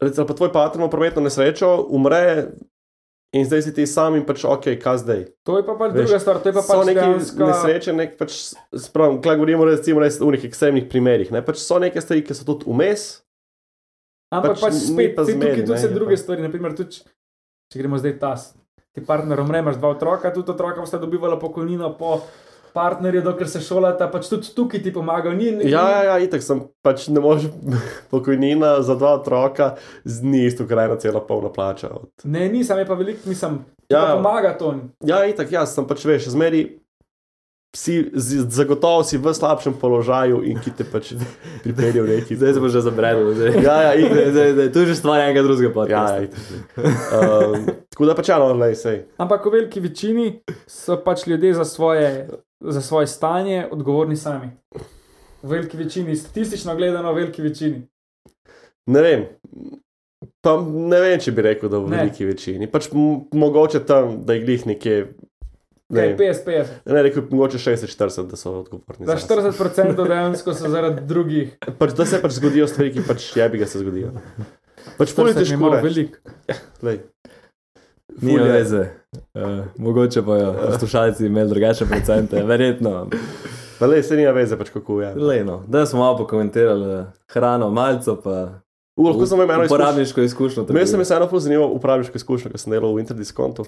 recimo 0.00 0.26
pa 0.26 0.34
tvoj 0.34 0.52
partner 0.52 0.80
ima 0.80 0.90
prometno 0.90 1.22
nesrečo, 1.22 1.86
umre 1.88 2.52
in 3.32 3.44
zdaj 3.44 3.62
si 3.62 3.72
ti 3.72 3.86
sam 3.86 4.14
in 4.14 4.24
pač 4.24 4.44
ok, 4.44 4.74
kaj 4.76 4.96
zdaj. 4.98 5.20
to 5.40 5.56
je 5.56 5.62
pa 5.62 5.74
pač 5.74 5.92
Veš, 5.92 6.02
druga 6.02 6.18
stvar, 6.18 6.36
to 6.38 6.48
je 6.48 6.52
pa 6.52 6.62
pač 6.62 6.80
neki 6.84 6.94
dejansko. 6.96 7.42
nesreče, 7.44 7.92
nek 7.94 8.10
pač, 8.16 8.32
spravim, 8.72 9.18
kaj 9.18 9.36
govorimo 9.36 9.64
recimo 9.64 10.00
res 10.00 10.18
v 10.18 10.30
nekih 10.30 10.48
ekstremnih 10.48 10.86
primerih, 10.86 11.30
ne, 11.30 11.40
pač 11.40 11.58
so 11.58 11.78
neke 11.78 11.98
stvari, 11.98 12.22
ki 12.22 12.32
so 12.32 12.44
tudi 12.44 12.66
vmes, 12.66 13.22
Ampak 14.30 14.50
pač 14.52 14.60
pač, 14.60 14.74
spet, 14.76 15.10
pa 15.10 15.16
pa 15.16 15.22
tukaj 15.24 15.34
zmeri, 15.36 15.60
tudi 15.60 15.72
ne, 15.72 15.78
se 15.78 15.88
druge 15.90 16.12
pa- 16.12 16.20
stvari, 16.20 16.42
naprimer 16.42 16.72
tudi, 16.72 17.02
če- 17.70 17.78
gremo 17.78 17.96
zdaj 17.96 18.14
tas. 18.16 18.42
Ti 18.90 19.00
partner 19.00 19.38
umre, 19.38 19.58
imaš 19.60 19.76
dva 19.76 19.90
otroka, 19.90 20.30
tudi 20.30 20.50
otroka 20.50 20.82
sta 20.84 20.98
dobivala 20.98 21.36
pokojnino 21.36 21.94
po 21.94 22.20
partnerju, 22.74 23.22
dokler 23.22 23.48
se 23.48 23.60
šolata, 23.60 24.08
pač 24.10 24.28
tudi 24.28 24.52
tukaj 24.56 24.82
ti 24.82 24.92
pomagajo. 24.92 25.34
Ni, 25.36 25.50
ni, 25.50 25.70
Ja, 25.70 25.84
ja, 25.90 26.02
ja, 26.04 26.18
itek 26.18 26.42
sem 26.42 26.62
pač 26.82 27.08
ne 27.08 27.20
moreš 27.20 27.48
pokojnina 28.12 28.80
za 28.82 28.94
dva 28.94 29.14
otroka 29.20 29.74
z 30.04 30.22
ni 30.22 30.46
isto, 30.46 30.66
kar 30.66 30.86
ena 30.86 30.96
cela 30.96 31.20
polna 31.20 31.52
plača. 31.52 31.92
Od... 31.94 32.10
Ne, 32.24 32.48
nisem 32.48 32.78
je 32.78 32.86
pa 32.86 32.94
veliko, 32.94 33.28
mislim, 33.28 33.60
Ja. 33.90 33.98
ja. 33.98 34.16
pomaga 34.16 34.58
to. 34.58 34.74
Ja, 35.02 35.24
itek, 35.26 35.50
jaz 35.52 35.74
sem 35.74 35.86
pač 35.86 36.04
veš, 36.06 36.28
zmeri. 36.30 36.79
Si 37.70 38.10
z- 38.12 38.50
zagotovo 38.50 39.04
si 39.04 39.14
v 39.14 39.30
slabšem 39.30 39.74
položaju 39.74 40.42
in 40.42 40.58
ki 40.58 40.70
te 40.72 40.84
pač 40.84 41.12
pripelje 41.64 42.02
v 42.02 42.08
neki. 42.10 42.34
Zdaj 42.34 42.52
se 42.52 42.60
bo 42.60 42.68
že 42.68 42.80
zabredel. 42.80 43.30
Zdaj. 43.30 43.50
Ja, 43.62 43.76
ja, 43.84 43.92
Zdaj, 43.92 44.00
itak. 44.00 44.28
zdaj, 44.28 44.48
zdaj, 44.52 44.68
to 44.68 44.78
je 44.78 44.86
že 44.86 44.96
stvar 44.96 45.20
enega 45.20 45.40
drugega 45.40 45.68
Ja, 45.68 45.74
podcasta. 45.74 46.16
ja, 46.16 46.22
itak. 46.22 46.40
um, 47.16 47.58
tako 47.88 48.02
da 48.04 48.14
pač 48.14 48.26
ja, 48.26 48.36
no, 48.36 48.50
lej, 48.52 48.74
sej. 48.74 48.96
Ampak 49.16 49.40
v 49.40 49.52
veliki 49.52 49.80
večini 49.80 50.26
so 50.66 50.98
pač 50.98 51.24
ljudje 51.24 51.54
za 51.54 51.64
svoje, 51.64 52.26
za 52.60 52.80
svoje 52.80 53.06
stanje 53.06 53.68
odgovorni 53.68 54.16
sami. 54.16 54.50
V 55.38 55.48
veliki 55.48 55.76
večini, 55.76 56.12
statistično 56.12 56.74
gledano, 56.74 57.12
v 57.12 57.22
veliki 57.22 57.42
večini. 57.42 57.86
Ne 58.86 59.00
vem. 59.00 59.22
Pa 60.40 60.58
ne 60.60 60.98
vem, 60.98 61.16
če 61.16 61.30
bi 61.30 61.42
rekel, 61.42 61.68
da 61.68 61.78
v 61.78 61.86
Ne. 61.86 61.96
veliki 61.98 62.26
večini. 62.26 62.66
Pač 62.66 62.90
mogoče 63.30 63.80
tam, 63.80 64.20
da 64.20 64.34
je 64.34 64.42
glih 64.42 64.66
nekje. 64.66 64.96
Ne, 65.90 66.00
Kaj, 66.00 66.08
vem. 66.08 66.34
50-50. 66.34 66.66
ne 66.86 67.02
rekel, 67.02 67.22
mogoče 67.30 67.58
60-40, 67.58 68.26
da 68.30 68.36
so 68.36 68.52
odgovorni. 68.60 69.06
Za 69.06 69.16
zase. 69.16 69.26
40% 69.34 70.08
dejansko 70.08 70.54
so 70.54 70.68
zaradi 70.70 71.02
drugih. 71.12 71.56
Pač, 71.78 71.94
da 71.98 72.06
se 72.06 72.20
pač 72.22 72.38
zgodijo 72.38 72.68
stvari, 72.70 72.92
ki 72.94 73.02
pač 73.08 73.30
jebi 73.36 73.58
ga 73.58 73.66
se 73.66 73.82
zgodijo. 73.82 74.12
Pač 74.98 75.14
poli 75.16 75.34
40 75.34 75.38
je 75.38 75.44
težko 75.44 75.70
veliko. 75.82 76.18
Lej. 76.82 77.00
Ni 78.22 78.38
veze. 78.38 78.84
Uh, 79.34 79.64
mogoče 79.78 80.22
bojo 80.22 80.52
poslušalci 80.66 81.26
imeli 81.26 81.48
drugačne 81.48 81.86
procente, 81.86 82.42
verjetno. 82.52 83.08
Pa 83.78 83.86
le, 83.86 84.02
se 84.02 84.16
nima 84.16 84.30
veze, 84.30 84.58
pač 84.58 84.70
kako 84.70 85.00
je. 85.02 85.14
Lejno, 85.14 85.62
da 85.68 85.86
smo 85.86 85.98
malo 85.98 86.16
pokomentirali 86.16 86.92
eh, 86.94 87.04
hrano, 87.32 87.70
malce 87.70 88.14
pa 88.24 88.62
U, 88.96 89.06
lahko 89.06 89.26
sem 89.26 89.38
imel 89.40 89.50
eno 89.50 89.64
izkušnjo. 89.64 89.76
uporabniško 89.76 90.20
izkušnjo. 90.20 90.66
Meni 90.68 90.86
se 90.86 90.96
je 90.96 91.02
vseeno 91.02 91.26
zelo 91.26 91.40
zanimivo 91.40 91.68
upravniško 91.72 92.16
izkušnjo, 92.16 92.50
ker 92.50 92.60
sem 92.60 92.72
delal 92.72 92.94
v 92.94 93.00
interdiskontu. 93.00 93.64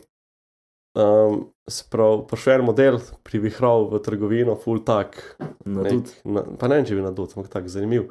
Um, 0.92 1.48
Sprav, 1.70 2.26
prišel 2.28 2.60
en 2.60 2.66
model, 2.66 2.98
privihral 3.24 3.86
v 3.88 4.00
trgovino, 4.02 4.56
full 4.58 4.82
tak. 4.84 5.38
No, 5.64 5.86
nek- 5.86 5.94
tudi. 5.94 6.10
na, 6.28 6.42
pa 6.58 6.68
ne 6.68 6.80
vem, 6.80 6.88
če 6.88 6.98
bi 6.98 7.04
na 7.04 7.12
dot, 7.14 7.32
ampak 7.36 7.52
tako 7.52 7.70
zanimiv. 7.70 8.10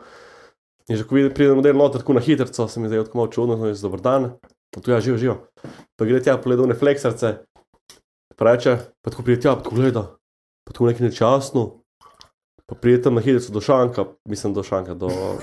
In 0.89 0.97
že 0.97 1.05
ko 1.05 1.19
vidim, 1.19 1.33
pride 1.35 1.53
model 1.53 1.77
noter, 1.77 2.01
tako 2.01 2.15
na 2.17 2.23
hitro, 2.23 2.47
se 2.47 2.79
mi 2.79 2.89
zdaj 2.89 3.05
tako 3.05 3.21
malo 3.21 3.29
čudno, 3.29 3.59
no, 3.59 3.69
je 3.69 3.77
dober 3.77 4.01
dan. 4.01 4.31
Pa 4.71 4.81
tu 4.81 4.91
ja, 4.91 5.01
živo, 5.03 5.19
živo. 5.19 5.35
Pa 5.99 6.07
gre 6.07 6.23
tja, 6.23 6.39
pogleda 6.39 6.63
one 6.63 6.79
fleksarce, 6.79 7.43
pa 8.39 8.47
reče, 8.47 8.77
pa 9.03 9.11
tako 9.11 9.27
pride 9.27 9.43
tja, 9.43 9.53
pa 9.55 9.61
tako 9.61 9.75
gleda, 9.75 10.03
pa 10.65 10.73
tako 10.73 10.89
nekaj 10.89 11.11
nečasno. 11.11 11.67
Pa 12.65 12.79
pride 12.79 13.03
tam 13.03 13.19
na 13.19 13.21
hitro 13.21 13.51
do 13.51 13.61
šanka, 13.61 14.07
mislim 14.25 14.55
do 14.55 14.63
šanka, 14.63 14.95
do... 14.95 15.11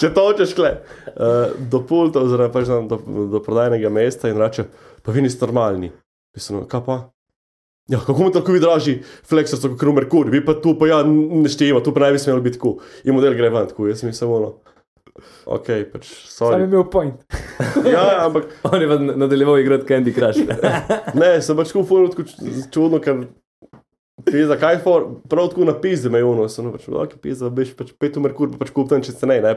Če 0.00 0.10
to 0.12 0.24
hočeš, 0.26 0.52
kle, 0.56 0.70
uh, 1.12 1.54
do 1.72 1.80
pulta, 1.88 2.20
oziroma 2.24 2.52
pač 2.52 2.68
do, 2.68 2.98
do 3.32 3.40
prodajnega 3.44 3.88
mesta 3.92 4.28
in 4.28 4.40
reče, 4.40 4.66
pa 5.06 5.14
vi 5.14 5.22
niste 5.22 5.46
normalni. 5.46 5.92
Mislim, 6.36 6.64
kaj 6.68 6.82
pa? 6.86 6.96
Ja, 7.88 8.00
kako 8.06 8.24
mi 8.24 8.32
tako 8.32 8.52
vi 8.52 8.60
draži, 8.60 8.98
fleksor, 9.28 9.76
kot 9.78 9.94
Merkur, 9.94 10.30
vi 10.30 10.44
pa 10.44 10.56
tu 10.60 10.74
pa 10.78 10.88
ja 10.90 11.02
ne 11.06 11.48
štejemo, 11.48 11.80
tu 11.80 11.94
pa 11.94 12.02
naj 12.02 12.16
bi 12.16 12.18
smelo 12.18 12.42
biti 12.42 12.58
tako. 12.58 12.80
In 13.04 13.14
model 13.14 13.36
gre 13.38 13.50
ven, 13.54 13.68
tako, 13.70 13.86
jaz 13.86 14.02
sem 14.02 14.12
samo 14.14 14.40
ono. 14.40 14.56
Ok, 15.46 15.70
pač, 15.92 16.08
Sam 16.28 16.50
je 16.50 16.56
sorry. 16.58 16.64
imel 16.66 16.84
point. 16.90 17.22
Ja, 17.94 18.26
ampak 18.26 18.50
On 18.72 18.82
je 18.82 18.88
pa 18.88 18.98
nadaljeval 18.98 19.58
igrati 19.58 19.86
Candy 19.86 20.14
Crush. 20.14 20.42
ne, 21.22 21.30
sem 21.42 21.56
pač 21.56 21.70
tako 21.70 21.86
fulno 21.86 22.10
tako 22.10 22.26
čudno, 22.74 23.00
ker 23.00 23.22
ti 24.26 24.42
zakaj 24.50 24.80
for, 24.82 25.06
prav 25.30 25.52
tako 25.54 25.70
me 26.10 26.18
je 26.18 26.24
ono, 26.24 26.48
sem 26.48 26.72
pač, 26.72 26.88
ok, 26.88 27.16
pizda, 27.22 27.50
biš 27.50 27.76
pač 27.78 27.94
pet 27.98 28.16
v 28.16 28.26
Merkur, 28.26 28.50
pa 28.50 28.64
pač 28.64 28.74
kupim, 28.74 29.00
če 29.00 29.14
se 29.14 29.30
ne, 29.30 29.40
ne. 29.40 29.54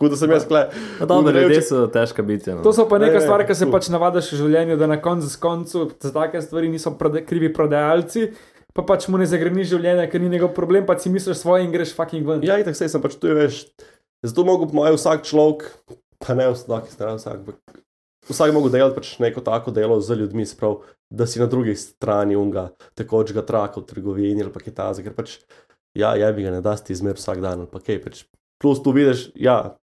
Tako 0.00 0.08
da 0.08 0.16
sem 0.16 0.30
jaz 0.32 0.44
kle. 0.48 0.62
Dobro, 1.04 1.40
ljudje 1.40 1.62
so 1.62 1.82
težka 1.92 2.22
bitja. 2.24 2.54
No. 2.56 2.62
To 2.64 2.72
so 2.72 2.86
pa 2.88 2.96
Ne, 2.96 3.10
neka 3.10 3.18
ne, 3.18 3.24
stvar, 3.26 3.42
ki 3.44 3.52
se 3.54 3.66
pač 3.68 3.90
navadaš 3.92 4.30
v 4.32 4.38
življenju, 4.38 4.78
da 4.80 4.86
na 4.88 4.96
koncu, 4.96 5.28
koncu 5.42 5.82
za 6.00 6.12
take 6.14 6.40
stvari 6.40 6.70
niso 6.72 6.94
prode, 6.96 7.20
krivi 7.28 7.50
prodajalci, 7.52 8.30
pa 8.72 8.84
pač 8.88 9.10
mu 9.12 9.20
ne 9.20 9.26
zagreniš 9.28 9.74
življenja, 9.74 10.06
ker 10.08 10.22
ni 10.24 10.30
njegov 10.32 10.54
problem, 10.56 10.86
pa 10.88 10.96
si 10.96 11.12
misliš 11.12 11.42
svoje 11.42 11.66
in 11.66 11.74
greš 11.74 11.92
fucking 11.98 12.24
ven. 12.24 12.40
Ja, 12.48 12.56
in 12.56 12.64
tako 12.64 12.80
sem 12.80 13.04
pač 13.04 13.18
tu, 13.20 13.28
veš, 13.36 13.58
zato 14.24 14.44
mogo 14.48 14.70
po 14.70 14.78
mojem 14.80 14.96
vsak 14.96 15.26
človek, 15.28 15.66
pa 16.16 16.38
ne 16.38 16.48
vsak, 16.54 16.88
ne 16.96 17.10
vsak, 17.18 17.42
ampak 17.42 17.82
vsak 18.30 18.54
mogo 18.56 18.72
delati 18.72 18.96
pač 18.96 19.12
neko 19.20 19.44
tako 19.44 19.74
delo 19.76 20.00
z 20.00 20.16
ljudmi, 20.22 20.48
sprav, 20.48 20.80
da 21.12 21.28
si 21.28 21.44
na 21.44 21.50
drugi 21.50 21.74
strani 21.76 22.40
unga, 22.40 22.70
tekočega 22.96 23.44
traka 23.44 23.84
v 23.84 23.88
trgovini 23.90 24.46
ali 24.46 24.54
pa 24.54 24.64
kaj 24.64 24.76
taze, 24.80 25.04
ker 25.04 25.12
pač, 25.12 25.42
ja, 25.92 26.14
ja 26.16 26.32
bi 26.32 26.48
ga 26.48 26.56
ne 26.56 26.64
dasti 26.64 26.96
izmer 26.96 27.20
vsak 27.20 27.44
dan 27.44 27.66
ali 27.66 27.68
pa 27.68 27.84
kaj, 27.84 28.00
pač, 28.00 28.24
plus 28.62 28.80
tu 28.80 28.96
vidiš, 28.96 29.28
ja, 29.36 29.74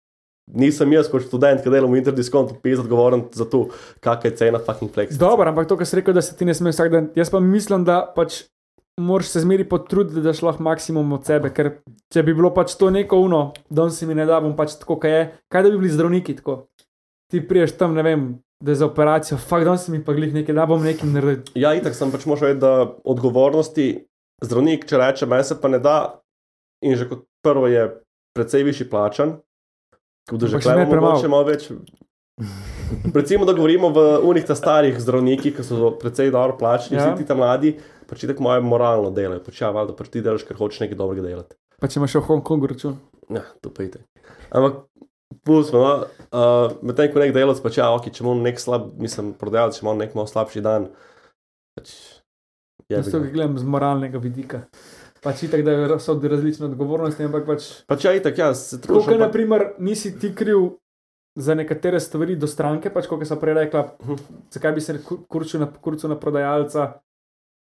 nisem 0.54 0.94
jaz 0.96 1.10
kot 1.12 1.26
študent, 1.28 1.64
ki 1.64 1.72
delam 1.72 1.92
v 1.92 2.02
interdiskontu, 2.02 2.60
pes 2.64 2.80
odgovoren 2.80 3.26
za 3.36 3.48
to, 3.50 3.68
kakšna 4.04 4.32
je 4.32 4.38
cena 4.40 4.62
fucking 4.64 4.92
flex. 4.94 5.18
Dobro, 5.20 5.50
ampak 5.50 5.68
to, 5.68 5.78
kar 5.80 5.90
si 5.90 6.00
rekel, 6.00 6.16
da 6.16 6.24
se 6.24 6.36
ti 6.38 6.48
ne 6.48 6.56
smeš 6.56 6.78
vsak 6.78 6.94
dan. 6.94 7.10
Jaz 7.18 7.32
pa 7.34 7.42
mislim, 7.44 7.84
da 7.88 8.02
pač 8.16 8.46
moraš 9.02 9.34
se 9.36 9.44
zmeri 9.44 9.68
potruditi, 9.70 10.22
da 10.22 10.34
lahko 10.42 10.64
maksimum 10.64 11.14
od 11.14 11.26
sebe. 11.26 11.52
Ker 11.54 11.72
če 12.14 12.24
bi 12.24 12.34
bilo 12.34 12.54
pač 12.56 12.76
to 12.80 12.90
neko 12.94 13.20
uno, 13.28 13.52
da 13.70 13.90
si 13.94 14.08
mi 14.10 14.16
ne 14.18 14.26
da, 14.26 14.42
bom 14.42 14.56
pač 14.58 14.78
tako, 14.82 15.00
kaj 15.04 15.16
je. 15.18 15.24
Kaj 15.54 15.64
da 15.64 15.72
bi 15.72 15.82
bili 15.84 15.94
zdravniki 15.94 16.38
tako? 16.42 16.60
Ti 17.32 17.44
priješ 17.48 17.76
tam, 17.78 17.94
ne 17.94 18.04
vem, 18.08 18.28
da 18.64 18.72
je 18.72 18.80
za 18.80 18.88
operacijo, 18.88 19.38
fakt, 19.38 19.66
da 19.68 19.76
si 19.78 19.92
mi 19.92 20.00
pa 20.04 20.16
glih 20.16 20.34
nekaj, 20.34 20.56
da 20.56 20.66
bom 20.66 20.84
nekaj 20.84 21.10
naredil. 21.12 21.60
Ja, 21.60 21.74
itak 21.78 21.96
sem 21.96 22.12
pač 22.14 22.26
moral 22.26 22.48
vedeti, 22.48 22.64
da 22.64 22.88
odgovornosti 23.04 23.88
zdravnik, 24.44 24.88
če 24.88 25.02
reče, 25.02 25.28
meni 25.30 25.46
se 25.46 25.58
pa 25.62 25.70
ne 25.70 25.82
da, 25.84 25.98
in 26.86 26.96
že 26.96 27.10
kot 27.10 27.26
prvo 27.46 27.68
je 27.68 27.90
precej 28.38 28.64
višji 28.64 28.90
plačan, 28.90 29.38
kot 30.30 30.40
da 30.44 30.48
že 30.48 30.60
mogoče 30.86 31.32
malo 31.32 31.48
več. 31.48 31.70
Recimo, 33.18 33.46
da 33.46 33.54
govorimo 33.54 33.90
v 33.90 34.04
unih 34.24 34.46
ta 34.46 34.56
starih 34.56 35.00
zdravnikih, 35.02 35.56
ki 35.58 35.64
so 35.66 35.92
precej 36.00 36.32
dobro 36.32 36.58
plačani, 36.58 37.00
Ja. 37.00 37.10
vsi 37.10 37.24
ti 37.24 37.28
tam 37.28 37.42
mladi, 37.42 37.76
pač 38.08 38.24
tako 38.30 38.46
moje 38.46 38.62
moralno 38.62 39.12
delajo, 39.12 39.42
pač 39.44 39.62
ja, 39.62 39.72
valjda, 39.74 39.96
pač 39.98 40.12
ti 40.14 40.22
delaš, 40.22 40.46
ker 40.48 40.60
hočeš 40.60 40.86
nekaj 40.86 41.00
dobrega 41.00 41.26
delati. 41.26 41.58
Pa 41.82 41.90
če 41.90 42.00
imaš 42.00 42.16
še 42.16 42.22
v 42.22 42.28
Hongkongu 42.30 42.70
račun. 42.70 43.00
Ja, 43.34 43.44
to 43.62 43.74
ide. 43.84 44.04
Ampak, 44.56 44.86
pustimo, 45.44 45.82
no, 45.82 46.08
uh, 46.32 46.78
medtem 46.82 47.12
ko 47.12 47.20
nek 47.20 47.34
delavec, 47.36 47.60
pač 47.64 47.82
ja, 47.82 47.90
ok, 47.92 48.08
če 48.14 48.24
imamo 48.24 48.40
nek 48.46 48.62
slab, 48.62 48.94
mislim, 49.02 49.34
prodajalec, 49.38 49.76
če 49.76 49.84
imamo 49.84 50.00
nek 50.00 50.16
malo 50.16 50.30
slabši 50.32 50.64
dan, 50.64 50.88
pač. 51.76 51.92
Jaz 52.88 53.10
to 53.12 53.20
gledam 53.20 53.58
z 53.60 53.68
moralnega 53.68 54.22
vidika. 54.24 54.64
Pač 55.28 55.44
itak, 55.44 55.62
da 55.62 56.00
so 56.00 56.16
različne 56.16 56.66
odgovornosti, 56.66 57.20
ampak 57.22 57.44
pač. 57.46 57.66
Pač 57.86 58.06
ja, 58.06 58.14
itak, 58.16 58.38
ja, 58.38 58.54
se 58.56 58.80
Tako, 58.80 59.02
tako 59.02 59.10
ker 59.10 59.20
naprimer 59.20 59.74
nisi 59.78 60.14
ti 60.16 60.32
kriv 60.32 60.78
za 61.36 61.54
nekatere 61.54 62.00
stvari 62.00 62.36
do 62.36 62.48
stranke, 62.48 62.90
pač 62.90 63.06
kot 63.06 63.22
sem 63.22 63.38
prej 63.38 63.54
rekla, 63.56 63.84
Mhm. 64.00 64.16
zakaj 64.50 64.72
bi 64.72 64.82
se 64.82 64.96
kur- 65.00 65.20
kurčil 65.28 65.60
na, 65.60 65.68
kurčil 65.68 66.10
na 66.10 66.16
prodajalca, 66.16 66.86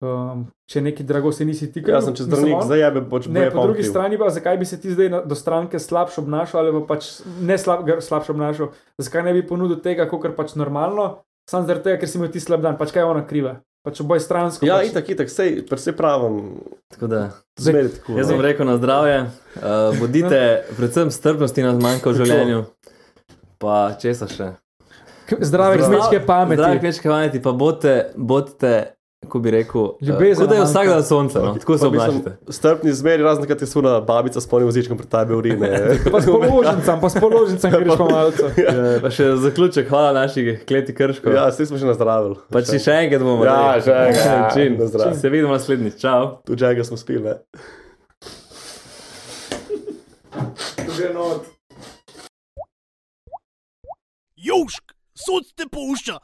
um, 0.01 0.45
če 0.69 0.81
neki 0.81 1.03
drago 1.03 1.31
se 1.31 1.45
nisi 1.45 1.67
ti 1.67 1.81
kriv. 1.81 1.95
Jaz 1.95 2.05
sem 2.05 2.15
čez 2.15 2.27
zdravnik, 2.27 2.63
zdaj 2.63 2.79
je 2.79 3.09
pač 3.09 3.27
Ne, 3.27 3.51
po 3.51 3.63
drugi 3.63 3.83
strani 3.83 4.17
pa, 4.17 4.29
zakaj 4.29 4.57
bi 4.57 4.65
se 4.65 4.77
ti 4.77 4.91
zdaj 4.91 5.09
na, 5.09 5.21
do 5.23 5.35
stranke 5.35 5.79
slabše 5.79 6.21
obnašal, 6.21 6.61
ali 6.61 6.71
pa 6.71 6.95
pač 6.95 7.09
ne 7.41 7.57
slab, 7.57 7.83
slabše 7.99 8.31
obnašal, 8.31 8.71
zakaj 8.95 9.23
ne 9.23 9.33
bi 9.33 9.41
ponudil 9.41 9.81
tega, 9.81 10.05
kot 10.05 10.35
pač 10.35 10.53
normalno, 10.55 11.23
samo 11.49 11.65
zaradi 11.65 11.83
tega, 11.83 11.97
ker 11.97 12.07
si 12.07 12.17
imel 12.17 12.29
ti 12.29 12.39
slab 12.39 12.61
dan, 12.61 12.77
pač 12.77 12.91
kaj 12.91 13.01
je 13.01 13.05
ona 13.07 13.25
kriva. 13.25 13.57
Pač 13.85 14.01
oboj 14.01 14.17
stransko. 14.19 14.65
Ja, 14.65 14.79
pač, 14.81 14.89
itak, 14.89 15.09
itak, 15.13 15.29
sej, 15.29 15.59
pač 15.69 15.79
se 15.79 15.93
pravim, 15.93 16.57
Tako 16.89 17.07
da, 17.07 17.19
zmeri 17.53 17.91
tako. 17.93 18.17
jaz 18.17 18.27
no. 18.27 18.33
bom 18.33 18.41
rekel 18.41 18.65
na 18.65 18.77
zdravje. 18.77 19.19
Uh, 19.55 19.93
bodite, 19.99 20.39
predvsem 20.77 21.11
strpnosti 21.13 21.61
nas 21.61 21.77
manjka 21.77 22.09
v 22.09 22.23
življenju. 22.23 22.63
Pa 23.61 23.93
česa 23.95 24.25
še? 24.25 24.55
Zdrave 25.29 25.77
Zdrav- 25.77 25.89
kmečke 25.89 26.25
pameti. 26.25 26.57
Zdrave 26.59 26.79
kmečke 26.79 27.09
pameti, 27.09 27.41
pa 27.41 27.53
bodite, 27.53 27.93
bodite 28.17 28.94
kako 29.25 29.39
bi 29.39 29.51
rekel, 29.51 29.85
eh, 29.85 30.05
Ljubezen 30.05 30.45
kot 30.45 30.49
da 30.49 30.55
je 30.55 30.63
vsak 30.65 30.87
dan 30.87 31.03
sonce, 31.03 31.39
no? 31.39 31.53
tako 31.59 31.77
se 31.77 31.87
obnašate. 31.87 32.37
Strpni 32.49 32.93
zmeri, 32.93 33.23
razen 33.23 33.45
kad 33.45 33.61
je 33.61 33.67
suna 33.67 33.99
babica 34.01 34.41
s 34.41 34.47
polnim 34.47 34.67
vozičkom 34.67 34.97
pred 34.97 35.09
tebe 35.09 35.35
urine. 35.35 35.69
Pa 36.11 36.21
s 36.21 36.25
položnicam, 36.25 37.01
pa 37.01 37.09
s 37.09 37.19
položnicam 37.19 37.71
greš 37.71 37.97
pa 37.97 38.07
malce. 38.09 38.49
Ja, 38.57 38.99
pa 39.01 39.09
še 39.11 39.31
zaključek, 39.43 39.89
hvala 39.89 40.13
naši 40.13 40.59
kleti 40.67 40.95
krško. 40.95 41.29
ja, 41.29 41.51
tem 41.51 41.65
smo 41.65 41.77
že 41.77 41.85
nazdravili. 41.89 42.35
Pa 42.51 42.61
če 42.61 42.79
še 42.79 42.99
enkrat 43.05 43.25
bomo 43.25 43.45
Ja, 43.45 43.75
še 43.81 43.95
enkrat. 44.09 44.61
Na 44.79 44.87
zdravje. 44.87 45.19
Se 45.19 45.29
vidimo 45.29 45.53
naslednjič, 45.53 45.99
čau. 46.01 46.37
Tu 46.45 46.55
čega 46.55 46.83
smo 46.83 46.97
spili, 46.97 47.23
ne? 47.23 47.35
Južk, 54.35 54.93
sod 55.15 55.47
te 55.55 55.65
pušča, 55.71 56.17